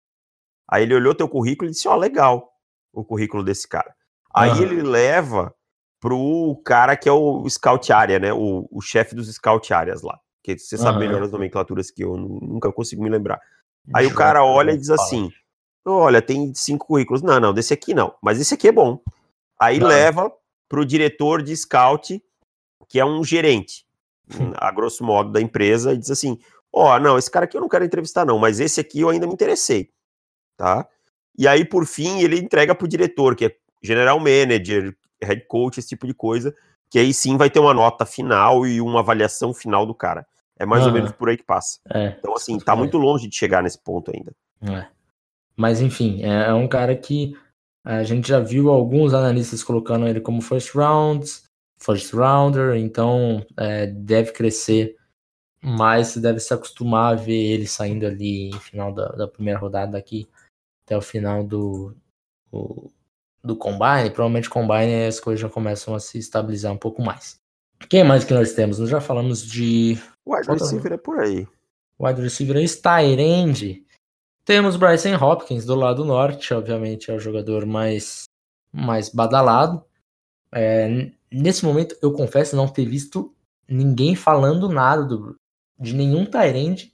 Aí 0.70 0.84
ele 0.84 0.96
olhou 0.96 1.16
teu 1.16 1.28
currículo 1.28 1.70
e 1.70 1.74
disse: 1.74 1.88
Ó, 1.88 1.96
oh, 1.96 1.98
legal 1.98 2.52
o 2.94 3.04
currículo 3.04 3.44
desse 3.44 3.68
cara. 3.68 3.94
Aí 4.34 4.52
uhum. 4.52 4.62
ele 4.62 4.82
leva 4.84 5.54
pro 6.00 6.62
cara 6.64 6.96
que 6.96 7.10
é 7.10 7.12
o 7.12 7.48
scout 7.50 7.92
área, 7.92 8.20
né? 8.20 8.32
O, 8.34 8.68
o 8.72 8.82
chefe 8.82 9.16
dos 9.16 9.34
scout 9.34 9.74
áreas 9.74 10.02
lá. 10.02 10.20
Que 10.44 10.58
você 10.58 10.78
sabe 10.78 11.00
melhor 11.00 11.22
as 11.24 11.32
nomenclaturas 11.32 11.92
que 11.92 12.04
eu 12.04 12.16
nunca 12.16 12.72
consigo 12.72 13.04
me 13.04 13.10
lembrar. 13.10 13.40
Aí 13.94 14.06
o 14.06 14.14
cara 14.14 14.44
olha 14.44 14.72
e 14.72 14.78
diz 14.78 14.90
assim: 14.90 15.32
Olha, 15.86 16.22
tem 16.22 16.54
cinco 16.54 16.88
currículos. 16.88 17.22
Não, 17.22 17.40
não, 17.40 17.54
desse 17.54 17.74
aqui 17.74 17.94
não. 17.94 18.14
Mas 18.22 18.40
esse 18.40 18.54
aqui 18.54 18.68
é 18.68 18.72
bom. 18.72 19.00
Aí 19.60 19.80
não. 19.80 19.88
leva 19.88 20.32
pro 20.68 20.86
diretor 20.86 21.42
de 21.42 21.56
scout, 21.56 22.22
que 22.90 23.00
é 23.00 23.06
um 23.06 23.24
gerente 23.24 23.88
a 24.58 24.72
grosso 24.72 25.04
modo, 25.04 25.32
da 25.32 25.42
empresa 25.42 25.94
e 25.94 25.98
diz 25.98 26.12
assim: 26.12 26.40
ó, 26.72 26.96
oh, 26.96 27.00
não, 27.00 27.18
esse 27.18 27.32
cara 27.32 27.46
aqui 27.46 27.58
eu 27.58 27.62
não 27.62 27.70
quero 27.70 27.86
entrevistar, 27.86 28.26
não, 28.26 28.38
mas 28.38 28.60
esse 28.60 28.80
aqui 28.80 29.02
eu 29.02 29.10
ainda 29.10 29.28
me 29.28 29.34
interessei, 29.34 29.90
tá? 30.56 30.88
E 31.38 31.48
aí, 31.48 31.64
por 31.64 31.86
fim, 31.86 32.20
ele 32.20 32.40
entrega 32.40 32.74
pro 32.74 32.88
diretor, 32.88 33.36
que 33.36 33.46
é 33.46 33.56
general 33.82 34.20
manager, 34.20 34.96
head 35.22 35.46
coach, 35.48 35.80
esse 35.80 35.90
tipo 35.90 36.08
de 36.08 36.14
coisa, 36.14 36.56
que 36.90 36.98
aí 36.98 37.14
sim 37.14 37.38
vai 37.38 37.50
ter 37.50 37.60
uma 37.60 37.74
nota 37.74 38.06
final 38.06 38.66
e 38.66 38.82
uma 38.82 39.00
avaliação 39.00 39.54
final 39.54 39.86
do 39.86 39.94
cara. 39.94 40.26
É 40.60 40.66
mais 40.66 40.86
ou 40.86 40.92
menos 40.92 41.12
por 41.12 41.30
aí 41.30 41.38
que 41.38 41.44
passa. 41.44 41.80
É, 41.94 42.16
então, 42.20 42.36
assim, 42.36 42.58
tá 42.60 42.76
muito 42.76 42.98
longe 42.98 43.28
de 43.28 43.36
chegar 43.36 43.62
nesse 43.62 43.82
ponto 43.82 44.12
ainda. 44.14 44.34
É. 44.62 44.88
Mas, 45.56 45.82
enfim, 45.82 46.24
é, 46.24 46.50
é 46.50 46.54
um 46.54 46.68
cara 46.68 46.96
que 46.96 47.36
a 47.84 48.04
gente 48.04 48.28
já 48.28 48.40
viu 48.40 48.70
alguns 48.70 49.14
analistas 49.14 49.64
colocando 49.64 50.08
ele 50.08 50.20
como 50.20 50.42
first 50.42 50.74
rounds, 50.74 51.44
first 51.78 52.12
rounder, 52.14 52.76
então 52.76 53.46
é, 53.56 53.88
deve 53.88 54.34
crescer 54.34 54.96
mais, 55.62 56.08
você 56.08 56.20
deve 56.20 56.40
se 56.40 56.54
acostumar 56.54 57.14
a 57.14 57.16
ver 57.16 57.34
ele 57.34 57.68
saindo 57.68 58.06
ali 58.06 58.50
em 58.50 58.60
final 58.60 58.94
da, 58.94 59.08
da 59.10 59.28
primeira 59.28 59.60
rodada 59.60 59.94
daqui 59.94 60.28
até 60.86 60.98
o 60.98 61.02
final 61.02 61.44
do, 61.44 61.96
do, 62.52 62.92
do 63.44 63.56
Combine. 63.56 64.10
Provavelmente 64.10 64.50
Combine 64.50 65.06
as 65.08 65.20
coisas 65.20 65.42
já 65.42 65.50
começam 65.50 65.96
a 65.96 66.00
se 66.00 66.18
estabilizar 66.18 66.72
um 66.72 66.78
pouco 66.78 67.02
mais. 67.02 67.40
Quem 67.90 68.04
mais 68.04 68.24
que 68.24 68.34
nós 68.34 68.54
temos? 68.54 68.80
Nós 68.80 68.90
já 68.90 69.00
falamos 69.00 69.46
de. 69.46 69.98
Wide 70.28 70.52
receiver 70.52 70.94
é 70.94 70.98
por 70.98 71.20
aí. 71.20 71.48
Wide 72.00 72.22
receiver 72.22 72.58
é 72.58 72.64
Styrande. 72.64 73.84
Temos 74.44 74.76
Bryson 74.76 75.16
Hopkins 75.16 75.66
do 75.66 75.76
lado 75.76 76.06
norte, 76.06 76.54
obviamente 76.54 77.12
é 77.12 77.14
o 77.14 77.20
jogador 77.20 77.66
mais, 77.66 78.24
mais 78.72 79.10
badalado. 79.10 79.84
É, 80.54 81.12
nesse 81.32 81.66
momento, 81.66 81.98
eu 82.02 82.14
confesso 82.14 82.56
não 82.56 82.68
ter 82.68 82.86
visto 82.86 83.34
ninguém 83.68 84.16
falando 84.16 84.70
nada 84.70 85.04
do, 85.04 85.36
de 85.80 85.94
nenhum 85.94 86.26
Tyrande 86.26 86.94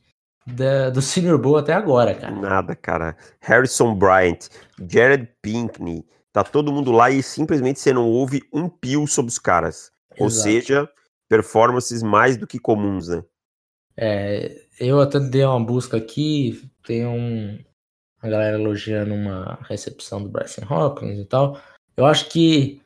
do 0.92 1.02
Senior 1.02 1.38
Bowl 1.38 1.58
até 1.58 1.74
agora, 1.74 2.16
cara. 2.16 2.36
Nada, 2.36 2.76
cara. 2.76 3.16
Harrison 3.40 3.96
Bryant, 3.96 4.48
Jared 4.90 5.30
Pinkney, 5.42 6.06
tá 6.32 6.44
todo 6.44 6.72
mundo 6.72 6.92
lá 6.92 7.12
e 7.12 7.22
simplesmente 7.22 7.80
você 7.80 7.94
não 7.94 8.10
ouve 8.10 8.42
um 8.52 8.68
pio 8.68 9.06
sobre 9.08 9.30
os 9.30 9.40
caras. 9.40 9.92
Exato. 10.12 10.24
Ou 10.24 10.30
seja, 10.30 10.90
performances 11.34 12.04
mais 12.04 12.38
do 12.38 12.46
que 12.46 12.60
comuns, 12.60 13.08
né? 13.08 13.24
É, 13.98 14.66
eu 14.80 15.02
até 15.02 15.20
dei 15.20 15.44
uma 15.44 15.60
busca 15.60 15.98
aqui, 15.98 16.70
tem 16.86 17.08
um, 17.08 17.60
a 18.22 18.30
galera 18.30 18.60
elogiando 18.60 19.16
uma 19.16 19.58
recepção 19.64 20.22
do 20.22 20.30
Bryson 20.30 20.62
Hopkins 20.70 21.18
e 21.18 21.26
tal. 21.26 21.60
Eu 21.98 22.06
acho 22.06 22.30
que 22.30 22.84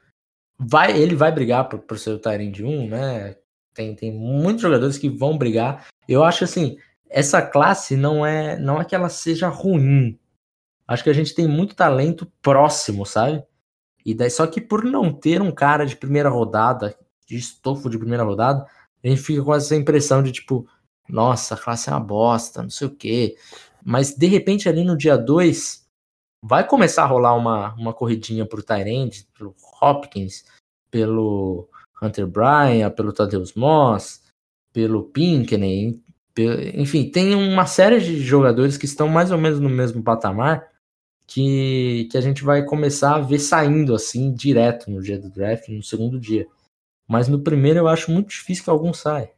vai, 0.58 0.98
ele 0.98 1.14
vai 1.14 1.30
brigar 1.30 1.68
por, 1.68 1.80
por 1.80 2.00
ser 2.00 2.12
o 2.12 2.20
Tyrande 2.20 2.64
1, 2.64 2.88
né? 2.88 3.36
Tem, 3.74 3.94
tem 3.94 4.14
muitos 4.14 4.62
jogadores 4.62 4.98
que 4.98 5.10
vão 5.10 5.38
brigar. 5.38 5.86
Eu 6.08 6.24
acho 6.24 6.46
assim, 6.46 6.78
essa 7.10 7.42
classe 7.42 7.98
não 7.98 8.26
é, 8.26 8.58
não 8.58 8.80
é 8.80 8.86
que 8.86 8.96
ela 8.96 9.10
seja 9.10 9.50
ruim. 9.50 10.18
Acho 10.88 11.04
que 11.04 11.10
a 11.10 11.14
gente 11.14 11.36
tem 11.36 11.48
muito 11.50 11.76
talento 11.76 12.32
próximo, 12.42 13.06
sabe? 13.06 13.44
E 14.06 14.14
daí, 14.14 14.30
só 14.30 14.48
que 14.48 14.62
por 14.62 14.86
não 14.86 15.12
ter 15.12 15.42
um 15.42 15.52
cara 15.52 15.86
de 15.86 15.98
primeira 15.98 16.30
rodada, 16.30 16.98
de 17.28 17.38
estofo 17.38 17.90
de 17.90 17.98
primeira 17.98 18.24
rodada, 18.24 18.66
a 19.04 19.08
gente 19.08 19.22
fica 19.22 19.44
com 19.44 19.54
essa 19.54 19.76
impressão 19.76 20.24
de 20.24 20.32
tipo, 20.32 20.68
nossa, 21.08 21.56
a 21.56 21.58
classe 21.58 21.90
é 21.90 21.92
uma 21.92 22.00
bosta, 22.00 22.64
não 22.64 22.70
sei 22.70 22.88
o 22.88 22.96
quê. 22.96 23.36
Mas 23.84 24.16
de 24.16 24.28
repente 24.28 24.68
ali 24.68 24.84
no 24.84 24.98
dia 24.98 25.18
2 25.18 25.86
vai 26.44 26.66
começar 26.66 27.04
a 27.04 27.08
rolar 27.08 27.36
uma, 27.36 27.74
uma 27.76 27.94
corridinha 27.94 28.46
pro 28.46 28.64
Tyrande, 28.64 29.28
pelo 29.38 29.56
Hopkins, 29.82 30.46
pelo 30.90 31.70
Hunter 32.02 32.28
Bryan, 32.28 32.90
pelo 32.92 33.14
Tadeusz 33.14 33.54
Moss, 33.54 34.24
pelo 34.74 35.04
Pinkney, 35.04 36.02
enfim, 36.76 37.10
tem 37.10 37.34
uma 37.34 37.66
série 37.66 38.00
de 38.00 38.20
jogadores 38.20 38.78
que 38.78 38.86
estão 38.86 39.08
mais 39.08 39.32
ou 39.32 39.38
menos 39.38 39.60
no 39.60 39.70
mesmo 39.70 40.04
patamar 40.04 40.68
que, 41.26 42.08
que 42.12 42.18
a 42.18 42.22
gente 42.22 42.44
vai 42.44 42.64
começar 42.64 43.16
a 43.16 43.20
ver 43.20 43.40
saindo 43.40 43.96
assim 43.96 44.34
direto 44.34 44.90
no 44.90 45.02
dia 45.02 45.18
do 45.18 45.30
draft, 45.30 45.68
no 45.70 45.84
segundo 45.84 46.20
dia. 46.20 46.48
Mas 47.08 47.28
no 47.28 47.42
primeiro 47.42 47.80
eu 47.80 47.88
acho 47.88 48.12
muito 48.12 48.30
difícil 48.30 48.64
que 48.64 48.70
algum 48.70 48.94
saia. 48.94 49.32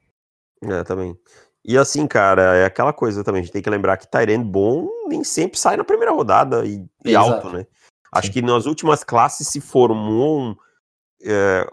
É, 0.63 0.83
também. 0.83 1.17
E 1.63 1.77
assim, 1.77 2.07
cara, 2.07 2.55
é 2.55 2.65
aquela 2.65 2.93
coisa 2.93 3.23
também, 3.23 3.41
a 3.41 3.43
gente 3.43 3.53
tem 3.53 3.61
que 3.61 3.69
lembrar 3.69 3.97
que 3.97 4.09
Tyrande 4.09 4.45
bom 4.45 4.87
nem 5.07 5.23
sempre 5.23 5.59
sai 5.59 5.77
na 5.77 5.83
primeira 5.83 6.11
rodada 6.11 6.65
e, 6.65 6.85
e 7.05 7.15
alto, 7.15 7.49
né? 7.51 7.67
Acho 8.11 8.27
Sim. 8.27 8.33
que 8.33 8.41
nas 8.41 8.65
últimas 8.65 9.03
classes 9.03 9.47
se 9.47 9.61
formou 9.61 10.39
um, 10.39 10.55
é, 11.23 11.67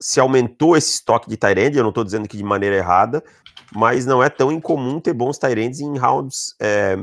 se 0.00 0.20
aumentou 0.20 0.76
esse 0.76 0.94
estoque 0.94 1.28
de 1.28 1.36
Tyrande, 1.36 1.78
eu 1.78 1.82
não 1.82 1.90
estou 1.90 2.04
dizendo 2.04 2.28
que 2.28 2.36
de 2.36 2.44
maneira 2.44 2.76
errada, 2.76 3.24
mas 3.72 4.04
não 4.04 4.22
é 4.22 4.28
tão 4.28 4.52
incomum 4.52 5.00
ter 5.00 5.12
bons 5.12 5.38
Tyrands 5.38 5.80
em 5.80 5.96
rounds 5.96 6.54
é, 6.60 6.96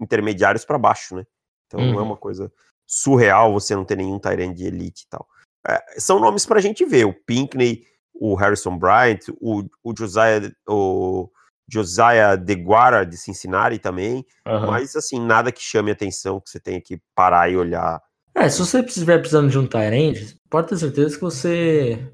intermediários 0.00 0.64
para 0.64 0.78
baixo, 0.78 1.14
né? 1.14 1.26
Então 1.66 1.80
uhum. 1.80 1.86
não 1.86 1.98
é 1.98 2.02
uhum. 2.02 2.08
uma 2.08 2.16
coisa 2.16 2.50
surreal 2.86 3.52
você 3.52 3.74
não 3.74 3.84
ter 3.84 3.96
nenhum 3.96 4.18
Tyrand 4.18 4.54
de 4.54 4.64
elite 4.64 5.04
e 5.04 5.08
tal. 5.08 5.26
É, 5.68 6.00
são 6.00 6.20
nomes 6.20 6.46
para 6.46 6.58
a 6.58 6.62
gente 6.62 6.84
ver, 6.84 7.06
o 7.06 7.12
Pinkney, 7.12 7.84
o 8.14 8.34
Harrison 8.34 8.78
Bryant, 8.78 9.20
o, 9.40 9.64
o 9.82 9.94
Josiah, 9.96 10.50
o 10.68 11.28
Josiah 11.68 12.36
DeGuara 12.36 13.04
de 13.04 13.16
Cincinnati 13.16 13.78
também, 13.78 14.24
uhum. 14.46 14.66
mas 14.66 14.94
assim, 14.94 15.20
nada 15.20 15.50
que 15.50 15.62
chame 15.62 15.90
atenção, 15.90 16.40
que 16.40 16.50
você 16.50 16.60
tenha 16.60 16.80
que 16.80 17.00
parar 17.14 17.50
e 17.50 17.56
olhar. 17.56 18.00
É, 18.34 18.48
se 18.48 18.60
você 18.60 18.80
estiver 18.80 19.18
precisando 19.18 19.50
de 19.50 19.58
um 19.58 19.66
Tyrant, 19.66 20.34
pode 20.48 20.68
ter 20.68 20.76
certeza 20.76 21.14
que 21.14 21.22
você 21.22 22.12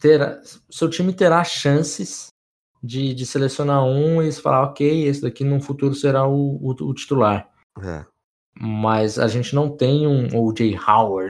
terá, 0.00 0.40
seu 0.70 0.88
time 0.88 1.12
terá 1.12 1.42
chances 1.44 2.28
de, 2.82 3.14
de 3.14 3.26
selecionar 3.26 3.82
um 3.84 4.22
e 4.22 4.30
falar, 4.32 4.62
ok, 4.62 5.06
esse 5.06 5.20
daqui 5.20 5.42
no 5.42 5.60
futuro 5.60 5.94
será 5.94 6.26
o, 6.26 6.56
o, 6.56 6.70
o 6.70 6.94
titular. 6.94 7.48
É. 7.82 8.04
Mas 8.56 9.18
a 9.18 9.26
gente 9.26 9.54
não 9.54 9.68
tem 9.68 10.06
um 10.06 10.28
O.J. 10.38 10.78
Howard, 10.78 11.28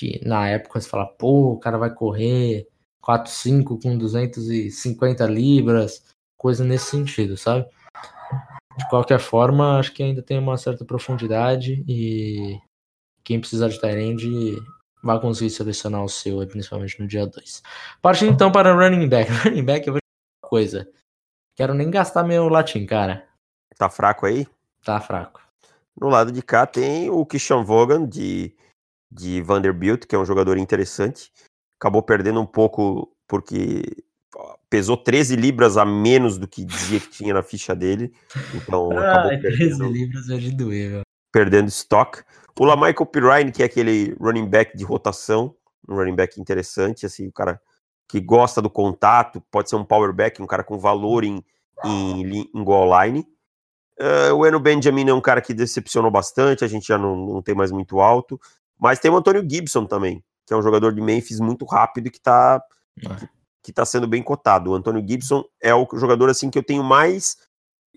que 0.00 0.18
na 0.26 0.48
época 0.48 0.80
você 0.80 0.88
fala, 0.88 1.04
pô, 1.04 1.52
o 1.52 1.58
cara 1.58 1.76
vai 1.76 1.92
correr 1.92 2.66
4-5 3.04 3.82
com 3.82 3.98
250 3.98 5.26
libras, 5.26 6.02
coisa 6.38 6.64
nesse 6.64 6.86
sentido, 6.86 7.36
sabe? 7.36 7.68
De 8.78 8.88
qualquer 8.88 9.20
forma, 9.20 9.78
acho 9.78 9.92
que 9.92 10.02
ainda 10.02 10.22
tem 10.22 10.38
uma 10.38 10.56
certa 10.56 10.86
profundidade 10.86 11.84
e 11.86 12.58
quem 13.22 13.38
precisar 13.38 13.68
de 13.68 13.78
Tyrande 13.78 14.56
vai 15.02 15.20
conseguir 15.20 15.50
selecionar 15.50 16.02
o 16.02 16.08
seu, 16.08 16.46
principalmente 16.46 16.98
no 16.98 17.06
dia 17.06 17.26
2. 17.26 17.62
Partindo 18.00 18.32
então 18.32 18.50
para 18.50 18.72
running 18.72 19.06
back. 19.06 19.30
Running 19.44 19.64
back, 19.64 19.86
eu 19.86 19.92
vou 19.94 20.00
coisa. 20.42 20.90
Quero 21.54 21.74
nem 21.74 21.90
gastar 21.90 22.24
meu 22.24 22.48
latim, 22.48 22.86
cara. 22.86 23.28
Tá 23.76 23.90
fraco 23.90 24.24
aí? 24.24 24.46
Tá 24.82 24.98
fraco. 24.98 25.42
No 26.00 26.08
lado 26.08 26.32
de 26.32 26.42
cá 26.42 26.66
tem 26.66 27.10
o 27.10 27.26
Christian 27.26 27.62
Vogan, 27.62 28.08
de, 28.08 28.54
de 29.10 29.42
Vanderbilt, 29.42 30.06
que 30.06 30.14
é 30.14 30.18
um 30.18 30.24
jogador 30.24 30.56
interessante. 30.56 31.32
Acabou 31.78 32.02
perdendo 32.02 32.40
um 32.40 32.46
pouco 32.46 33.10
porque 33.26 33.82
pesou 34.68 34.96
13 34.96 35.34
libras 35.36 35.76
a 35.76 35.84
menos 35.84 36.38
do 36.38 36.46
que 36.46 36.64
dizia 36.64 37.00
que 37.00 37.08
tinha 37.08 37.34
na 37.34 37.42
ficha 37.42 37.74
dele. 37.74 38.12
Então 38.54 38.90
ah, 38.92 39.10
acabou 39.10 39.40
perdendo, 39.40 39.78
13 39.78 39.92
libras 39.92 40.30
é 40.30 40.36
de 40.36 40.52
doer, 40.52 40.90
meu. 40.90 41.00
Perdendo 41.32 41.68
estoque. 41.68 42.22
O 42.58 42.64
Lamichael 42.64 43.06
Pirine, 43.06 43.52
que 43.52 43.62
é 43.62 43.66
aquele 43.66 44.14
running 44.20 44.46
back 44.46 44.76
de 44.76 44.84
rotação, 44.84 45.54
um 45.88 45.94
running 45.94 46.14
back 46.14 46.40
interessante, 46.40 47.06
assim, 47.06 47.26
o 47.26 47.32
cara 47.32 47.60
que 48.08 48.20
gosta 48.20 48.60
do 48.60 48.68
contato, 48.68 49.40
pode 49.50 49.70
ser 49.70 49.76
um 49.76 49.84
power 49.84 50.12
back, 50.12 50.42
um 50.42 50.46
cara 50.46 50.64
com 50.64 50.78
valor 50.78 51.24
em, 51.24 51.42
em, 51.84 52.50
em 52.54 52.64
goal 52.64 52.90
line. 53.02 53.26
Uh, 53.98 54.34
o 54.34 54.46
Eno 54.46 54.58
Benjamin 54.58 55.08
é 55.08 55.14
um 55.14 55.20
cara 55.20 55.40
que 55.40 55.54
decepcionou 55.54 56.10
bastante, 56.10 56.64
a 56.64 56.68
gente 56.68 56.88
já 56.88 56.98
não, 56.98 57.14
não 57.14 57.42
tem 57.42 57.54
mais 57.54 57.70
muito 57.70 58.00
alto. 58.00 58.40
Mas 58.80 58.98
tem 58.98 59.10
o 59.10 59.16
Antônio 59.16 59.46
Gibson 59.48 59.84
também, 59.84 60.24
que 60.46 60.54
é 60.54 60.56
um 60.56 60.62
jogador 60.62 60.94
de 60.94 61.00
Memphis 61.00 61.38
muito 61.38 61.64
rápido 61.64 62.06
e 62.06 62.10
que 62.10 62.18
está 62.18 62.62
que, 62.98 63.28
que 63.64 63.72
tá 63.72 63.84
sendo 63.84 64.08
bem 64.08 64.22
cotado. 64.22 64.70
O 64.70 64.74
Antônio 64.74 65.06
Gibson 65.06 65.44
é 65.60 65.74
o 65.74 65.86
jogador 65.94 66.30
assim 66.30 66.48
que 66.48 66.58
eu 66.58 66.62
tenho 66.62 66.82
mais 66.82 67.36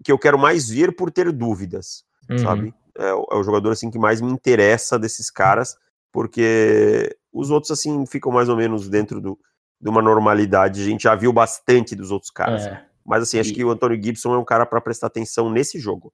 que 0.03 0.11
eu 0.11 0.19
quero 0.19 0.37
mais 0.37 0.69
ver 0.69 0.95
por 0.95 1.11
ter 1.11 1.31
dúvidas, 1.31 2.03
uhum. 2.29 2.37
sabe? 2.37 2.73
É, 2.97 3.09
é, 3.09 3.13
o 3.13 3.43
jogador 3.43 3.71
assim 3.71 3.89
que 3.89 3.97
mais 3.97 4.19
me 4.19 4.31
interessa 4.31 4.99
desses 4.99 5.29
caras, 5.29 5.77
porque 6.11 7.15
os 7.31 7.49
outros 7.49 7.71
assim 7.71 8.05
ficam 8.05 8.31
mais 8.31 8.49
ou 8.49 8.57
menos 8.57 8.89
dentro 8.89 9.21
do, 9.21 9.39
de 9.79 9.89
uma 9.89 10.01
normalidade. 10.01 10.81
A 10.81 10.85
gente 10.85 11.03
já 11.03 11.15
viu 11.15 11.31
bastante 11.31 11.95
dos 11.95 12.11
outros 12.11 12.31
caras. 12.31 12.65
É. 12.65 12.85
Mas 13.05 13.23
assim, 13.23 13.39
acho 13.39 13.51
e... 13.51 13.53
que 13.53 13.63
o 13.63 13.71
Antônio 13.71 14.01
Gibson 14.01 14.33
é 14.33 14.37
um 14.37 14.45
cara 14.45 14.65
para 14.65 14.81
prestar 14.81 15.07
atenção 15.07 15.49
nesse 15.49 15.79
jogo. 15.79 16.13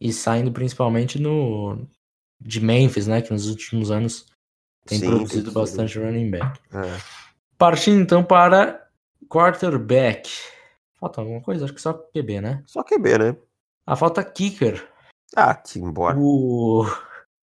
E 0.00 0.12
saindo 0.12 0.52
principalmente 0.52 1.20
no 1.20 1.86
de 2.40 2.60
Memphis, 2.60 3.06
né, 3.06 3.22
que 3.22 3.32
nos 3.32 3.48
últimos 3.48 3.90
anos 3.90 4.26
tem 4.86 4.98
Sim, 4.98 5.06
produzido 5.06 5.44
tem 5.44 5.52
bastante 5.52 5.98
running 5.98 6.30
back. 6.30 6.60
É. 6.72 7.00
Partindo 7.58 8.00
então 8.00 8.22
para 8.22 8.88
quarterback. 9.28 10.30
Falta 10.98 11.20
alguma 11.20 11.40
coisa? 11.40 11.64
Acho 11.64 11.74
que 11.74 11.80
só 11.80 11.92
QB, 11.92 12.40
né? 12.40 12.62
Só 12.66 12.82
QB, 12.82 13.18
né? 13.18 13.36
A 13.86 13.96
falta 13.96 14.22
kicker. 14.22 14.88
Ah, 15.34 15.54
que 15.54 15.78
embora. 15.78 16.16
O 16.18 16.84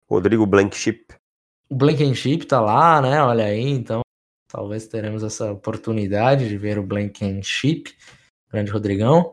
Rodrigo 0.08 0.46
Blankenship. 0.46 1.06
O 1.68 1.74
Blankenship 1.74 2.46
tá 2.46 2.60
lá, 2.60 3.00
né? 3.00 3.22
Olha 3.22 3.44
aí, 3.44 3.68
então 3.68 4.02
Talvez 4.52 4.86
teremos 4.86 5.22
essa 5.22 5.50
oportunidade 5.50 6.46
de 6.46 6.58
ver 6.58 6.78
o 6.78 6.82
Blankenship, 6.82 7.84
grande 8.50 8.70
Rodrigão. 8.70 9.32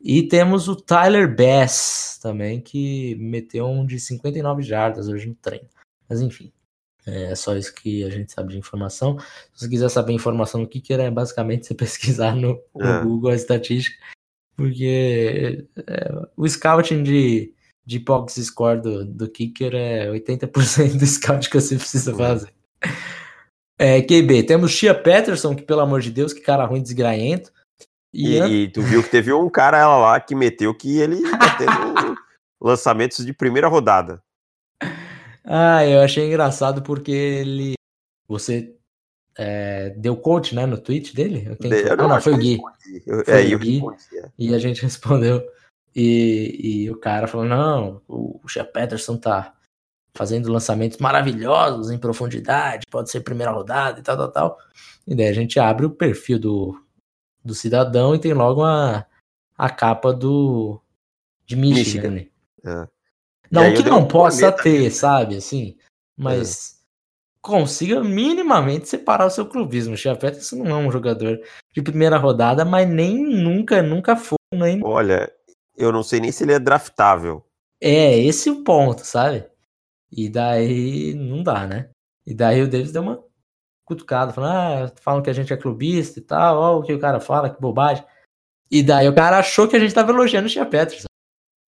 E 0.00 0.22
temos 0.22 0.68
o 0.68 0.76
Tyler 0.76 1.34
Bass 1.34 2.18
também, 2.22 2.60
que 2.60 3.16
meteu 3.16 3.66
um 3.66 3.84
de 3.84 3.98
59 3.98 4.62
jardas 4.62 5.08
hoje 5.08 5.26
no 5.26 5.34
treino. 5.34 5.68
Mas 6.08 6.20
enfim, 6.20 6.52
é 7.06 7.34
só 7.34 7.56
isso 7.56 7.74
que 7.74 8.04
a 8.04 8.10
gente 8.10 8.32
sabe 8.32 8.52
de 8.52 8.58
informação. 8.58 9.18
Se 9.52 9.64
você 9.64 9.68
quiser 9.68 9.88
saber 9.88 10.12
informação 10.12 10.62
do 10.62 10.68
Kicker, 10.68 11.00
é 11.00 11.10
basicamente 11.10 11.66
você 11.66 11.74
pesquisar 11.74 12.34
no, 12.34 12.60
no 12.74 12.86
é. 12.86 13.02
Google 13.02 13.30
a 13.30 13.34
estatística, 13.34 13.96
porque 14.56 15.66
é, 15.86 16.26
o 16.36 16.48
scouting 16.48 17.02
de, 17.02 17.52
de 17.84 17.98
box 17.98 18.34
score 18.44 18.80
do, 18.80 19.04
do 19.04 19.28
Kicker 19.28 19.74
é 19.74 20.08
80% 20.10 20.98
do 20.98 21.06
scout 21.06 21.48
que 21.48 21.60
você 21.60 21.76
precisa 21.76 22.14
fazer. 22.14 22.52
É, 23.78 24.02
QB, 24.02 24.42
temos 24.42 24.76
Tia 24.76 24.94
Peterson, 24.94 25.54
que 25.54 25.62
pelo 25.62 25.80
amor 25.80 26.00
de 26.00 26.10
Deus, 26.10 26.32
que 26.32 26.40
cara 26.40 26.66
ruim, 26.66 26.82
desgraento. 26.82 27.52
E, 28.12 28.38
e, 28.38 28.62
e 28.64 28.68
tu 28.68 28.82
viu 28.82 29.02
que 29.02 29.10
teve 29.10 29.32
um 29.32 29.50
cara 29.50 29.86
lá 29.96 30.20
que 30.20 30.34
meteu 30.34 30.74
que 30.74 30.98
ele 30.98 31.22
tá 31.30 31.56
tendo 31.56 32.16
lançamentos 32.60 33.24
de 33.24 33.32
primeira 33.32 33.68
rodada. 33.68 34.22
Ah, 35.44 35.84
eu 35.86 36.00
achei 36.00 36.26
engraçado 36.26 36.82
porque 36.82 37.12
ele. 37.12 37.74
Você 38.26 38.74
é, 39.36 39.90
deu 39.90 40.16
coach, 40.16 40.54
né, 40.54 40.66
no 40.66 40.76
tweet 40.76 41.14
dele? 41.14 41.56
Quem 41.60 41.70
foi? 41.70 41.96
não, 41.96 42.04
ah, 42.04 42.08
não 42.08 42.20
foi 42.20 42.34
o 42.34 42.38
Gui. 42.38 42.58
Eu, 43.06 43.24
foi 43.24 43.52
é, 43.52 43.54
o 43.54 43.58
Gui, 43.58 43.80
é. 44.14 44.30
E 44.38 44.54
a 44.54 44.58
gente 44.58 44.82
respondeu. 44.82 45.42
E, 45.94 46.84
e 46.84 46.90
o 46.90 46.96
cara 46.96 47.26
falou: 47.26 47.46
não, 47.46 48.02
o 48.06 48.40
Shea 48.46 48.64
Peterson 48.64 49.16
tá 49.16 49.54
fazendo 50.14 50.52
lançamentos 50.52 50.98
maravilhosos 50.98 51.90
em 51.90 51.98
profundidade, 51.98 52.86
pode 52.90 53.10
ser 53.10 53.20
primeira 53.20 53.52
rodada 53.52 54.00
e 54.00 54.02
tal, 54.02 54.16
tal, 54.16 54.32
tal. 54.32 54.58
E 55.06 55.14
daí 55.14 55.28
a 55.28 55.32
gente 55.32 55.60
abre 55.60 55.86
o 55.86 55.90
perfil 55.90 56.38
do, 56.38 56.87
do 57.48 57.54
cidadão 57.54 58.14
e 58.14 58.18
tem 58.18 58.34
logo 58.34 58.62
a, 58.62 59.06
a 59.56 59.70
capa 59.70 60.12
do 60.12 60.80
de 61.46 61.56
Michigan. 61.56 62.10
Michigan. 62.10 62.30
É. 62.64 62.88
Não 63.50 63.72
que 63.72 63.82
não 63.82 64.06
possa 64.06 64.52
ter, 64.52 64.90
sabe, 64.90 65.36
assim, 65.36 65.76
mas 66.14 66.72
é. 66.72 66.76
consiga 67.40 68.04
minimamente 68.04 68.88
separar 68.88 69.26
o 69.26 69.30
seu 69.30 69.46
clubismo. 69.46 69.94
O 69.94 70.18
Peterson 70.18 70.56
não 70.56 70.82
é 70.82 70.86
um 70.86 70.92
jogador 70.92 71.40
de 71.72 71.82
primeira 71.82 72.18
rodada, 72.18 72.64
mas 72.64 72.86
nem 72.86 73.24
nunca, 73.24 73.82
nunca 73.82 74.14
foi. 74.14 74.36
Nem... 74.52 74.84
Olha, 74.84 75.32
eu 75.76 75.90
não 75.90 76.02
sei 76.02 76.20
nem 76.20 76.30
se 76.30 76.44
ele 76.44 76.52
é 76.52 76.58
draftável. 76.58 77.42
É, 77.80 78.18
esse 78.18 78.50
é 78.50 78.52
o 78.52 78.62
ponto, 78.62 79.04
sabe? 79.04 79.46
E 80.12 80.28
daí 80.28 81.14
não 81.14 81.42
dá, 81.42 81.66
né? 81.66 81.88
E 82.26 82.34
daí 82.34 82.62
o 82.62 82.68
Davis 82.68 82.92
deu 82.92 83.02
uma 83.02 83.24
cutucada, 83.88 84.32
falando, 84.32 84.52
ah, 84.52 84.92
falam 85.00 85.22
que 85.22 85.30
a 85.30 85.32
gente 85.32 85.52
é 85.52 85.56
clubista 85.56 86.18
e 86.18 86.22
tal, 86.22 86.58
ó, 86.58 86.78
o 86.78 86.82
que 86.82 86.92
o 86.92 86.98
cara 86.98 87.18
fala, 87.18 87.48
que 87.48 87.60
bobagem. 87.60 88.04
E 88.70 88.82
daí 88.82 89.08
o 89.08 89.14
cara 89.14 89.38
achou 89.38 89.66
que 89.66 89.74
a 89.74 89.78
gente 89.78 89.94
tava 89.94 90.12
elogiando 90.12 90.46
o 90.46 90.50
Tia 90.50 90.66
Peterson. 90.66 91.08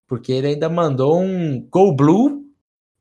Porque 0.07 0.31
ele 0.31 0.47
ainda 0.47 0.69
mandou 0.69 1.19
um 1.19 1.59
Go 1.69 1.91
Blue 1.91 2.45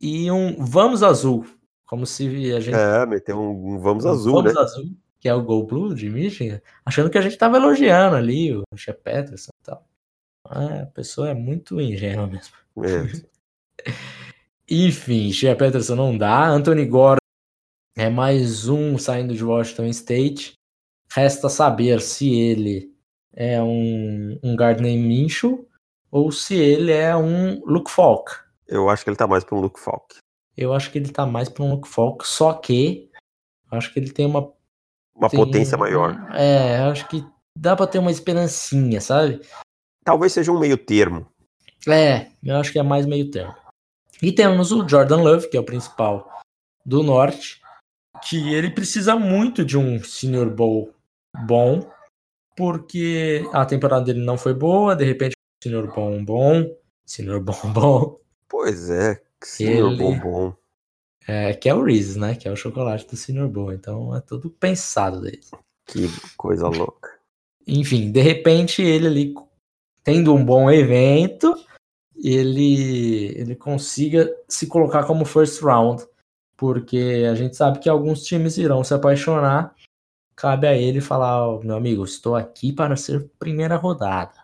e 0.00 0.30
um 0.30 0.64
Vamos 0.64 1.02
Azul. 1.02 1.44
Como 1.84 2.06
se 2.06 2.54
a 2.54 2.60
gente. 2.60 2.74
É, 2.74 3.04
meteu 3.04 3.38
um, 3.38 3.78
Vamos 3.78 4.06
um 4.06 4.08
Azul, 4.08 4.34
Vamos 4.36 4.54
né? 4.54 4.60
Azul, 4.60 4.84
que 5.20 5.28
é 5.28 5.34
o 5.34 5.42
Go 5.42 5.64
Blue 5.64 5.94
de 5.94 6.08
Michigan, 6.08 6.60
achando 6.86 7.10
que 7.10 7.18
a 7.18 7.22
gente 7.22 7.36
tava 7.36 7.58
elogiando 7.58 8.16
ali 8.16 8.56
o 8.56 8.62
Tia 8.74 8.94
Peterson 8.94 9.50
e 9.60 9.64
tal. 9.64 9.86
Ah, 10.48 10.82
a 10.82 10.86
pessoa 10.86 11.28
é 11.28 11.34
muito 11.34 11.78
ingênua 11.78 12.26
mesmo. 12.26 12.54
É. 12.82 13.92
Enfim, 14.68 15.30
Shea 15.30 15.54
Peterson 15.54 15.94
não 15.94 16.16
dá. 16.16 16.48
Anthony 16.48 16.86
Gordon 16.86 17.21
é 17.96 18.08
mais 18.08 18.68
um 18.68 18.96
saindo 18.98 19.34
de 19.34 19.44
Washington 19.44 19.86
State. 19.86 20.54
Resta 21.12 21.48
saber 21.48 22.00
se 22.00 22.32
ele 22.32 22.92
é 23.34 23.62
um, 23.62 24.38
um 24.42 24.56
Gardner 24.56 24.98
Minshew 24.98 25.68
ou 26.10 26.32
se 26.32 26.54
ele 26.54 26.92
é 26.92 27.16
um 27.16 27.62
Luke 27.64 27.90
Falk. 27.90 28.32
Eu 28.66 28.88
acho 28.88 29.04
que 29.04 29.10
ele 29.10 29.16
tá 29.16 29.26
mais 29.26 29.44
para 29.44 29.56
um 29.56 29.60
Luke 29.60 29.80
Falk. 29.80 30.16
Eu 30.56 30.72
acho 30.72 30.90
que 30.90 30.98
ele 30.98 31.10
tá 31.10 31.26
mais 31.26 31.48
para 31.48 31.64
um 31.64 31.70
Luke 31.70 31.88
Falk, 31.88 32.26
só 32.26 32.52
que 32.54 33.10
acho 33.70 33.92
que 33.92 33.98
ele 33.98 34.10
tem 34.10 34.26
uma 34.26 34.52
uma 35.14 35.28
tem, 35.28 35.38
potência 35.38 35.76
maior. 35.76 36.28
É, 36.32 36.78
acho 36.78 37.06
que 37.08 37.24
dá 37.56 37.76
para 37.76 37.86
ter 37.86 37.98
uma 37.98 38.10
esperancinha, 38.10 39.00
sabe? 39.00 39.40
Talvez 40.04 40.32
seja 40.32 40.50
um 40.50 40.58
meio 40.58 40.76
termo. 40.76 41.26
É, 41.86 42.28
eu 42.42 42.56
acho 42.56 42.72
que 42.72 42.78
é 42.78 42.82
mais 42.82 43.06
meio 43.06 43.30
termo. 43.30 43.54
E 44.22 44.32
temos 44.32 44.72
o 44.72 44.88
Jordan 44.88 45.22
Love, 45.22 45.48
que 45.48 45.56
é 45.56 45.60
o 45.60 45.64
principal 45.64 46.30
do 46.84 47.02
Norte, 47.02 47.61
que 48.28 48.52
ele 48.52 48.70
precisa 48.70 49.16
muito 49.16 49.64
de 49.64 49.76
um 49.76 50.02
Senior 50.02 50.50
Bowl 50.50 50.94
bom, 51.46 51.90
porque 52.56 53.48
a 53.52 53.64
temporada 53.64 54.04
dele 54.04 54.24
não 54.24 54.38
foi 54.38 54.54
boa, 54.54 54.94
de 54.94 55.04
repente 55.04 55.34
um 55.34 55.62
Senior 55.62 55.92
Bowl 55.94 56.24
bom, 56.24 56.76
Senior 57.04 57.40
Bowl 57.40 57.56
bom. 57.72 58.20
Pois 58.48 58.90
é, 58.90 59.20
Senior 59.42 59.92
ele... 59.92 59.98
Bowl 59.98 60.16
bom. 60.20 60.62
É, 61.26 61.54
que 61.54 61.68
é 61.68 61.74
o 61.74 61.82
Reese's, 61.82 62.16
né? 62.16 62.34
Que 62.34 62.48
é 62.48 62.50
o 62.50 62.56
chocolate 62.56 63.06
do 63.06 63.16
Senior 63.16 63.48
Bowl. 63.48 63.72
Então 63.72 64.14
é 64.16 64.20
tudo 64.20 64.50
pensado 64.50 65.20
dele. 65.20 65.40
Que 65.86 66.08
coisa 66.36 66.68
louca. 66.68 67.10
Enfim, 67.66 68.10
de 68.10 68.20
repente 68.20 68.82
ele 68.82 69.06
ali 69.06 69.34
tendo 70.02 70.34
um 70.34 70.44
bom 70.44 70.70
evento, 70.70 71.54
ele, 72.16 73.38
ele 73.38 73.54
consiga 73.54 74.32
se 74.48 74.66
colocar 74.66 75.04
como 75.04 75.24
first 75.24 75.62
round, 75.62 76.04
porque 76.56 77.26
a 77.30 77.34
gente 77.34 77.56
sabe 77.56 77.78
que 77.78 77.88
alguns 77.88 78.22
times 78.22 78.56
irão 78.58 78.84
se 78.84 78.94
apaixonar. 78.94 79.74
Cabe 80.36 80.66
a 80.66 80.76
ele 80.76 81.00
falar: 81.00 81.48
oh, 81.48 81.62
meu 81.62 81.76
amigo, 81.76 82.04
estou 82.04 82.36
aqui 82.36 82.72
para 82.72 82.96
ser 82.96 83.28
primeira 83.38 83.76
rodada. 83.76 84.42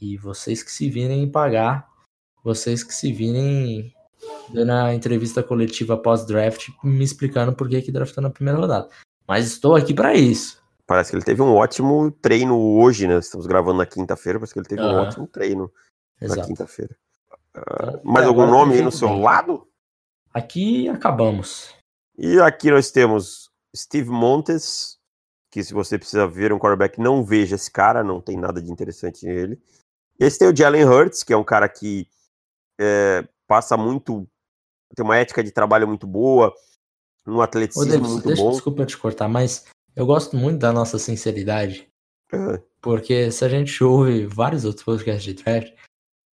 E 0.00 0.16
vocês 0.16 0.62
que 0.62 0.70
se 0.70 0.90
virem 0.90 1.30
pagar, 1.30 1.88
vocês 2.42 2.82
que 2.82 2.94
se 2.94 3.12
virem 3.12 3.94
na 4.52 4.94
entrevista 4.94 5.42
coletiva 5.42 5.96
pós-draft 5.96 6.68
me 6.82 7.04
explicando 7.04 7.52
por 7.52 7.68
que, 7.68 7.82
que 7.82 7.92
draftou 7.92 8.22
na 8.22 8.30
primeira 8.30 8.58
rodada. 8.58 8.88
Mas 9.26 9.46
estou 9.46 9.74
aqui 9.74 9.94
para 9.94 10.14
isso. 10.14 10.62
Parece 10.86 11.10
que 11.10 11.16
ele 11.16 11.24
teve 11.24 11.40
um 11.40 11.54
ótimo 11.54 12.10
treino 12.10 12.58
hoje, 12.58 13.06
né? 13.06 13.18
Estamos 13.18 13.46
gravando 13.46 13.78
na 13.78 13.86
quinta-feira, 13.86 14.38
parece 14.38 14.52
que 14.52 14.58
ele 14.58 14.68
teve 14.68 14.82
uhum. 14.82 14.92
um 14.92 14.96
ótimo 14.96 15.26
treino 15.26 15.72
Exato. 16.20 16.40
na 16.40 16.46
quinta-feira. 16.46 16.94
Uh, 17.56 18.00
mais 18.06 18.26
algum 18.26 18.46
nome 18.46 18.74
aí 18.74 18.82
no 18.82 18.92
seu 18.92 19.08
bem. 19.08 19.22
lado? 19.22 19.66
Aqui 20.34 20.88
acabamos. 20.88 21.72
E 22.18 22.40
aqui 22.40 22.68
nós 22.68 22.90
temos 22.90 23.48
Steve 23.74 24.10
Montes, 24.10 24.98
que 25.50 25.62
se 25.62 25.72
você 25.72 25.96
precisa 25.96 26.26
ver 26.26 26.52
um 26.52 26.58
quarterback, 26.58 27.00
não 27.00 27.24
veja 27.24 27.54
esse 27.54 27.70
cara, 27.70 28.02
não 28.02 28.20
tem 28.20 28.36
nada 28.36 28.60
de 28.60 28.68
interessante 28.68 29.24
nele. 29.24 29.62
E 30.18 30.24
esse 30.24 30.38
tem 30.38 30.48
o 30.48 30.56
Jalen 30.56 30.84
Hurts, 30.84 31.22
que 31.22 31.32
é 31.32 31.36
um 31.36 31.44
cara 31.44 31.68
que 31.68 32.08
é, 32.80 33.26
passa 33.46 33.76
muito, 33.76 34.26
tem 34.96 35.04
uma 35.04 35.16
ética 35.16 35.42
de 35.42 35.52
trabalho 35.52 35.86
muito 35.86 36.06
boa, 36.06 36.52
um 37.24 37.40
atleticismo 37.40 37.92
Davis, 37.92 38.10
muito 38.10 38.26
deixa, 38.26 38.42
bom. 38.42 38.50
Desculpa 38.50 38.86
te 38.86 38.98
cortar, 38.98 39.28
mas 39.28 39.64
eu 39.94 40.04
gosto 40.04 40.36
muito 40.36 40.58
da 40.58 40.72
nossa 40.72 40.98
sinceridade. 40.98 41.88
Uhum. 42.32 42.58
Porque 42.80 43.30
se 43.30 43.44
a 43.44 43.48
gente 43.48 43.82
ouve 43.84 44.26
vários 44.26 44.64
outros 44.64 44.84
podcasts 44.84 45.22
de 45.22 45.34
draft, 45.34 45.72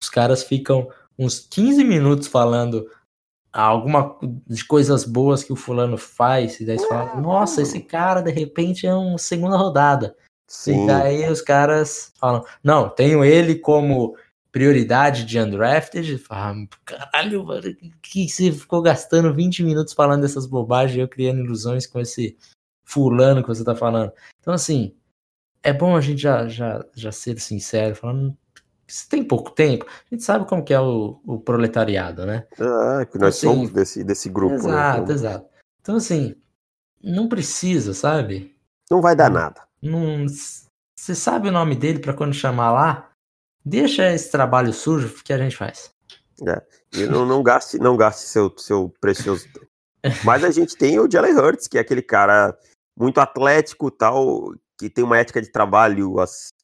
os 0.02 0.10
caras 0.10 0.44
ficam 0.44 0.92
uns 1.18 1.40
15 1.40 1.84
minutos 1.84 2.28
falando 2.28 2.90
alguma 3.52 4.18
de 4.48 4.64
coisas 4.66 5.04
boas 5.04 5.44
que 5.44 5.52
o 5.52 5.58
fulano 5.58 5.98
faz, 5.98 6.60
e 6.60 6.66
daí 6.66 6.78
você 6.78 6.88
fala, 6.88 7.20
nossa, 7.20 7.62
esse 7.62 7.82
cara 7.82 8.22
de 8.22 8.32
repente 8.32 8.88
é 8.88 8.94
uma 8.94 9.18
segunda 9.18 9.58
rodada. 9.58 10.16
Sim. 10.48 10.84
E 10.84 10.88
daí 10.88 11.30
os 11.30 11.42
caras 11.42 12.14
falam, 12.20 12.44
não, 12.64 12.90
tenho 12.90 13.24
ele 13.24 13.56
como 13.56 14.16
prioridade 14.52 15.26
de 15.26 15.40
undrafted. 15.40 16.18
Fala, 16.18 16.56
caralho, 16.86 17.46
mano, 17.46 17.74
que 18.02 18.28
você 18.28 18.52
ficou 18.52 18.82
gastando 18.82 19.34
20 19.34 19.64
minutos 19.64 19.94
falando 19.94 20.22
dessas 20.22 20.46
bobagens 20.46 20.98
e 20.98 21.00
eu 21.00 21.08
criando 21.08 21.40
ilusões 21.40 21.88
com 21.88 22.00
esse 22.00 22.38
fulano 22.84 23.42
que 23.42 23.48
você 23.48 23.64
tá 23.64 23.76
falando. 23.76 24.12
Então, 24.42 24.54
assim, 24.54 24.94
é 25.64 25.72
bom 25.72 25.96
a 25.96 26.02
gente 26.02 26.22
já, 26.22 26.48
já, 26.48 26.86
já 26.94 27.12
ser 27.12 27.40
sincero, 27.40 27.96
falando, 27.96 28.38
você 28.92 29.08
tem 29.08 29.24
pouco 29.24 29.52
tempo, 29.52 29.86
a 29.86 30.14
gente 30.14 30.24
sabe 30.24 30.48
como 30.48 30.64
que 30.64 30.74
é 30.74 30.80
o, 30.80 31.20
o 31.26 31.40
proletariado, 31.40 32.26
né? 32.26 32.46
Ah, 32.60 33.06
que 33.06 33.18
nós 33.18 33.38
então, 33.38 33.52
assim, 33.52 33.58
somos 33.58 33.72
desse, 33.72 34.04
desse 34.04 34.30
grupo. 34.30 34.56
Né, 34.56 34.60
exato, 34.60 35.08
né? 35.08 35.14
exato. 35.14 35.46
Então, 35.82 35.96
assim, 35.96 36.36
não 37.02 37.28
precisa, 37.28 37.94
sabe? 37.94 38.56
Não 38.90 39.02
vai 39.02 39.16
dar 39.16 39.30
nada. 39.30 39.62
Não, 39.82 40.26
você 40.28 41.16
sabe 41.16 41.50
o 41.50 41.52
nome 41.52 41.76
dele 41.76 42.00
para 42.00 42.14
quando 42.14 42.34
chamar 42.34 42.72
lá? 42.72 43.10
Deixa 43.64 44.12
esse 44.12 44.30
trabalho 44.30 44.74
sujo 44.74 45.24
que 45.24 45.32
a 45.32 45.38
gente 45.38 45.56
faz. 45.56 45.92
É, 46.48 46.62
e 46.94 47.06
não, 47.06 47.26
não 47.26 47.42
gaste, 47.42 47.78
não 47.78 47.96
gaste 47.96 48.28
seu, 48.28 48.54
seu 48.58 48.94
precioso 49.00 49.46
tempo. 49.54 49.68
Mas 50.26 50.44
a 50.44 50.52
gente 50.52 50.76
tem 50.76 51.00
o 51.00 51.10
Jalen 51.10 51.36
Hurts, 51.36 51.68
que 51.68 51.78
é 51.78 51.82
aquele 51.82 52.02
cara 52.02 52.58
muito 52.98 53.20
atlético 53.20 53.90
tal, 53.90 54.54
que 54.78 54.90
tem 54.90 55.04
uma 55.04 55.18
ética 55.18 55.42
de 55.42 55.52
trabalho 55.52 56.16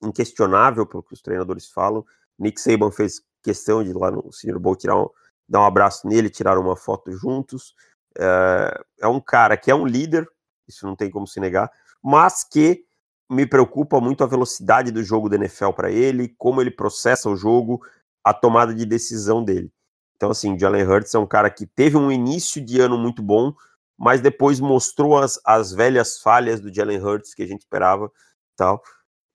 inquestionável, 0.04 0.86
pelo 0.86 1.04
que 1.04 1.14
os 1.14 1.22
treinadores 1.22 1.68
falam. 1.70 2.04
Nick 2.38 2.60
Saban 2.60 2.92
fez 2.92 3.22
questão 3.44 3.84
de 3.84 3.94
lá 3.94 4.12
no 4.12 4.32
Senior 4.32 4.60
Bowl 4.60 4.76
tirar 4.76 4.98
um, 4.98 5.10
dar 5.48 5.62
um 5.62 5.66
abraço 5.66 6.08
nele, 6.08 6.30
tirar 6.30 6.58
uma 6.58 6.76
foto 6.76 7.12
juntos. 7.12 7.74
É, 8.18 8.82
é 9.02 9.08
um 9.08 9.20
cara 9.20 9.56
que 9.58 9.72
é 9.72 9.76
um 9.76 9.86
líder, 9.86 10.28
isso 10.68 10.86
não 10.86 10.96
tem 10.96 11.10
como 11.10 11.28
se 11.28 11.40
negar, 11.40 11.72
mas 12.04 12.44
que 12.44 12.86
me 13.30 13.46
preocupa 13.46 14.00
muito 14.00 14.24
a 14.24 14.28
velocidade 14.28 14.92
do 14.92 15.04
jogo 15.04 15.30
da 15.30 15.36
NFL 15.36 15.72
para 15.72 15.92
ele, 15.92 16.30
como 16.38 16.62
ele 16.62 16.72
processa 16.72 17.30
o 17.30 17.36
jogo, 17.36 17.82
a 18.24 18.34
tomada 18.34 18.74
de 18.74 18.86
decisão 18.86 19.44
dele. 19.44 19.72
Então, 20.16 20.32
assim, 20.32 20.58
Jalen 20.58 20.84
Hurts 20.84 21.14
é 21.14 21.20
um 21.20 21.28
cara 21.28 21.50
que 21.50 21.66
teve 21.68 21.96
um 21.96 22.12
início 22.12 22.64
de 22.64 22.80
ano 22.80 22.98
muito 22.98 23.22
bom, 23.22 23.54
mas 23.98 24.22
depois 24.22 24.60
mostrou 24.60 25.18
as, 25.18 25.40
as 25.46 25.72
velhas 25.72 26.20
falhas 26.20 26.60
do 26.60 26.74
Jalen 26.74 27.00
Hurts 27.00 27.34
que 27.34 27.44
a 27.44 27.48
gente 27.48 27.62
esperava 27.62 28.12
tal. 28.56 28.82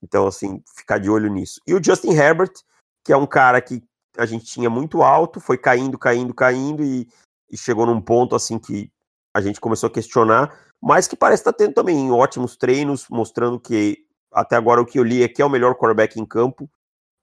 Então, 0.02 0.26
assim, 0.26 0.62
ficar 0.76 0.98
de 0.98 1.08
olho 1.08 1.30
nisso. 1.30 1.60
E 1.66 1.74
o 1.74 1.82
Justin 1.82 2.12
Herbert, 2.12 2.52
que 3.04 3.12
é 3.12 3.16
um 3.16 3.26
cara 3.26 3.60
que 3.60 3.82
a 4.16 4.26
gente 4.26 4.44
tinha 4.44 4.68
muito 4.68 5.02
alto, 5.02 5.40
foi 5.40 5.56
caindo, 5.56 5.98
caindo, 5.98 6.34
caindo 6.34 6.82
e, 6.82 7.08
e 7.50 7.56
chegou 7.56 7.86
num 7.86 8.00
ponto 8.00 8.36
assim 8.36 8.58
que 8.58 8.90
a 9.34 9.40
gente 9.40 9.60
começou 9.60 9.86
a 9.86 9.92
questionar, 9.92 10.54
mas 10.80 11.08
que 11.08 11.16
parece 11.16 11.40
estar 11.40 11.52
tendo 11.52 11.74
também 11.74 12.10
ótimos 12.10 12.56
treinos, 12.56 13.06
mostrando 13.08 13.58
que 13.58 14.04
até 14.32 14.56
agora 14.56 14.80
o 14.80 14.86
que 14.86 14.98
eu 14.98 15.04
li 15.04 15.22
é 15.22 15.28
que 15.28 15.40
é 15.40 15.44
o 15.44 15.50
melhor 15.50 15.74
quarterback 15.74 16.20
em 16.20 16.24
campo. 16.24 16.68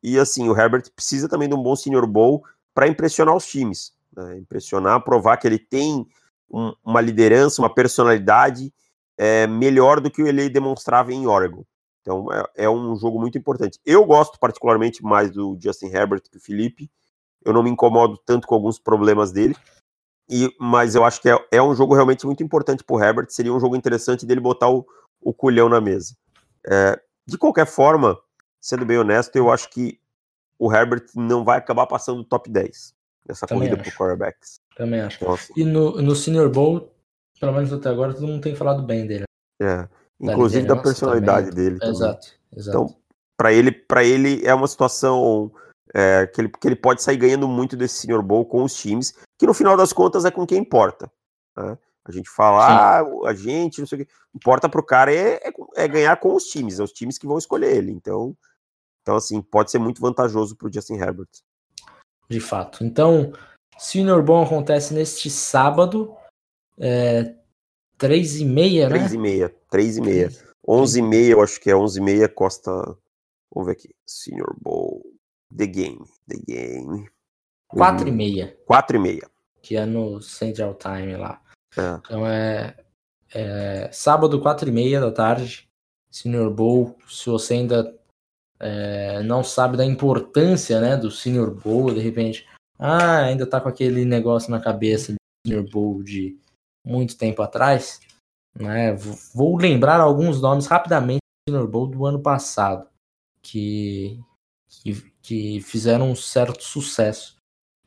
E 0.01 0.17
assim, 0.17 0.47
o 0.49 0.57
Herbert 0.57 0.89
precisa 0.95 1.27
também 1.27 1.49
de 1.49 1.55
um 1.55 1.61
bom 1.61 1.75
Senior 1.75 2.07
Bowl 2.07 2.43
para 2.73 2.87
impressionar 2.87 3.35
os 3.35 3.45
times. 3.45 3.93
Né? 4.15 4.37
Impressionar, 4.37 5.03
provar 5.03 5.37
que 5.37 5.47
ele 5.47 5.59
tem 5.59 6.07
um, 6.49 6.73
uma 6.83 7.01
liderança, 7.01 7.61
uma 7.61 7.73
personalidade 7.73 8.73
é, 9.17 9.45
melhor 9.45 9.99
do 9.99 10.09
que 10.09 10.21
ele 10.21 10.49
demonstrava 10.49 11.11
em 11.11 11.27
Oregon. 11.27 11.63
Então 12.09 12.27
é, 12.33 12.63
é, 12.65 12.69
um 12.69 12.95
jogo 12.95 13.19
muito 13.19 13.37
importante. 13.37 13.79
Eu 13.85 14.03
gosto 14.03 14.39
particularmente 14.39 15.03
mais 15.03 15.29
do 15.29 15.55
Justin 15.61 15.87
Herbert 15.87 16.23
que 16.23 16.37
o 16.37 16.41
Felipe. 16.41 16.89
Eu 17.45 17.53
não 17.53 17.61
me 17.61 17.69
incomodo 17.69 18.17
tanto 18.25 18.47
com 18.47 18.55
alguns 18.55 18.79
problemas 18.79 19.31
dele. 19.31 19.55
E, 20.27 20.51
mas 20.59 20.95
eu 20.95 21.05
acho 21.05 21.21
que 21.21 21.29
é, 21.29 21.37
é 21.51 21.61
um 21.61 21.75
jogo 21.75 21.93
realmente 21.93 22.25
muito 22.25 22.41
importante 22.41 22.83
para 22.83 22.95
o 22.95 23.01
Herbert. 23.01 23.27
Seria 23.29 23.53
um 23.53 23.59
jogo 23.59 23.75
interessante 23.75 24.25
dele 24.25 24.41
botar 24.41 24.69
o, 24.69 24.85
o 25.21 25.31
culhão 25.31 25.69
na 25.69 25.79
mesa. 25.79 26.15
É, 26.67 26.99
de 27.27 27.37
qualquer 27.37 27.67
forma, 27.67 28.19
sendo 28.59 28.85
bem 28.85 28.97
honesto, 28.97 29.35
eu 29.35 29.51
acho 29.51 29.69
que 29.69 29.99
o 30.57 30.73
Herbert 30.73 31.05
não 31.15 31.43
vai 31.43 31.59
acabar 31.59 31.85
passando 31.85 32.17
do 32.17 32.27
top 32.27 32.49
10 32.49 32.93
nessa 33.27 33.45
Também 33.45 33.69
corrida 33.69 33.83
por 33.83 33.93
quarterbacks. 33.93 34.59
Também 34.75 34.99
acho. 35.01 35.17
Então, 35.21 35.33
assim, 35.33 35.53
e 35.55 35.63
no, 35.63 36.01
no 36.01 36.15
Senior 36.15 36.49
Bowl, 36.49 36.91
pelo 37.39 37.53
menos 37.53 37.71
até 37.71 37.89
agora, 37.89 38.13
todo 38.13 38.27
mundo 38.27 38.41
tem 38.41 38.55
falado 38.55 38.83
bem 38.83 39.05
dele. 39.05 39.25
É. 39.61 39.87
Inclusive 40.19 40.67
da, 40.67 40.75
da 40.75 40.81
personalidade 40.81 41.49
também. 41.49 41.63
dele. 41.63 41.79
Exato, 41.81 42.27
exato. 42.55 42.77
Então, 42.77 42.95
para 43.37 43.53
ele, 43.53 43.71
para 43.71 44.03
ele 44.03 44.45
é 44.45 44.53
uma 44.53 44.67
situação 44.67 45.51
é, 45.93 46.27
que, 46.27 46.41
ele, 46.41 46.49
que 46.49 46.67
ele 46.67 46.75
pode 46.75 47.01
sair 47.01 47.17
ganhando 47.17 47.47
muito 47.47 47.77
desse 47.77 47.99
Senior 47.99 48.21
Bowl 48.21 48.45
com 48.45 48.63
os 48.63 48.75
times, 48.75 49.13
que 49.37 49.47
no 49.47 49.53
final 49.53 49.77
das 49.77 49.93
contas 49.93 50.25
é 50.25 50.31
com 50.31 50.45
quem 50.45 50.57
importa. 50.57 51.09
Né? 51.55 51.77
A 52.05 52.11
gente 52.11 52.29
fala, 52.29 52.65
ah, 52.65 53.03
a 53.27 53.33
gente, 53.33 53.79
não 53.79 53.87
sei 53.87 54.01
o 54.01 54.05
que. 54.05 54.11
Importa 54.35 54.67
pro 54.67 54.85
cara 54.85 55.13
é, 55.13 55.35
é, 55.35 55.51
é, 55.75 55.87
ganhar 55.87 56.17
com 56.17 56.35
os 56.35 56.45
times, 56.45 56.79
é 56.79 56.83
os 56.83 56.91
times 56.91 57.17
que 57.17 57.27
vão 57.27 57.37
escolher 57.37 57.77
ele. 57.77 57.91
Então, 57.91 58.35
então 59.01 59.15
assim, 59.15 59.41
pode 59.41 59.71
ser 59.71 59.79
muito 59.79 60.01
vantajoso 60.01 60.55
pro 60.55 60.71
Justin 60.71 60.95
Herbert. 60.95 61.29
De 62.29 62.39
fato. 62.39 62.83
Então, 62.83 63.31
Senior 63.77 64.21
Bowl 64.21 64.43
acontece 64.43 64.93
neste 64.93 65.29
sábado. 65.29 66.13
É, 66.77 67.35
Três 67.99 68.39
e 68.39 68.45
meia, 68.45 68.87
né? 68.87 68.95
Três 68.95 69.13
e 69.13 69.17
meia, 69.17 69.53
três 69.69 69.97
e 69.97 70.01
meia. 70.01 70.29
Onze 70.67 70.99
e 70.99 71.01
meia, 71.01 71.31
eu 71.31 71.41
acho 71.41 71.59
que 71.59 71.69
é 71.69 71.75
onze 71.75 71.99
e 71.99 72.03
meia, 72.03 72.27
Costa... 72.27 72.71
Vamos 73.51 73.65
ver 73.65 73.71
aqui. 73.73 73.89
Senior 74.05 74.55
Bowl, 74.61 75.01
The 75.55 75.65
Game, 75.65 76.05
The 76.27 76.37
Game. 76.47 77.09
Quatro 77.67 78.07
e 78.07 78.11
meia. 78.11 78.57
Quatro 78.65 78.97
e 78.97 78.99
meia. 78.99 79.29
Que 79.61 79.75
é 79.75 79.85
no 79.85 80.21
Central 80.21 80.75
Time 80.75 81.15
lá. 81.17 81.41
É. 81.77 81.99
Então 81.99 82.27
é, 82.27 82.75
é, 83.33 83.89
sábado, 83.91 84.41
quatro 84.41 84.69
e 84.69 84.71
meia 84.71 84.99
da 84.99 85.11
tarde, 85.11 85.67
Senior 86.11 86.51
Bowl. 86.51 86.97
Se 87.07 87.29
você 87.29 87.55
ainda 87.55 87.95
é, 88.59 89.21
não 89.23 89.43
sabe 89.43 89.77
da 89.77 89.85
importância 89.85 90.79
né, 90.79 90.97
do 90.97 91.11
Senior 91.11 91.51
Bowl, 91.53 91.93
de 91.93 91.99
repente, 91.99 92.47
ah, 92.77 93.25
ainda 93.25 93.45
tá 93.45 93.59
com 93.59 93.69
aquele 93.69 94.05
negócio 94.05 94.51
na 94.51 94.59
cabeça 94.59 95.13
do 95.13 95.17
Senior 95.45 95.69
Bowl 95.69 96.03
de 96.03 96.37
muito 96.85 97.17
tempo 97.17 97.41
atrás, 97.41 97.99
né? 98.59 98.93
Vou 99.33 99.57
lembrar 99.57 99.99
alguns 99.99 100.41
nomes 100.41 100.67
rapidamente 100.67 101.19
do 101.19 101.51
Senior 101.51 101.67
Bowl 101.67 101.87
do 101.87 102.05
ano 102.05 102.21
passado, 102.21 102.87
que, 103.41 104.19
que, 104.67 105.11
que 105.21 105.61
fizeram 105.61 106.11
um 106.11 106.15
certo 106.15 106.63
sucesso 106.63 107.37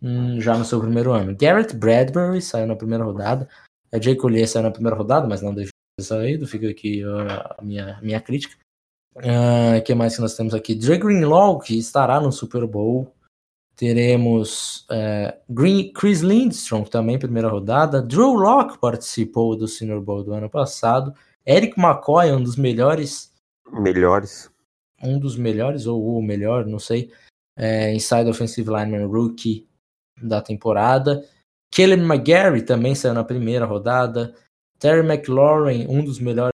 hum, 0.01 0.41
já 0.41 0.57
no 0.57 0.65
seu 0.65 0.81
primeiro 0.81 1.13
ano. 1.13 1.37
Garrett 1.37 1.77
Bradbury 1.77 2.41
saiu 2.41 2.67
na 2.67 2.77
primeira 2.77 3.05
rodada, 3.05 3.49
a 3.93 4.01
Jay 4.01 4.17
Collier 4.17 4.49
saiu 4.49 4.63
na 4.63 4.71
primeira 4.71 4.97
rodada, 4.97 5.27
mas 5.29 5.43
não 5.43 5.55
deixou 5.55 5.73
de 6.01 6.07
sair, 6.07 6.45
fica 6.47 6.69
aqui 6.69 7.03
a 7.05 7.63
minha, 7.63 8.01
minha 8.03 8.21
crítica. 8.21 8.57
O 9.15 9.19
uh, 9.19 9.83
que 9.85 9.95
mais 9.95 10.15
que 10.15 10.23
nós 10.23 10.35
temos 10.35 10.55
aqui? 10.55 10.75
Dre 10.75 10.97
Greenlaw, 10.97 11.59
que 11.59 11.79
estará 11.79 12.19
no 12.19 12.33
Super 12.33 12.67
Bowl. 12.67 13.15
Teremos 13.83 14.87
é, 14.89 15.41
Green, 15.51 15.93
Chris 15.93 16.21
Lindstrom, 16.21 16.85
também 16.85 17.19
primeira 17.19 17.49
rodada. 17.49 18.01
Drew 18.01 18.33
Locke 18.33 18.79
participou 18.79 19.57
do 19.57 19.67
Senior 19.67 20.01
Bowl 20.01 20.23
do 20.23 20.33
ano 20.33 20.49
passado. 20.49 21.13
Eric 21.45 21.77
McCoy, 21.81 22.31
um 22.31 22.41
dos 22.41 22.55
melhores. 22.55 23.35
Melhores. 23.73 24.49
Um 25.03 25.19
dos 25.19 25.37
melhores, 25.37 25.85
ou 25.89 26.17
o 26.17 26.23
melhor, 26.23 26.65
não 26.65 26.79
sei. 26.79 27.11
É, 27.59 27.93
inside 27.93 28.31
Offensive 28.31 28.71
Lineman 28.71 29.09
Rookie 29.09 29.67
da 30.23 30.41
temporada. 30.41 31.29
Kellen 31.69 32.05
McGarry 32.05 32.63
também 32.63 32.95
saiu 32.95 33.15
na 33.15 33.25
primeira 33.25 33.65
rodada. 33.65 34.33
Terry 34.79 35.05
McLaurin, 35.05 35.89
um 35.89 36.05
dos 36.05 36.21
melhores 36.21 36.53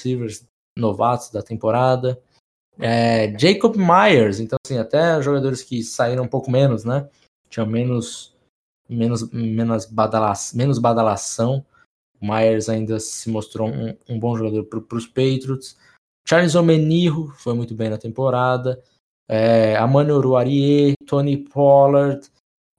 receivers 0.00 0.46
novatos 0.78 1.30
da 1.30 1.42
temporada. 1.42 2.22
É, 2.78 3.36
Jacob 3.38 3.76
Myers, 3.76 4.38
então 4.38 4.56
assim, 4.64 4.78
até 4.78 5.20
jogadores 5.20 5.62
que 5.62 5.82
saíram 5.82 6.24
um 6.24 6.28
pouco 6.28 6.50
menos, 6.50 6.84
né? 6.84 7.08
Tinham 7.50 7.66
menos 7.66 8.34
menos 8.88 9.30
menos, 9.30 9.84
badala, 9.84 10.32
menos 10.54 10.78
badalação. 10.78 11.64
O 12.20 12.26
Myers 12.26 12.68
ainda 12.68 12.98
se 12.98 13.30
mostrou 13.30 13.68
um, 13.68 13.96
um 14.08 14.18
bom 14.18 14.36
jogador 14.36 14.64
para 14.64 14.96
os 14.96 15.06
Patriots. 15.06 15.76
Charles 16.26 16.54
Omenirro 16.54 17.32
foi 17.36 17.54
muito 17.54 17.74
bem 17.74 17.90
na 17.90 17.98
temporada. 17.98 18.82
É, 19.28 19.76
Amani 19.76 20.12
Oruarie, 20.12 20.94
Tony 21.06 21.36
Pollard. 21.36 22.28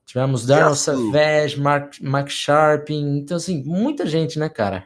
Tivemos 0.04 0.44
Darnell 0.44 0.74
Savage, 0.74 1.60
Mark, 1.60 2.00
Mark 2.00 2.28
Sharping. 2.28 3.18
Então, 3.18 3.36
assim, 3.36 3.62
muita 3.62 4.06
gente, 4.06 4.38
né, 4.38 4.48
cara? 4.48 4.84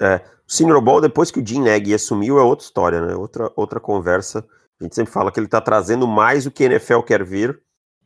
É, 0.00 0.24
o 0.52 0.54
Senior 0.54 0.82
Ball, 0.82 1.00
depois 1.00 1.30
que 1.30 1.40
o 1.40 1.46
Jim 1.46 1.62
Nagy 1.62 1.94
assumiu, 1.94 2.38
é 2.38 2.42
outra 2.42 2.66
história, 2.66 3.00
né? 3.00 3.16
Outra, 3.16 3.50
outra 3.56 3.80
conversa. 3.80 4.44
A 4.78 4.84
gente 4.84 4.94
sempre 4.94 5.10
fala 5.10 5.32
que 5.32 5.40
ele 5.40 5.46
está 5.46 5.62
trazendo 5.62 6.06
mais 6.06 6.44
o 6.44 6.50
que 6.50 6.64
a 6.64 6.66
NFL 6.66 7.00
quer 7.00 7.24
ver. 7.24 7.58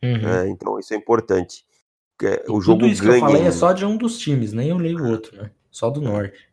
Uhum. 0.02 0.28
É, 0.28 0.48
então 0.48 0.78
isso 0.78 0.94
é 0.94 0.96
importante. 0.96 1.64
É, 2.22 2.44
o 2.48 2.60
jogo 2.60 2.80
tudo 2.80 2.92
isso 2.92 3.02
ganha... 3.02 3.18
que 3.18 3.24
eu 3.24 3.28
falei 3.30 3.46
é 3.46 3.50
só 3.50 3.72
de 3.72 3.84
um 3.84 3.96
dos 3.96 4.18
times, 4.18 4.52
nem 4.52 4.68
eu 4.68 4.78
leio 4.78 5.02
o 5.02 5.10
outro, 5.10 5.36
né? 5.36 5.50
Só 5.70 5.90
do 5.90 6.00
norte. 6.00 6.48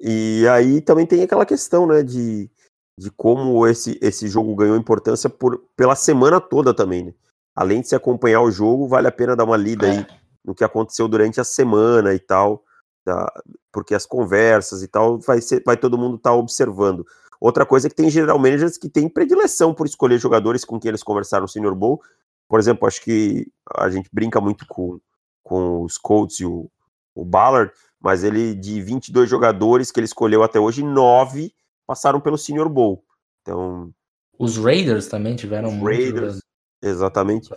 E 0.00 0.44
aí 0.50 0.80
também 0.80 1.06
tem 1.06 1.22
aquela 1.22 1.46
questão, 1.46 1.86
né, 1.86 2.02
de, 2.02 2.50
de 2.98 3.10
como 3.12 3.66
esse, 3.66 3.98
esse 4.02 4.28
jogo 4.28 4.54
ganhou 4.54 4.76
importância 4.76 5.30
por, 5.30 5.62
pela 5.74 5.94
semana 5.94 6.40
toda 6.40 6.74
também, 6.74 7.04
né? 7.04 7.14
Além 7.54 7.80
de 7.80 7.88
se 7.88 7.94
acompanhar 7.94 8.42
o 8.42 8.50
jogo, 8.50 8.88
vale 8.88 9.06
a 9.06 9.12
pena 9.12 9.36
dar 9.36 9.44
uma 9.44 9.56
lida 9.56 9.86
é. 9.86 9.90
aí 9.90 10.06
no 10.44 10.54
que 10.54 10.64
aconteceu 10.64 11.08
durante 11.08 11.40
a 11.40 11.44
semana 11.44 12.12
e 12.12 12.18
tal 12.18 12.65
da, 13.06 13.32
porque 13.72 13.94
as 13.94 14.04
conversas 14.04 14.82
e 14.82 14.88
tal 14.88 15.18
vai, 15.18 15.40
ser, 15.40 15.62
vai 15.64 15.76
todo 15.76 15.96
mundo 15.96 16.16
estar 16.16 16.30
tá 16.30 16.36
observando. 16.36 17.06
Outra 17.40 17.64
coisa 17.64 17.86
é 17.86 17.90
que 17.90 17.96
tem 17.96 18.10
general 18.10 18.38
managers 18.38 18.76
que 18.76 18.88
têm 18.88 19.08
predileção 19.08 19.72
por 19.72 19.86
escolher 19.86 20.18
jogadores 20.18 20.64
com 20.64 20.80
quem 20.80 20.88
eles 20.88 21.02
conversaram 21.02 21.42
no 21.42 21.48
Senior 21.48 21.74
Bowl. 21.74 22.02
Por 22.48 22.58
exemplo, 22.58 22.86
acho 22.86 23.02
que 23.02 23.46
a 23.76 23.88
gente 23.88 24.08
brinca 24.12 24.40
muito 24.40 24.66
com, 24.66 24.98
com 25.42 25.82
os 25.82 25.96
Colts 25.96 26.40
e 26.40 26.44
o, 26.44 26.68
o 27.14 27.24
Ballard, 27.24 27.72
mas 28.00 28.24
ele, 28.24 28.54
de 28.54 28.80
22 28.82 29.28
jogadores 29.28 29.90
que 29.90 30.00
ele 30.00 30.06
escolheu 30.06 30.42
até 30.42 30.58
hoje, 30.58 30.82
nove 30.82 31.52
passaram 31.86 32.20
pelo 32.20 32.38
Senior 32.38 32.68
Bowl. 32.68 33.04
Então. 33.42 33.92
Os 34.38 34.56
Raiders 34.56 35.06
também 35.06 35.36
tiveram 35.36 35.68
os 35.68 35.82
Raiders, 35.82 36.40
exatamente. 36.82 37.50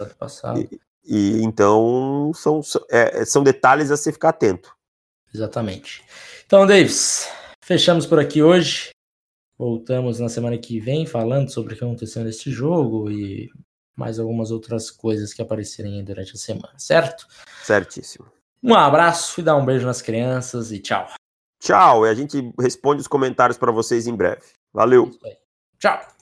E, 0.56 0.80
e, 1.06 1.44
então 1.44 2.32
são, 2.36 2.62
é, 2.90 3.26
são 3.26 3.44
detalhes 3.44 3.92
a 3.92 3.98
se 3.98 4.12
ficar 4.12 4.30
atento. 4.30 4.79
Exatamente. 5.34 6.04
Então, 6.46 6.66
Davis, 6.66 7.30
fechamos 7.64 8.06
por 8.06 8.20
aqui 8.20 8.42
hoje. 8.42 8.90
Voltamos 9.58 10.20
na 10.20 10.30
semana 10.30 10.58
que 10.58 10.80
vem 10.80 11.06
falando 11.06 11.52
sobre 11.52 11.74
o 11.74 11.78
que 11.78 11.84
aconteceu 11.84 12.24
neste 12.24 12.50
jogo 12.50 13.12
e 13.12 13.50
mais 13.96 14.18
algumas 14.18 14.50
outras 14.52 14.90
coisas 14.90 15.34
que 15.34 15.42
aparecerem 15.42 16.04
durante 16.04 16.34
a 16.34 16.38
semana, 16.38 16.74
certo? 16.78 17.28
Certíssimo. 17.64 18.32
Um 18.64 18.74
abraço 18.74 19.40
e 19.40 19.44
dá 19.44 19.56
um 19.56 19.66
beijo 19.66 19.86
nas 19.86 20.02
crianças 20.02 20.72
e 20.72 20.80
tchau. 20.80 21.08
Tchau, 21.62 22.06
e 22.06 22.10
a 22.10 22.14
gente 22.14 22.54
responde 22.58 23.02
os 23.02 23.08
comentários 23.08 23.58
para 23.58 23.72
vocês 23.72 24.08
em 24.08 24.16
breve. 24.16 24.44
Valeu. 24.74 25.12
Tchau. 25.78 26.19